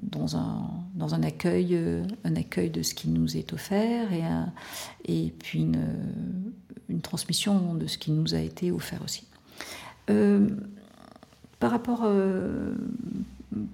dans, 0.02 0.34
un, 0.34 1.22
accueil, 1.22 1.76
euh, 1.76 2.02
un 2.24 2.34
accueil 2.34 2.70
de 2.70 2.82
ce 2.82 2.92
qui 2.92 3.08
nous 3.08 3.36
est 3.36 3.52
offert 3.52 4.08
et, 5.04 5.32
puis 5.38 5.60
une, 5.60 5.86
une, 6.88 7.00
transmission 7.00 7.74
de 7.74 7.86
ce 7.86 7.96
qui 7.96 8.10
nous 8.10 8.34
a 8.34 8.40
été 8.40 8.72
offert 8.72 8.98
aussi. 9.04 9.28
par, 11.60 11.70
rapport, 11.70 12.04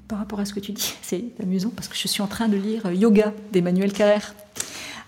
par 0.06 0.18
rapport 0.18 0.40
à 0.40 0.44
ce 0.44 0.52
que 0.52 0.60
tu 0.60 0.72
dis, 0.72 0.96
c'est 1.02 1.24
amusant 1.42 1.70
parce 1.74 1.88
que 1.88 1.96
je 1.96 2.06
suis 2.06 2.20
en 2.20 2.26
train 2.26 2.48
de 2.48 2.58
lire 2.58 2.92
Yoga 2.92 3.32
d'Emmanuel 3.52 3.94
Carrère. 3.94 4.34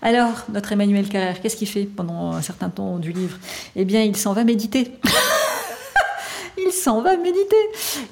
Alors, 0.07 0.45
notre 0.53 0.71
Emmanuel 0.71 1.09
Carrère, 1.09 1.41
qu'est-ce 1.41 1.57
qu'il 1.57 1.67
fait 1.67 1.83
pendant 1.83 2.31
un 2.31 2.41
certain 2.41 2.69
temps 2.69 2.97
du 2.97 3.11
livre? 3.11 3.37
Eh 3.75 3.83
bien, 3.83 4.03
il 4.03 4.15
s'en 4.15 4.31
va 4.31 4.45
méditer. 4.45 4.93
il 6.57 6.71
s'en 6.71 7.01
va 7.01 7.17
méditer. 7.17 7.57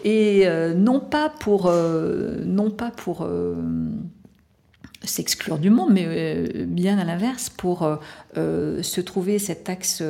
Et 0.03 0.45
euh, 0.45 0.73
non 0.73 0.99
pas 0.99 1.29
pour, 1.29 1.67
euh, 1.67 2.43
euh, 3.21 3.55
s'exclure 5.05 5.57
du 5.57 5.69
monde, 5.69 5.93
mais 5.93 6.65
bien 6.65 6.99
à 6.99 7.05
l'inverse, 7.05 7.49
pour 7.49 7.89
se 8.35 8.99
trouver 8.99 9.39
cet 9.39 9.69
axe, 9.69 10.03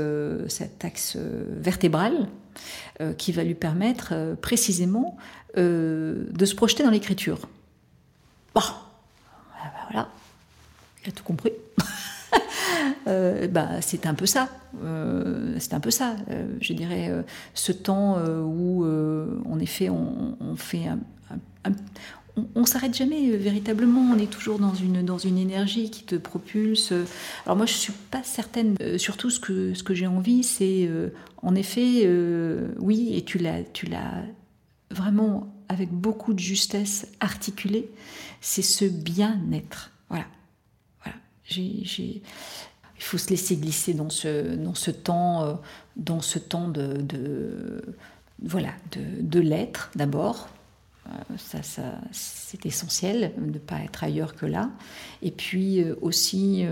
cet 0.47 0.83
axe 0.86 1.17
vertébral 1.17 2.27
qui 3.19 3.31
va 3.31 3.43
lui 3.43 3.53
permettre 3.53 4.36
précisément 4.41 5.17
de 5.55 6.45
se 6.45 6.55
projeter 6.55 6.81
dans 6.81 6.89
l'écriture. 6.89 7.38
Bon, 8.55 8.61
voilà, 9.91 10.09
il 11.03 11.09
a 11.09 11.11
tout 11.11 11.23
compris. 11.23 11.51
Euh, 13.07 13.47
bah, 13.47 13.81
c'est 13.81 14.05
un 14.05 14.13
peu 14.13 14.25
ça. 14.25 14.49
Euh, 14.83 15.55
c'est 15.59 15.73
un 15.73 15.79
peu 15.79 15.91
ça. 15.91 16.15
Euh, 16.29 16.45
je 16.61 16.73
dirais 16.73 17.11
ce 17.53 17.71
temps 17.71 18.17
où, 18.19 18.86
en 18.86 19.59
effet, 19.59 19.89
on, 19.89 20.55
fait 20.55 20.88
un, 20.88 20.99
on, 22.55 22.65
s'arrête 22.65 22.95
jamais 22.95 23.31
véritablement. 23.31 24.01
On 24.01 24.17
est 24.17 24.29
toujours 24.29 24.59
dans 24.59 24.73
une 24.73 25.03
dans 25.03 25.17
une 25.17 25.38
énergie 25.38 25.89
qui 25.89 26.03
te 26.03 26.15
propulse. 26.15 26.93
Alors 27.45 27.57
moi, 27.57 27.65
je 27.65 27.73
suis 27.73 27.93
pas 28.11 28.23
certaine. 28.23 28.75
surtout, 28.97 29.29
ce 29.29 29.39
que 29.39 29.73
ce 29.73 29.83
que 29.83 29.93
j'ai 29.93 30.07
envie, 30.07 30.43
c'est 30.43 30.89
en 31.41 31.55
effet, 31.55 32.09
oui, 32.79 33.11
et 33.15 33.23
tu 33.23 33.38
l'as 33.38 33.63
tu 33.63 33.86
l'as 33.86 34.23
vraiment 34.91 35.51
avec 35.67 35.89
beaucoup 35.91 36.33
de 36.33 36.39
justesse 36.39 37.07
articulé. 37.19 37.89
C'est 38.41 38.61
ce 38.61 38.86
bien-être. 38.86 39.91
Voilà. 40.09 40.25
Voilà. 41.03 41.17
J'ai 41.43 42.21
il 42.98 43.04
faut 43.04 43.18
se 43.18 43.30
laisser 43.30 43.58
glisser 43.58 43.93
dans 43.93 44.10
ce, 44.10 44.56
dans 44.56 44.76
ce 44.76 44.91
temps, 44.91 45.43
euh, 45.43 45.54
dans 45.96 46.22
ce 46.22 46.39
temps 46.39 46.68
de, 46.68 47.02
de 47.02 47.82
voilà, 48.41 48.74
de, 48.91 49.02
de 49.22 49.39
l'être 49.39 49.91
d'abord. 49.96 50.50
Euh, 51.08 51.12
ça, 51.38 51.62
ça 51.62 52.00
c'est 52.12 52.66
essentiel 52.66 53.34
de 53.38 53.46
ne 53.46 53.60
pas 53.60 53.80
être 53.80 54.04
ailleurs 54.04 54.36
que 54.36 54.46
là. 54.46 54.70
Et 55.22 55.32
puis 55.32 55.82
euh, 55.82 55.96
aussi 56.02 56.66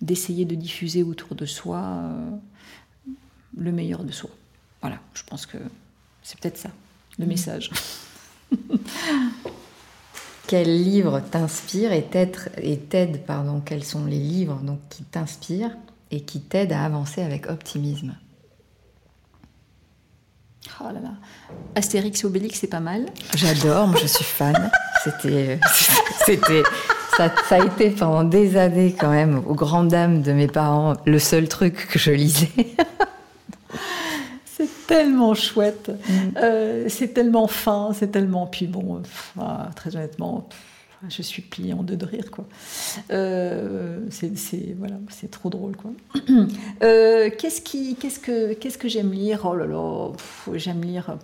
d'essayer 0.00 0.44
de 0.44 0.54
diffuser 0.54 1.02
autour 1.02 1.34
de 1.34 1.46
soi 1.46 2.12
le 3.56 3.72
meilleur 3.72 4.04
de 4.04 4.12
soi. 4.12 4.30
Voilà, 4.80 5.00
je 5.14 5.24
pense 5.24 5.44
que 5.46 5.58
c'est 6.22 6.38
peut-être 6.38 6.58
ça, 6.58 6.70
le 7.18 7.24
mmh. 7.24 7.28
message. 7.28 7.70
Quel 10.48 10.82
livre 10.82 11.20
t'inspire 11.20 11.92
et 11.92 12.02
t'aide, 12.04 13.20
pardon, 13.26 13.60
quels 13.60 13.84
sont 13.84 14.06
les 14.06 14.18
livres 14.18 14.58
donc, 14.62 14.78
qui 14.88 15.04
t'inspirent 15.04 15.76
et 16.10 16.22
qui 16.22 16.40
t'aident 16.40 16.72
à 16.72 16.86
avancer 16.86 17.20
avec 17.20 17.50
optimisme? 17.50 18.14
Oh 20.80 20.84
là 20.84 21.00
là. 21.00 21.10
Astérix 21.74 22.24
et 22.24 22.26
Obélix, 22.26 22.60
c'est 22.60 22.66
pas 22.66 22.80
mal. 22.80 23.06
J'adore, 23.36 23.94
je 23.98 24.06
suis 24.06 24.24
fan. 24.24 24.70
C'était, 25.04 25.60
c'était, 26.26 26.62
ça, 27.16 27.30
ça, 27.48 27.62
a 27.62 27.64
été 27.64 27.90
pendant 27.90 28.24
des 28.24 28.56
années 28.56 28.96
quand 28.98 29.10
même, 29.10 29.42
aux 29.46 29.54
grandes 29.54 29.88
dames 29.88 30.22
de 30.22 30.32
mes 30.32 30.48
parents, 30.48 30.94
le 31.06 31.18
seul 31.20 31.48
truc 31.48 31.86
que 31.88 31.98
je 32.00 32.10
lisais. 32.10 32.50
tellement 34.86 35.34
chouette. 35.34 35.90
Mm. 35.90 36.12
Euh, 36.36 36.84
c'est 36.88 37.08
tellement 37.08 37.46
fin, 37.46 37.92
c'est 37.94 38.08
tellement. 38.08 38.46
Puis 38.46 38.66
bon, 38.66 39.02
ah, 39.40 39.70
très 39.76 39.96
honnêtement, 39.96 40.48
je 41.08 41.22
suis 41.22 41.42
pliée 41.42 41.72
en 41.72 41.82
deux 41.82 41.96
de 41.96 42.04
rire, 42.04 42.30
quoi. 42.30 42.46
Euh, 43.10 44.00
c'est 44.10 44.76
voilà, 44.78 44.96
c'est 45.10 45.30
trop 45.30 45.50
drôle, 45.50 45.76
quoi. 45.76 45.90
Euh, 46.82 47.30
qu'est-ce 47.36 47.60
qui, 47.60 47.96
qu'est-ce 47.96 48.20
que, 48.20 48.52
qu'est-ce 48.52 48.78
que 48.78 48.88
j'aime 48.88 49.12
lire? 49.12 49.42
Oh 49.44 49.54
là 49.56 49.66
là, 49.66 50.12
j'aime 50.54 50.82
lire 50.82 51.18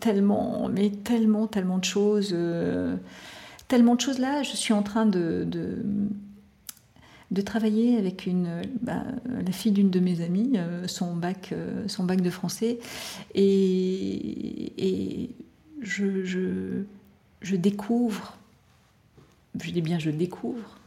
tellement, 0.00 0.68
mais 0.72 0.90
tellement, 0.90 1.46
tellement 1.46 1.78
de 1.78 1.84
choses, 1.84 2.36
tellement 3.68 3.94
de 3.94 4.00
choses 4.00 4.18
là. 4.18 4.42
Je 4.42 4.54
suis 4.54 4.74
en 4.74 4.82
train 4.82 5.06
de 5.06 5.44
de 5.46 5.78
travailler 7.42 7.98
avec 7.98 8.28
bah, 8.80 9.02
la 9.26 9.52
fille 9.52 9.72
d'une 9.72 9.90
de 9.90 10.00
mes 10.00 10.22
amies, 10.22 10.52
euh, 10.56 10.86
son, 10.86 11.14
bac, 11.14 11.50
euh, 11.52 11.86
son 11.86 12.04
bac 12.04 12.20
de 12.20 12.30
français, 12.30 12.78
et, 13.34 15.30
je, 15.80 16.24
je, 16.24 16.82
je, 17.40 17.56
découvre, 17.56 18.36
je 19.60 19.70
dis 19.70 19.82
bien 19.82 19.98
je 19.98 20.10
découvre, 20.10 20.80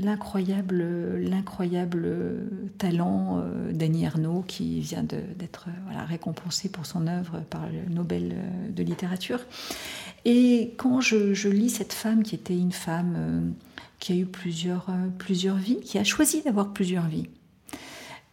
l'incroyable, 0.00 0.82
l'incroyable 1.18 2.08
talent 2.78 3.44
d'Annie 3.72 4.04
Ernaux 4.04 4.44
qui 4.46 4.80
vient 4.80 5.02
d'être 5.02 5.66
voilà, 5.86 6.04
récompensé 6.04 6.68
pour 6.68 6.86
son 6.86 7.06
œuvre 7.06 7.40
par 7.50 7.68
le 7.68 7.92
Nobel 7.92 8.36
de 8.70 8.82
littérature. 8.82 9.40
Et 10.24 10.72
quand 10.76 11.00
je, 11.00 11.48
lis 11.48 11.70
cette 11.70 11.92
femme 11.92 12.22
qui 12.22 12.34
était 12.34 12.56
une 12.56 12.72
femme 12.72 13.54
qui 13.98 14.12
a 14.12 14.16
eu 14.16 14.26
plusieurs, 14.26 14.86
plusieurs 15.18 15.56
vies, 15.56 15.80
qui 15.80 15.98
a 15.98 16.04
choisi 16.04 16.42
d'avoir 16.42 16.72
plusieurs 16.72 17.06
vies, 17.06 17.28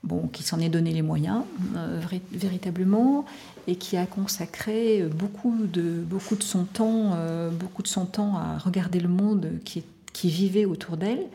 bon, 0.05 0.27
qui 0.27 0.43
s'en 0.43 0.59
est 0.59 0.69
donné 0.69 0.91
les 0.91 1.01
moyens 1.01 1.41
euh, 1.75 2.01
véritablement 2.31 3.25
et 3.67 3.75
qui 3.75 3.97
a 3.97 4.05
consacré 4.05 5.03
beaucoup 5.03 5.55
de, 5.65 6.03
beaucoup 6.03 6.35
de 6.35 6.43
son 6.43 6.63
temps, 6.65 7.13
euh, 7.15 7.49
beaucoup 7.49 7.81
de 7.81 7.87
son 7.87 8.05
temps 8.05 8.37
à 8.37 8.57
regarder 8.59 8.99
le 8.99 9.09
monde 9.09 9.53
qui, 9.65 9.83
qui 10.13 10.29
vivait 10.29 10.65
autour 10.65 10.97
d'elle 10.97 11.25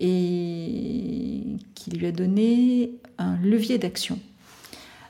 et 0.00 1.42
qui 1.74 1.90
lui 1.90 2.06
a 2.06 2.12
donné 2.12 2.90
un 3.18 3.36
levier 3.36 3.78
d'action. 3.78 4.18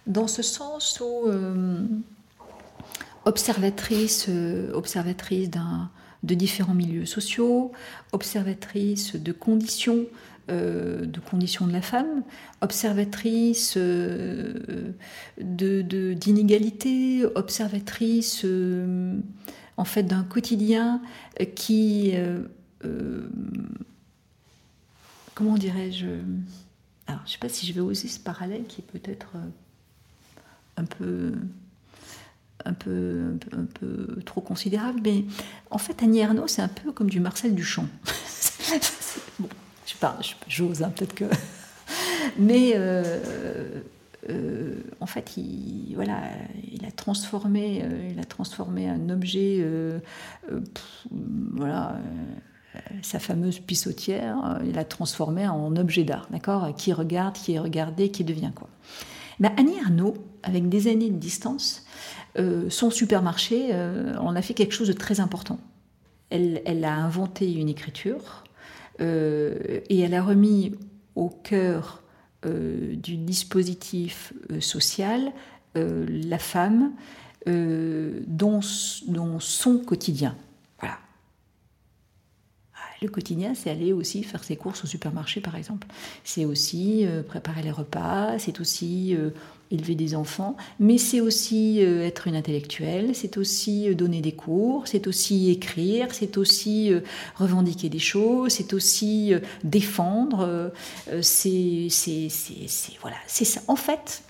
Dans 0.06 0.28
ce 0.28 0.42
sens 0.42 1.00
où 1.00 1.26
euh, 1.26 1.84
observatrice, 3.24 4.28
observatrice 4.72 5.50
de 6.26 6.34
différents 6.34 6.74
milieux 6.74 7.06
sociaux, 7.06 7.72
observatrice 8.12 9.16
de 9.16 9.32
conditions 9.32 10.06
euh, 10.48 11.06
de 11.06 11.18
conditions 11.18 11.66
de 11.66 11.72
la 11.72 11.82
femme, 11.82 12.22
observatrice 12.60 13.74
euh, 13.76 14.92
de, 15.40 15.82
d'inégalité, 16.12 17.24
observatrice 17.34 18.42
euh, 18.44 19.18
en 19.76 19.84
fait 19.84 20.04
d'un 20.04 20.22
quotidien 20.22 21.02
qui, 21.56 22.14
comment 25.34 25.56
dirais-je, 25.56 26.06
alors 27.08 27.22
je 27.22 27.26
ne 27.26 27.32
sais 27.32 27.38
pas 27.38 27.48
si 27.48 27.66
je 27.66 27.72
vais 27.72 27.80
oser 27.80 28.06
ce 28.06 28.20
parallèle 28.20 28.66
qui 28.68 28.82
est 28.82 29.00
peut-être 29.00 29.32
un 30.76 30.84
peu 30.84 31.32
un 32.66 32.72
peu, 32.72 33.38
un 33.52 33.64
peu, 33.64 34.20
trop 34.24 34.40
considérable, 34.40 35.00
mais 35.02 35.24
en 35.70 35.78
fait, 35.78 36.02
Annie 36.02 36.20
Ernaux, 36.20 36.48
c'est 36.48 36.62
un 36.62 36.68
peu 36.68 36.92
comme 36.92 37.08
du 37.08 37.20
Marcel 37.20 37.54
Duchamp. 37.54 37.86
bon, 39.38 39.48
je 39.86 39.94
parle, 39.94 40.22
j'ose, 40.48 40.82
hein, 40.82 40.92
peut-être 40.94 41.14
que. 41.14 41.24
Mais 42.38 42.72
euh, 42.74 43.80
euh, 44.28 44.74
en 45.00 45.06
fait, 45.06 45.36
il, 45.36 45.92
voilà, 45.94 46.22
il 46.72 46.84
a 46.84 46.90
transformé, 46.90 47.82
euh, 47.82 48.10
il 48.10 48.18
a 48.18 48.24
transformé 48.24 48.88
un 48.88 49.08
objet, 49.10 49.64
voilà, 51.52 51.98
sa 53.02 53.18
fameuse 53.18 53.60
pissotière, 53.60 54.60
il 54.64 54.74
l'a 54.74 54.84
transformé 54.84 55.46
en 55.48 55.74
objet 55.76 56.04
d'art, 56.04 56.26
d'accord 56.30 56.74
Qui 56.76 56.92
regarde, 56.92 57.34
qui 57.34 57.54
est 57.54 57.58
regardé, 57.58 58.10
qui 58.10 58.24
devient 58.24 58.50
quoi 58.54 58.68
Mais 59.38 59.50
Annie 59.56 59.80
Arnaud, 59.80 60.14
avec 60.42 60.68
des 60.68 60.88
années 60.88 61.10
de 61.10 61.18
distance, 61.18 61.84
son 62.68 62.90
supermarché, 62.90 63.72
on 64.20 64.36
a 64.36 64.42
fait 64.42 64.54
quelque 64.54 64.72
chose 64.72 64.88
de 64.88 64.92
très 64.92 65.20
important. 65.20 65.58
Elle, 66.30 66.84
a 66.84 66.94
inventé 66.94 67.52
une 67.52 67.68
écriture 67.68 68.44
euh, 69.00 69.80
et 69.88 70.00
elle 70.00 70.14
a 70.14 70.22
remis 70.22 70.74
au 71.14 71.28
cœur 71.28 72.02
euh, 72.44 72.96
du 72.96 73.16
dispositif 73.16 74.32
euh, 74.50 74.60
social 74.60 75.32
la 75.74 76.38
femme 76.38 76.92
dans, 77.46 78.62
son 78.62 79.78
quotidien. 79.78 80.34
Le 83.02 83.08
quotidien, 83.08 83.54
c'est 83.54 83.70
aller 83.70 83.92
aussi 83.92 84.22
faire 84.22 84.42
ses 84.42 84.56
courses 84.56 84.84
au 84.84 84.86
supermarché, 84.86 85.40
par 85.40 85.56
exemple. 85.56 85.86
C'est 86.24 86.44
aussi 86.44 87.06
euh, 87.06 87.22
préparer 87.22 87.62
les 87.62 87.70
repas, 87.70 88.38
c'est 88.38 88.58
aussi 88.60 89.14
euh, 89.14 89.30
élever 89.70 89.94
des 89.94 90.14
enfants, 90.14 90.56
mais 90.78 90.98
c'est 90.98 91.20
aussi 91.20 91.82
euh, 91.82 92.04
être 92.04 92.26
une 92.26 92.36
intellectuelle, 92.36 93.14
c'est 93.14 93.36
aussi 93.36 93.94
donner 93.94 94.20
des 94.20 94.32
cours, 94.32 94.86
c'est 94.86 95.06
aussi 95.06 95.50
écrire, 95.50 96.14
c'est 96.14 96.36
aussi 96.36 96.92
revendiquer 97.36 97.88
des 97.88 97.98
choses, 97.98 98.52
c'est 98.52 98.72
aussi 98.72 99.32
défendre. 99.64 100.72
c'est, 101.20 101.88
c'est, 101.90 102.28
voilà, 103.00 103.16
c'est 103.26 103.44
ça. 103.44 103.60
En 103.68 103.76
fait, 103.76 104.22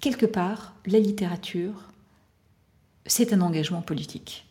quelque 0.00 0.26
part, 0.26 0.74
la 0.86 0.98
littérature, 0.98 1.88
c'est 3.06 3.32
un 3.32 3.40
engagement 3.40 3.82
politique. 3.82 4.46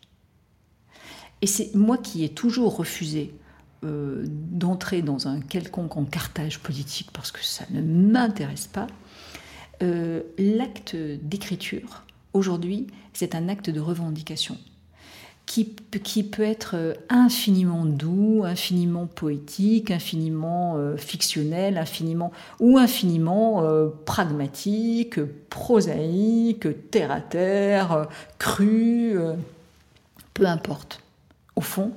Et 1.40 1.46
c'est 1.46 1.74
moi 1.74 1.98
qui 1.98 2.24
ai 2.24 2.28
toujours 2.28 2.76
refusé 2.76 3.32
euh, 3.84 4.24
d'entrer 4.26 5.02
dans 5.02 5.28
un 5.28 5.40
quelconque 5.40 5.96
encartage 5.96 6.58
politique 6.58 7.10
parce 7.12 7.30
que 7.30 7.44
ça 7.44 7.64
ne 7.70 7.80
m'intéresse 7.80 8.66
pas. 8.66 8.88
Euh, 9.82 10.22
l'acte 10.36 10.96
d'écriture, 10.96 12.02
aujourd'hui, 12.32 12.88
c'est 13.12 13.36
un 13.36 13.48
acte 13.48 13.70
de 13.70 13.78
revendication 13.78 14.58
qui, 15.46 15.76
qui, 16.02 16.24
peut 16.24 16.42
être 16.42 16.96
infiniment 17.08 17.84
doux, 17.84 18.42
infiniment 18.44 19.06
poétique, 19.06 19.92
infiniment 19.92 20.76
euh, 20.76 20.96
fictionnel, 20.96 21.78
infiniment 21.78 22.32
ou 22.58 22.78
infiniment 22.78 23.64
pragmatique, 24.04 25.20
prosaïque, 25.50 26.90
terre 26.90 27.12
à 27.12 27.20
terre, 27.20 28.08
cru, 28.38 29.16
peu 30.34 30.46
importe 30.46 31.00
au 31.54 31.60
fond, 31.60 31.92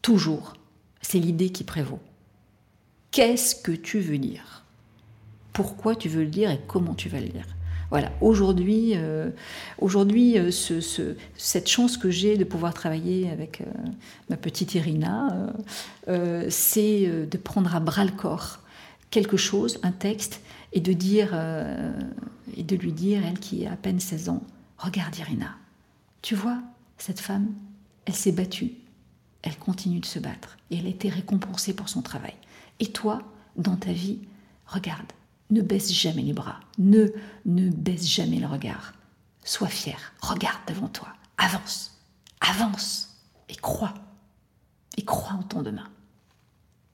toujours, 0.00 0.54
c'est 1.02 1.18
l'idée 1.18 1.50
qui 1.50 1.64
prévaut. 1.64 2.00
Qu'est-ce 3.10 3.54
que 3.54 3.72
tu 3.72 4.00
veux 4.00 4.18
dire? 4.18 4.64
Pourquoi 5.52 5.94
tu 5.94 6.08
veux 6.08 6.22
le 6.22 6.30
dire 6.30 6.50
et 6.50 6.60
comment 6.66 6.94
tu 6.94 7.08
vas 7.08 7.20
le 7.20 7.28
dire? 7.28 7.46
Voilà, 7.92 8.10
aujourd'hui, 8.22 8.92
euh, 8.94 9.28
aujourd'hui 9.78 10.38
euh, 10.38 10.50
cette 10.50 11.68
chance 11.68 11.98
que 11.98 12.10
j'ai 12.10 12.38
de 12.38 12.44
pouvoir 12.44 12.72
travailler 12.72 13.28
avec 13.28 13.60
euh, 13.60 13.64
ma 14.30 14.38
petite 14.38 14.74
Irina, 14.74 15.52
c'est 16.48 17.06
de 17.06 17.36
prendre 17.36 17.76
à 17.76 17.80
bras 17.80 18.06
le 18.06 18.12
corps 18.12 18.60
quelque 19.10 19.36
chose, 19.36 19.78
un 19.82 19.92
texte, 19.92 20.40
et 20.72 20.80
de 20.80 20.94
dire, 20.94 21.38
et 22.56 22.62
de 22.62 22.76
lui 22.76 22.92
dire, 22.92 23.20
elle 23.28 23.38
qui 23.38 23.66
a 23.66 23.72
à 23.72 23.76
peine 23.76 24.00
16 24.00 24.30
ans, 24.30 24.42
regarde 24.78 25.14
Irina, 25.18 25.54
tu 26.22 26.34
vois, 26.34 26.62
cette 26.96 27.20
femme, 27.20 27.48
elle 28.06 28.14
s'est 28.14 28.32
battue, 28.32 28.72
elle 29.42 29.58
continue 29.58 30.00
de 30.00 30.06
se 30.06 30.18
battre 30.18 30.56
et 30.70 30.78
elle 30.78 30.86
a 30.86 30.90
été 30.90 31.08
récompensée 31.08 31.74
pour 31.74 31.88
son 31.88 32.02
travail. 32.02 32.34
Et 32.80 32.92
toi, 32.92 33.22
dans 33.56 33.76
ta 33.76 33.92
vie, 33.92 34.20
regarde, 34.66 35.06
ne 35.50 35.60
baisse 35.60 35.92
jamais 35.92 36.22
les 36.22 36.32
bras, 36.32 36.60
ne, 36.78 37.08
ne 37.44 37.68
baisse 37.70 38.06
jamais 38.06 38.38
le 38.38 38.46
regard. 38.46 38.94
Sois 39.44 39.68
fier, 39.68 39.98
regarde 40.20 40.60
devant 40.68 40.88
toi, 40.88 41.08
avance, 41.36 41.98
avance 42.40 43.16
et 43.48 43.56
crois. 43.56 43.94
Et 44.96 45.04
crois 45.04 45.34
en 45.34 45.42
ton 45.42 45.62
demain. 45.62 45.88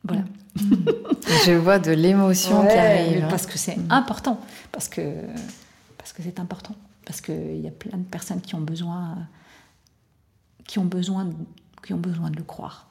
Voilà. 0.05 0.22
Je 1.44 1.53
vois 1.53 1.78
de 1.78 1.90
l'émotion 1.90 2.66
qui 2.66 2.72
arrive. 2.72 3.26
Parce 3.28 3.46
que 3.46 3.59
c'est 3.59 3.78
important, 3.90 4.40
parce 4.72 4.88
que 4.88 5.24
parce 5.99 6.12
que 6.12 6.22
c'est 6.22 6.40
important, 6.40 6.74
parce 7.05 7.20
qu'il 7.20 7.61
y 7.61 7.66
a 7.66 7.72
plein 7.72 7.99
de 7.99 8.05
personnes 8.05 8.40
qui 8.40 8.55
ont 8.55 8.61
besoin 8.61 9.28
qui 10.68 10.78
ont 10.78 10.84
besoin, 10.84 11.28
qui 11.84 11.94
ont 11.94 11.98
besoin 11.98 12.30
de 12.30 12.36
le 12.36 12.44
croire. 12.44 12.88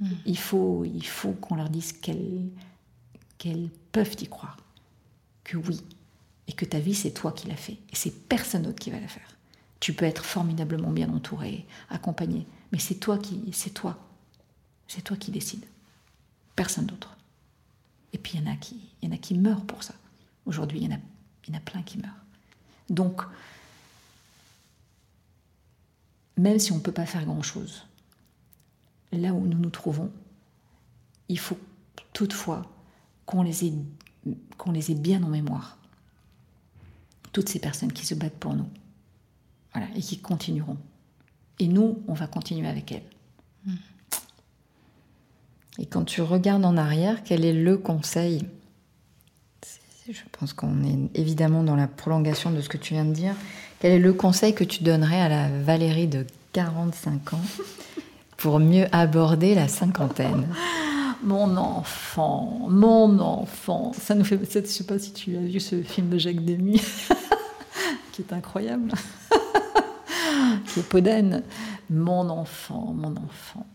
Hmm. 0.00 0.08
Il 0.26 0.38
faut, 0.38 0.84
il 0.84 1.06
faut 1.06 1.32
qu'on 1.32 1.56
leur 1.56 1.70
dise 1.70 1.92
qu'elles, 1.92 2.48
qu'elles 3.38 3.70
peuvent 3.92 4.16
y 4.20 4.28
croire, 4.28 4.56
que 5.44 5.56
oui, 5.56 5.80
et 6.48 6.52
que 6.52 6.64
ta 6.64 6.78
vie 6.78 6.94
c'est 6.94 7.12
toi 7.12 7.32
qui 7.32 7.48
l'as 7.48 7.56
fait, 7.56 7.78
et 7.90 7.96
c'est 7.96 8.28
personne 8.28 8.62
d'autre 8.62 8.78
qui 8.78 8.90
va 8.90 9.00
la 9.00 9.08
faire. 9.08 9.36
Tu 9.80 9.92
peux 9.92 10.04
être 10.04 10.24
formidablement 10.24 10.90
bien 10.90 11.12
entouré, 11.12 11.66
accompagné, 11.90 12.46
mais 12.72 12.78
c'est 12.78 12.96
toi 12.96 13.18
qui, 13.18 13.42
c'est 13.52 13.74
toi, 13.74 13.98
c'est 14.88 15.02
toi 15.02 15.16
qui 15.16 15.30
décides, 15.30 15.66
personne 16.54 16.86
d'autre. 16.86 17.16
Et 18.12 18.18
puis 18.18 18.32
il 18.34 18.44
y 18.44 18.48
en 18.48 18.52
a 18.52 18.56
qui, 18.56 18.80
il 19.02 19.08
y 19.08 19.12
en 19.12 19.14
a 19.14 19.18
qui 19.18 19.34
meurent 19.34 19.64
pour 19.64 19.82
ça. 19.82 19.94
Aujourd'hui, 20.46 20.78
il 20.80 20.84
y 20.84 20.92
en 20.92 20.96
a, 20.96 21.00
il 21.46 21.52
y 21.52 21.56
en 21.56 21.58
a 21.58 21.60
plein 21.60 21.82
qui 21.82 21.98
meurent. 21.98 22.10
Donc, 22.88 23.22
même 26.36 26.58
si 26.58 26.72
on 26.72 26.76
ne 26.76 26.80
peut 26.80 26.92
pas 26.92 27.06
faire 27.06 27.24
grand-chose, 27.24 27.84
là 29.12 29.32
où 29.32 29.46
nous 29.46 29.58
nous 29.58 29.70
trouvons, 29.70 30.10
il 31.28 31.38
faut 31.38 31.58
toutefois 32.12 32.62
qu'on 33.24 33.42
les, 33.42 33.66
ait, 33.66 33.72
qu'on 34.56 34.72
les 34.72 34.90
ait 34.90 34.94
bien 34.96 35.22
en 35.22 35.28
mémoire. 35.28 35.78
Toutes 37.32 37.48
ces 37.48 37.58
personnes 37.58 37.92
qui 37.92 38.06
se 38.06 38.14
battent 38.14 38.38
pour 38.38 38.54
nous. 38.54 38.68
Voilà, 39.72 39.88
et 39.94 40.00
qui 40.00 40.18
continueront. 40.18 40.78
Et 41.58 41.68
nous, 41.68 42.02
on 42.08 42.14
va 42.14 42.26
continuer 42.26 42.68
avec 42.68 42.92
elles. 42.92 43.02
Et 45.78 45.86
quand 45.86 46.04
tu 46.04 46.22
regardes 46.22 46.64
en 46.64 46.76
arrière, 46.76 47.22
quel 47.22 47.44
est 47.44 47.52
le 47.52 47.76
conseil? 47.76 48.46
Je 50.08 50.22
pense 50.32 50.52
qu'on 50.52 50.84
est 50.84 51.10
évidemment 51.14 51.62
dans 51.62 51.76
la 51.76 51.88
prolongation 51.88 52.50
de 52.50 52.60
ce 52.60 52.68
que 52.68 52.78
tu 52.78 52.94
viens 52.94 53.04
de 53.04 53.12
dire. 53.12 53.34
Quel 53.80 53.92
est 53.92 53.98
le 53.98 54.12
conseil 54.12 54.54
que 54.54 54.64
tu 54.64 54.84
donnerais 54.84 55.20
à 55.20 55.28
la 55.28 55.48
Valérie 55.48 56.06
de 56.06 56.26
45 56.52 57.34
ans? 57.34 57.40
Pour 58.36 58.58
mieux 58.58 58.86
aborder 58.92 59.54
la 59.54 59.68
cinquantaine 59.68 60.48
Mon 61.22 61.56
enfant, 61.56 62.66
mon 62.68 63.18
enfant. 63.18 63.92
Ça 63.94 64.14
nous 64.14 64.22
fait. 64.22 64.38
Je 64.48 64.58
ne 64.58 64.64
sais 64.66 64.84
pas 64.84 64.98
si 64.98 65.12
tu 65.14 65.34
as 65.36 65.40
vu 65.40 65.58
ce 65.60 65.82
film 65.82 66.10
de 66.10 66.18
Jacques 66.18 66.44
Demy, 66.44 66.74
qui 68.12 68.22
est 68.22 68.32
incroyable, 68.34 68.92
qui 70.66 70.80
est 70.80 70.88
Podène. 70.88 71.42
Mon 71.88 72.28
enfant, 72.28 72.92
mon 72.94 73.16
enfant. 73.16 73.66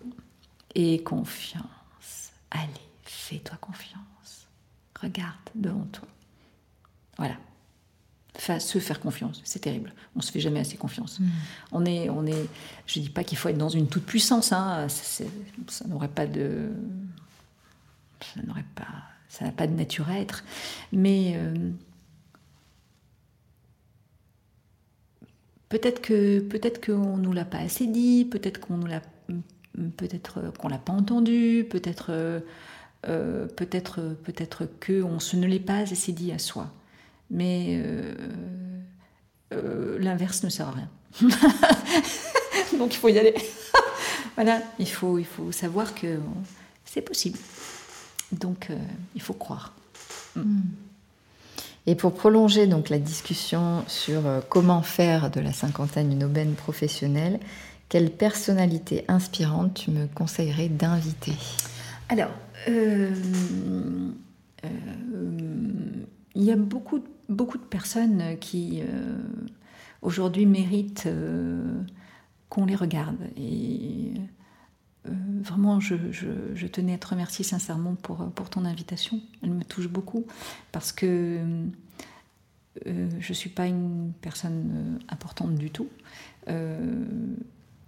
Et 0.75 1.01
confiance. 1.01 2.31
Allez, 2.51 2.69
fais-toi 3.03 3.57
confiance. 3.59 4.47
Regarde 5.01 5.35
devant 5.55 5.87
toi. 5.91 6.07
Voilà 7.17 7.35
se 8.37 8.79
faire 8.79 8.99
confiance. 8.99 9.41
C'est 9.43 9.59
terrible. 9.59 9.93
On 10.15 10.21
se 10.21 10.31
fait 10.31 10.39
jamais 10.39 10.59
assez 10.59 10.77
confiance. 10.77 11.19
Mm. 11.19 11.25
On 11.71 11.85
est, 11.85 12.09
on 12.09 12.25
est. 12.25 12.47
Je 12.87 12.99
dis 12.99 13.09
pas 13.09 13.23
qu'il 13.23 13.37
faut 13.37 13.49
être 13.49 13.57
dans 13.57 13.69
une 13.69 13.87
toute 13.87 14.05
puissance. 14.05 14.51
Hein. 14.51 14.87
Ça, 14.89 15.25
n'aurait 15.87 16.07
pas 16.07 16.25
de. 16.25 16.69
Ça 18.33 18.41
n'aurait 18.43 18.65
pas. 18.75 18.87
Ça 19.27 19.45
n'a 19.45 19.51
pas 19.51 19.67
de 19.67 19.73
nature 19.73 20.09
à 20.09 20.19
être. 20.19 20.43
Mais 20.91 21.33
euh, 21.35 21.71
peut-être 25.69 26.01
que 26.01 26.39
peut-être 26.39 26.85
qu'on 26.85 27.17
nous 27.17 27.33
l'a 27.33 27.45
pas 27.45 27.59
assez 27.59 27.87
dit. 27.87 28.25
Peut-être 28.25 28.59
qu'on 28.59 28.77
nous 28.77 28.87
l'a. 28.87 29.01
Peut-être 29.97 30.51
qu'on 30.57 30.67
l'a 30.67 30.79
pas 30.79 30.93
entendu. 30.93 31.65
Peut-être. 31.69 32.07
Euh, 32.09 32.39
peut-être 33.55 34.15
peut-être 34.23 34.67
que 34.79 35.01
on 35.01 35.19
se 35.19 35.35
ne 35.35 35.47
l'est 35.47 35.59
pas 35.59 35.79
assez 35.79 36.11
dit 36.11 36.31
à 36.31 36.37
soi 36.37 36.71
mais 37.31 37.81
euh, 37.83 38.13
euh, 39.53 39.97
l'inverse 39.99 40.43
ne 40.43 40.49
sert 40.49 40.67
à 40.67 40.71
rien. 40.71 40.89
Donc 42.77 42.93
il 42.93 42.97
faut 42.97 43.09
y 43.09 43.17
aller. 43.17 43.33
voilà, 44.35 44.61
il 44.77 44.89
faut, 44.89 45.17
il 45.17 45.25
faut 45.25 45.51
savoir 45.51 45.95
que 45.95 46.19
c'est 46.85 47.01
possible. 47.01 47.39
Donc 48.31 48.67
euh, 48.69 48.75
il 49.15 49.21
faut 49.21 49.33
croire. 49.33 49.73
Mm. 50.35 50.59
Et 51.87 51.95
pour 51.95 52.13
prolonger 52.13 52.67
donc 52.67 52.89
la 52.89 52.99
discussion 52.99 53.83
sur 53.87 54.21
comment 54.49 54.83
faire 54.83 55.31
de 55.31 55.39
la 55.39 55.51
cinquantaine 55.51 56.11
une 56.11 56.23
aubaine 56.23 56.53
professionnelle, 56.53 57.39
quelle 57.89 58.11
personnalité 58.11 59.03
inspirante 59.07 59.73
tu 59.73 59.89
me 59.89 60.05
conseillerais 60.05 60.69
d'inviter? 60.69 61.33
Alors, 62.07 62.29
il 62.67 64.13
y 66.35 66.51
a 66.51 66.55
beaucoup 66.55 66.99
de 66.99 67.05
beaucoup 67.31 67.57
de 67.57 67.63
personnes 67.63 68.37
qui 68.39 68.81
euh, 68.81 69.17
aujourd'hui 70.01 70.45
méritent 70.45 71.05
euh, 71.07 71.81
qu'on 72.49 72.65
les 72.65 72.75
regarde. 72.75 73.17
Et 73.37 74.13
euh, 75.07 75.11
vraiment, 75.41 75.79
je, 75.79 75.95
tenais 76.67 76.93
à 76.93 76.97
te 76.97 77.07
remercier 77.07 77.43
sincèrement 77.43 77.95
pour, 77.95 78.29
pour 78.31 78.49
ton 78.49 78.65
invitation. 78.65 79.19
Elle 79.41 79.51
me 79.51 79.63
touche 79.63 79.87
beaucoup 79.87 80.27
parce 80.71 80.91
que 80.91 81.39
je 82.85 82.91
ne 82.91 83.33
suis 83.33 83.49
pas 83.49 83.67
une 83.67 84.13
personne 84.21 84.99
importante 85.09 85.55
du 85.55 85.71
tout. 85.71 85.89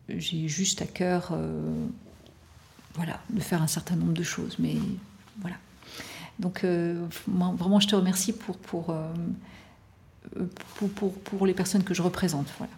J'ai 0.09 0.47
juste 0.47 0.81
à 0.81 0.85
cœur 0.85 1.37
voilà, 2.95 3.21
de 3.29 3.39
faire 3.39 3.61
un 3.61 3.67
certain 3.67 3.95
nombre 3.95 4.13
de 4.13 4.23
choses, 4.23 4.57
mais 4.59 4.75
voilà. 5.39 5.55
Donc 6.39 6.63
euh, 6.63 7.05
vraiment, 7.27 7.79
je 7.79 7.87
te 7.87 7.95
remercie 7.95 8.33
pour, 8.33 8.57
pour, 8.57 8.89
euh, 8.89 9.13
pour, 10.95 11.13
pour, 11.13 11.45
les 11.45 11.53
personnes 11.53 11.83
que 11.83 11.93
je 11.93 12.01
représente. 12.01 12.47
Voilà. 12.57 12.73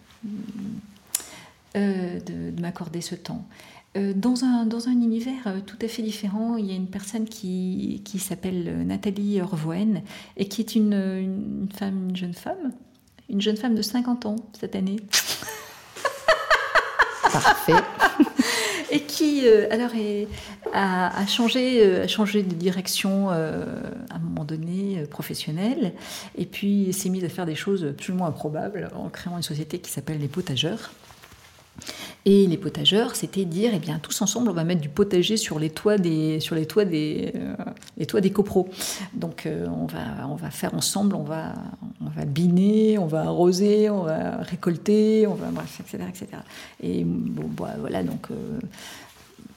Euh, 1.76 2.20
de, 2.20 2.60
m'accorder 2.60 3.00
ce 3.00 3.14
temps. 3.14 3.46
dans, 3.94 4.44
un, 4.44 4.66
dans 4.66 4.88
un 4.88 4.92
univers 4.92 5.62
tout 5.66 5.78
à 5.82 5.88
fait 5.88 6.02
différent, 6.02 6.56
il 6.56 6.66
y 6.66 6.72
a 6.72 6.74
une 6.74 6.88
personne 6.88 7.26
qui, 7.26 8.02
qui 8.04 8.18
s'appelle 8.18 8.86
Nathalie 8.86 9.40
Orvoen 9.40 10.02
et 10.36 10.48
qui 10.48 10.60
est 10.60 10.74
une, 10.74 10.92
une, 10.92 11.68
femme, 11.74 12.08
une 12.10 12.16
jeune 12.16 12.34
femme, 12.34 12.72
une 13.28 13.40
jeune 13.40 13.56
femme 13.56 13.74
de 13.74 13.82
50 13.82 14.26
ans 14.26 14.36
cette 14.58 14.74
année. 14.74 14.96
Parfait. 17.32 17.74
Et 18.90 19.00
qui 19.00 19.46
euh, 19.46 19.66
alors 19.70 19.90
a, 20.72 21.26
changé, 21.26 21.84
euh, 21.84 22.04
a 22.04 22.08
changé 22.08 22.42
de 22.42 22.54
direction 22.54 23.30
euh, 23.30 23.64
à 24.10 24.16
un 24.16 24.18
moment 24.18 24.44
donné 24.44 25.04
professionnelle, 25.10 25.92
et 26.36 26.46
puis 26.46 26.92
s'est 26.92 27.08
mise 27.08 27.24
à 27.24 27.28
faire 27.28 27.46
des 27.46 27.54
choses 27.54 27.84
absolument 27.84 28.26
improbables 28.26 28.90
en 28.94 29.08
créant 29.08 29.36
une 29.36 29.42
société 29.42 29.78
qui 29.78 29.90
s'appelle 29.90 30.18
les 30.18 30.28
potageurs. 30.28 30.92
Et 32.24 32.46
les 32.46 32.56
potageurs, 32.56 33.14
c'était 33.14 33.44
dire, 33.44 33.70
eh 33.74 33.78
bien, 33.78 33.98
tous 33.98 34.20
ensemble, 34.22 34.48
on 34.48 34.52
va 34.52 34.64
mettre 34.64 34.80
du 34.80 34.88
potager 34.88 35.36
sur 35.36 35.58
les 35.58 35.70
toits 35.70 35.98
des, 35.98 36.40
sur 36.40 36.54
les 36.56 36.66
toits 36.66 36.84
des, 36.84 37.32
les 37.96 38.06
toits 38.06 38.20
des 38.20 38.30
copros. 38.30 38.68
Donc, 39.14 39.48
on 39.48 39.86
va, 39.86 40.28
on 40.28 40.34
va 40.34 40.50
faire 40.50 40.74
ensemble, 40.74 41.14
on 41.14 41.22
va, 41.22 41.54
on 42.04 42.08
va 42.08 42.24
biner, 42.24 42.98
on 42.98 43.06
va 43.06 43.22
arroser, 43.22 43.90
on 43.90 44.02
va 44.02 44.38
récolter, 44.38 45.26
on 45.28 45.34
va, 45.34 45.48
etc., 45.78 46.04
etc. 46.08 46.26
Et 46.82 47.04
bon, 47.04 47.46
bah, 47.46 47.74
voilà, 47.78 48.02
donc 48.02 48.28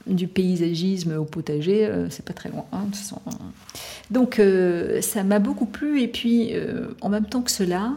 du 0.10 0.28
paysagisme 0.28 1.18
au 1.18 1.26
potager, 1.26 1.86
euh, 1.86 2.10
c'est 2.10 2.26
pas 2.26 2.34
très 2.34 2.50
loin. 2.50 2.66
Hein, 2.72 2.88
Donc 4.12 4.40
euh, 4.40 5.02
ça 5.02 5.24
m'a 5.24 5.40
beaucoup 5.40 5.66
plu 5.66 6.02
et 6.02 6.08
puis 6.08 6.50
euh, 6.54 6.88
en 7.02 7.10
même 7.10 7.26
temps 7.26 7.42
que 7.42 7.52
cela, 7.52 7.94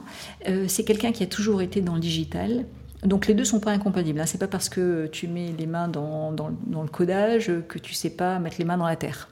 c'est 0.69 0.85
quelqu'un 0.85 1.13
qui 1.13 1.23
a 1.23 1.27
toujours 1.27 1.63
été 1.63 1.81
dans 1.81 1.95
le 1.95 2.01
digital. 2.01 2.65
Donc 3.03 3.27
les 3.27 3.35
deux 3.35 3.45
sont 3.45 3.61
pas 3.61 3.73
incompatibles. 3.73 4.21
Hein. 4.21 4.27
C'est 4.27 4.39
pas 4.39 4.49
parce 4.49 4.69
que 4.69 5.07
tu 5.09 5.27
mets 5.27 5.53
les 5.59 5.67
mains 5.67 5.89
dans, 5.89 6.33
dans, 6.33 6.49
le 6.49 6.89
codage 6.89 7.51
que 7.69 7.79
tu 7.79 7.95
sais 7.95 8.11
pas 8.11 8.39
mettre 8.39 8.57
les 8.59 8.65
mains 8.65 8.79
dans 8.79 8.87
la 8.87 8.97
terre. 8.97 9.29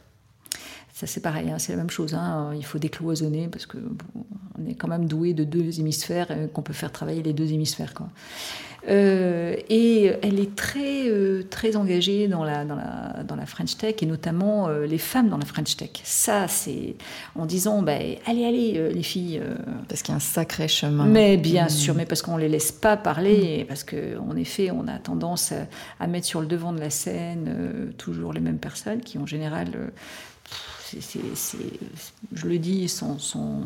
Ça 1.00 1.06
c'est 1.06 1.22
pareil, 1.22 1.48
hein, 1.48 1.58
c'est 1.58 1.72
la 1.72 1.78
même 1.78 1.88
chose. 1.88 2.14
Il 2.54 2.62
faut 2.62 2.78
décloisonner 2.78 3.48
parce 3.48 3.64
que 3.64 3.78
on 4.58 4.68
est 4.68 4.74
quand 4.74 4.86
même 4.86 5.06
doué 5.06 5.32
de 5.32 5.44
deux 5.44 5.80
hémisphères 5.80 6.28
qu'on 6.52 6.60
peut 6.60 6.74
faire 6.74 6.92
travailler 6.92 7.22
les 7.22 7.32
deux 7.32 7.54
hémisphères. 7.54 7.94
Quoi. 7.94 8.08
Euh, 8.86 9.56
et 9.70 10.12
elle 10.22 10.38
est 10.38 10.54
très, 10.54 11.08
euh, 11.08 11.42
très 11.48 11.76
engagée 11.76 12.28
dans 12.28 12.44
la, 12.44 12.66
dans, 12.66 12.74
la, 12.74 13.22
dans 13.24 13.36
la 13.36 13.46
French 13.46 13.78
Tech, 13.78 13.94
et 14.02 14.06
notamment 14.06 14.68
euh, 14.68 14.84
les 14.84 14.98
femmes 14.98 15.30
dans 15.30 15.38
la 15.38 15.46
French 15.46 15.74
Tech. 15.74 15.90
Ça, 16.04 16.48
c'est 16.48 16.96
en 17.34 17.46
disant, 17.46 17.80
bah, 17.80 17.92
allez, 18.26 18.44
allez, 18.44 18.92
les 18.92 19.02
filles. 19.02 19.40
parce 19.88 20.02
qu'il 20.02 20.12
y 20.12 20.14
a 20.14 20.16
un 20.16 20.20
sacré 20.20 20.68
chemin. 20.68 21.06
Mais 21.06 21.38
bien 21.38 21.64
mm. 21.66 21.70
sûr, 21.70 21.94
mais 21.94 22.04
parce 22.04 22.20
qu'on 22.20 22.36
ne 22.36 22.42
les 22.42 22.50
laisse 22.50 22.72
pas 22.72 22.98
parler, 22.98 23.60
et 23.60 23.64
parce 23.64 23.84
qu'en 23.84 24.36
effet, 24.36 24.70
on 24.70 24.86
a 24.86 24.98
tendance 24.98 25.54
à, 25.98 26.06
mettre 26.06 26.26
sur 26.26 26.42
le 26.42 26.46
devant 26.46 26.74
de 26.74 26.80
la 26.80 26.90
scène 26.90 27.92
toujours 27.96 28.34
les 28.34 28.40
mêmes 28.40 28.58
personnes 28.58 29.00
qui, 29.00 29.16
en 29.16 29.26
général, 29.26 29.92
je 32.32 32.46
le 32.46 32.58
dis 32.58 32.88
sans, 32.88 33.58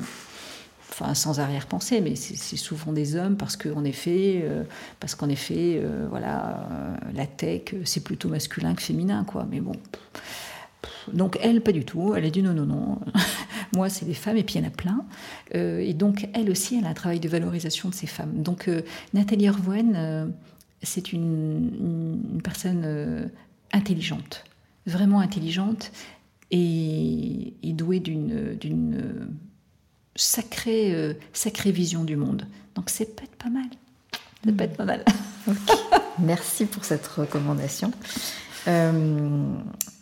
arrière-pensée, 1.39 2.01
mais 2.01 2.16
c'est 2.16 2.57
souvent 2.57 2.93
des 2.93 3.16
hommes 3.16 3.37
parce 3.37 3.57
qu'en 3.57 3.85
effet, 3.85 4.43
euh, 4.45 4.64
parce 5.01 5.14
qu'en 5.14 5.28
effet, 5.28 5.80
euh, 5.82 6.07
voilà, 6.09 6.66
euh, 6.70 6.97
la 7.14 7.26
tech 7.26 7.74
c'est 7.85 8.05
plutôt 8.05 8.28
masculin 8.28 8.74
que 8.74 8.82
féminin, 8.82 9.24
quoi. 9.24 9.47
Mais 9.51 9.61
bon. 9.61 9.74
Donc 11.12 11.39
elle, 11.43 11.61
pas 11.61 11.72
du 11.72 11.85
tout. 11.85 12.14
Elle 12.14 12.24
a 12.24 12.30
dit 12.30 12.43
non, 12.43 12.53
non, 12.53 12.66
non. 12.66 13.01
Moi, 13.74 13.89
c'est 13.89 14.05
des 14.05 14.14
femmes 14.14 14.37
et 14.37 14.45
puis 14.45 14.57
il 14.57 14.62
y 14.62 14.64
en 14.64 14.68
a 14.68 14.70
plein. 14.70 15.05
et 15.53 15.95
donc 15.95 16.28
elle 16.32 16.51
aussi, 16.51 16.78
elle 16.78 16.87
a 16.87 16.91
un 16.91 16.95
travail 16.95 17.20
de 17.20 17.28
valorisation 17.28 17.89
de 17.89 17.95
ces 17.95 18.07
femmes. 18.07 18.43
Donc 18.43 18.70
Nathalie 19.14 19.49
Orvoen, 19.49 20.32
c'est 20.82 21.12
une, 21.12 22.41
personne 22.45 23.30
intelligente, 23.72 24.45
vraiment 24.87 25.18
intelligente 25.18 25.91
et, 26.55 27.53
et 27.65 27.73
douée 27.73 27.99
d'une 27.99 29.29
sacrée, 30.17 30.95
euh, 30.95 31.15
sacrée 31.33 31.73
vision 31.73 32.05
du 32.05 32.17
monde. 32.17 32.47
Donc 32.77 32.91
c'est 32.91 33.17
peut 33.17 33.25
être 33.25 33.37
pas 33.37 33.51
mal. 33.51 33.67
Ça 34.45 34.53
peut 34.53 34.65
être 34.65 34.77
pas 34.77 34.85
mal. 34.85 35.05
Merci 36.19 36.67
pour 36.67 36.85
cette 36.85 37.07
recommandation. 37.07 37.91
Euh, 38.69 39.57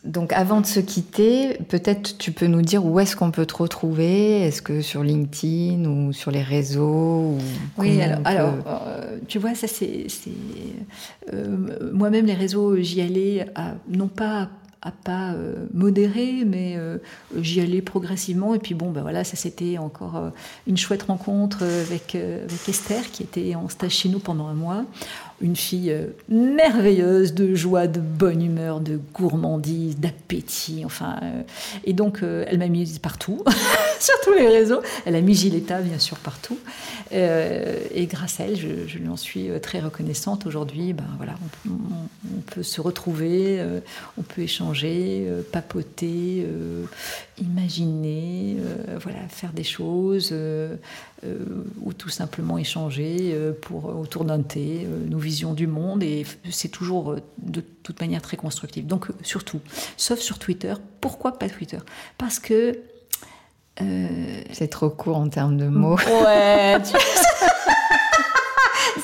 donc 0.05 0.33
avant 0.35 0.61
de 0.61 0.67
se 0.67 0.79
quitter, 0.79 1.55
peut-être 1.69 2.19
tu 2.19 2.33
peux 2.33 2.47
nous 2.47 2.63
dire 2.63 2.85
où 2.85 3.01
est-ce 3.01 3.17
qu'on 3.17 3.31
peut 3.31 3.47
te 3.47 3.55
retrouver? 3.55 4.43
Est-ce 4.43 4.61
que 4.61 4.83
sur 4.83 5.03
LinkedIn 5.03 5.85
ou 5.87 6.13
sur 6.13 6.31
les 6.31 6.43
réseaux 6.43 7.39
Oui, 7.79 8.01
alors, 8.03 8.55
euh, 8.67 9.19
tu 9.27 9.39
vois, 9.39 9.55
ça 9.55 9.67
c'est... 9.67 10.07
Moi-même, 11.93 12.27
les 12.27 12.35
réseaux, 12.35 12.77
j'y 12.77 13.01
allais 13.01 13.47
non 13.89 14.09
pas 14.09 14.51
à 14.83 14.91
pas 14.91 15.33
euh, 15.33 15.67
modéré, 15.73 16.43
mais 16.45 16.75
euh, 16.77 16.99
j'y 17.41 17.61
allais 17.61 17.81
progressivement. 17.81 18.55
Et 18.55 18.59
puis 18.59 18.75
bon, 18.75 18.91
ben 18.91 19.03
voilà, 19.03 19.23
ça 19.23 19.37
c'était 19.37 19.79
encore 19.79 20.17
euh, 20.17 20.31
une 20.67 20.77
chouette 20.77 21.05
rencontre 21.05 21.63
avec, 21.63 22.17
avec, 22.17 22.69
Esther 22.69 23.11
qui 23.13 23.23
était 23.23 23.55
en 23.55 23.69
stage 23.69 23.93
chez 23.93 24.09
nous 24.09 24.19
pendant 24.19 24.49
un 24.49 24.55
mois. 24.55 24.85
Une 25.43 25.57
fille 25.57 25.95
merveilleuse, 26.29 27.35
de 27.35 27.55
joie, 27.55 27.87
de 27.87 28.01
bonne 28.01 28.43
humeur, 28.43 28.81
de 28.81 29.01
gourmandise, 29.15 29.99
d'appétit, 29.99 30.83
enfin. 30.85 31.21
et 31.85 31.93
donc, 31.93 32.23
elle 32.23 32.59
m'a 32.59 32.69
mise 32.69 32.99
partout, 32.99 33.45
sur 34.01 34.15
tous 34.25 34.33
les 34.33 34.49
réseaux. 34.49 34.81
Elle 35.05 35.17
a 35.17 35.21
mis 35.21 35.35
Giletta, 35.35 35.81
bien 35.81 35.99
sûr, 35.99 36.17
partout. 36.19 36.59
et 37.11 38.07
grâce 38.07 38.41
à 38.41 38.45
elle, 38.45 38.57
je, 38.57 38.99
lui 38.99 39.09
en 39.09 39.17
suis 39.17 39.49
très 39.61 39.81
reconnaissante. 39.81 40.47
Aujourd'hui, 40.47 40.93
ben 40.93 41.05
voilà, 41.17 41.35
on, 41.69 42.41
peut 42.55 42.63
se 42.63 42.81
retrouver, 42.81 43.63
on 44.19 44.23
peut 44.23 44.43
échanger, 44.43 45.27
papoter, 45.51 46.47
imaginer, 47.39 48.57
voilà, 49.01 49.19
faire 49.29 49.53
des 49.53 49.65
choses. 49.65 50.33
Euh, 51.25 51.37
ou 51.81 51.93
tout 51.93 52.09
simplement 52.09 52.59
échanger 52.59 53.31
euh, 53.33 53.53
pour, 53.53 53.85
autour 53.97 54.25
d'un 54.25 54.43
thé, 54.43 54.85
euh, 54.85 55.09
nos 55.09 55.21
visions 55.33 55.55
du 55.55 55.67
monde, 55.67 56.03
et 56.03 56.27
c'est 56.51 56.69
toujours 56.69 57.17
de 57.39 57.61
toute 57.61 58.01
manière 58.01 58.23
très 58.23 58.37
constructif. 58.37 58.85
Donc 58.85 59.07
surtout, 59.23 59.61
sauf 59.97 60.19
sur 60.19 60.39
Twitter. 60.39 60.75
Pourquoi 61.01 61.39
pas 61.39 61.49
Twitter? 61.49 61.79
Parce 62.19 62.39
que... 62.39 62.79
c'est 63.79 64.69
trop 64.69 64.91
court 64.91 65.17
en 65.17 65.29
termes 65.29 65.57
de 65.57 65.69
mots. 65.69 65.97
Ouais, 66.25 66.77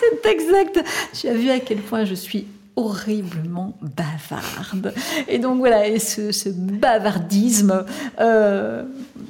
c'est 0.01 0.27
exact. 0.27 0.85
Tu 1.15 1.29
as 1.29 1.35
vu 1.35 1.51
à 1.51 1.59
quel 1.59 1.79
point 1.79 2.05
je 2.05 2.15
suis 2.15 2.47
horriblement 2.79 3.77
bavarde. 3.83 4.95
Et 5.27 5.41
donc 5.41 5.59
voilà, 5.59 5.89
et 5.89 5.99
ce, 5.99 6.49
bavardisme, 6.49 7.85
euh, 8.21 8.85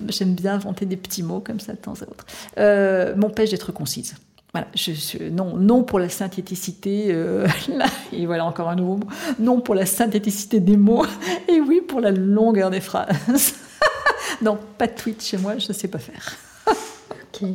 j'aime 0.09 0.34
bien 0.34 0.55
inventer 0.55 0.84
des 0.84 0.99
petits 0.99 1.22
mots 1.22 1.40
comme 1.40 1.59
ça 1.59 1.72
de 1.72 1.78
temps 1.78 1.94
à 1.94 2.03
autre, 2.03 2.26
euh, 2.59 3.16
m'empêche 3.16 3.51
d'être 3.51 3.72
concise. 3.72 4.16
Voilà, 4.59 4.70
je, 4.74 5.28
non, 5.28 5.56
non 5.56 5.84
pour 5.84 6.00
la 6.00 6.09
synthéticité, 6.09 7.09
euh, 7.11 7.46
là, 7.68 7.86
et 8.12 8.26
voilà 8.26 8.44
encore 8.44 8.68
un 8.68 8.74
nouveau 8.74 8.96
mot, 8.96 9.06
non 9.38 9.61
pour 9.61 9.76
la 9.76 9.86
synthéticité 9.86 10.59
des 10.59 10.76
mots, 10.76 11.06
et 11.48 11.61
oui 11.61 11.80
pour 11.80 12.00
la 12.00 12.11
longueur 12.11 12.70
des 12.70 12.80
phrases. 12.80 13.54
non, 14.42 14.59
pas 14.76 14.88
de 14.88 14.94
tweet 14.94 15.22
chez 15.22 15.38
moi, 15.38 15.59
je 15.59 15.68
ne 15.68 15.72
sais 15.72 15.86
pas 15.86 15.98
faire. 15.98 16.36
ok. 16.66 17.48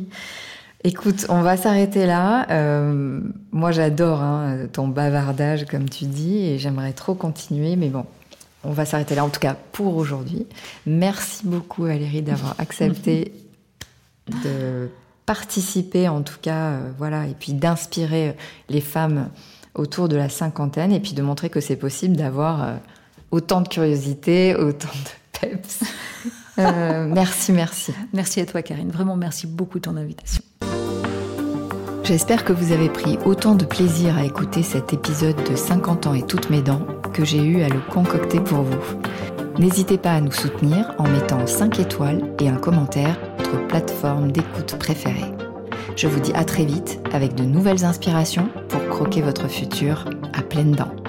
Écoute, 0.82 1.26
on 1.28 1.42
va 1.42 1.58
s'arrêter 1.58 2.06
là. 2.06 2.46
Euh, 2.50 3.20
moi, 3.52 3.70
j'adore 3.70 4.22
hein, 4.22 4.66
ton 4.72 4.88
bavardage, 4.88 5.66
comme 5.66 5.90
tu 5.90 6.04
dis, 6.04 6.38
et 6.38 6.58
j'aimerais 6.58 6.92
trop 6.92 7.14
continuer, 7.14 7.76
mais 7.76 7.88
bon, 7.88 8.06
on 8.64 8.72
va 8.72 8.86
s'arrêter 8.86 9.14
là, 9.14 9.24
en 9.24 9.30
tout 9.30 9.40
cas 9.40 9.56
pour 9.72 9.96
aujourd'hui. 9.96 10.46
Merci 10.86 11.46
beaucoup, 11.46 11.82
Valérie, 11.84 12.22
d'avoir 12.22 12.54
accepté 12.58 13.32
de 14.26 14.88
participer, 15.26 16.08
en 16.08 16.22
tout 16.22 16.38
cas, 16.40 16.70
euh, 16.70 16.90
voilà, 16.98 17.26
et 17.26 17.34
puis 17.38 17.52
d'inspirer 17.52 18.36
les 18.68 18.80
femmes 18.80 19.28
autour 19.74 20.08
de 20.08 20.16
la 20.16 20.28
cinquantaine, 20.28 20.92
et 20.92 21.00
puis 21.00 21.12
de 21.12 21.22
montrer 21.22 21.50
que 21.50 21.60
c'est 21.60 21.76
possible 21.76 22.16
d'avoir 22.16 22.62
euh, 22.62 22.74
autant 23.30 23.60
de 23.60 23.68
curiosité, 23.68 24.54
autant 24.58 24.88
de 24.88 25.40
peps. 25.40 25.84
merci, 26.56 27.52
merci. 27.52 27.92
Merci 28.12 28.40
à 28.40 28.46
toi, 28.46 28.62
Karine. 28.62 28.90
Vraiment, 28.90 29.16
merci 29.16 29.46
beaucoup 29.46 29.78
de 29.78 29.84
ton 29.84 29.96
invitation. 29.96 30.42
J'espère 32.04 32.44
que 32.44 32.52
vous 32.52 32.72
avez 32.72 32.90
pris 32.90 33.18
autant 33.24 33.54
de 33.54 33.64
plaisir 33.64 34.18
à 34.18 34.24
écouter 34.24 34.62
cet 34.62 34.92
épisode 34.92 35.42
de 35.48 35.56
50 35.56 36.06
ans 36.06 36.14
et 36.14 36.22
toutes 36.22 36.50
mes 36.50 36.60
dents 36.60 36.86
que 37.14 37.24
j'ai 37.24 37.42
eu 37.42 37.62
à 37.62 37.68
le 37.68 37.80
concocter 37.80 38.40
pour 38.40 38.62
vous. 38.62 39.00
N'hésitez 39.58 39.96
pas 39.96 40.12
à 40.12 40.20
nous 40.20 40.32
soutenir 40.32 40.92
en 40.98 41.08
mettant 41.08 41.46
5 41.46 41.78
étoiles 41.78 42.22
et 42.40 42.48
un 42.48 42.56
commentaire 42.56 43.16
votre 43.54 43.66
plateforme 43.66 44.32
d'écoute 44.32 44.76
préférée. 44.78 45.32
Je 45.96 46.08
vous 46.08 46.20
dis 46.20 46.32
à 46.34 46.44
très 46.44 46.64
vite 46.64 47.00
avec 47.12 47.34
de 47.34 47.44
nouvelles 47.44 47.84
inspirations 47.84 48.48
pour 48.68 48.84
croquer 48.88 49.22
votre 49.22 49.48
futur 49.48 50.08
à 50.32 50.42
pleines 50.42 50.72
dents. 50.72 51.03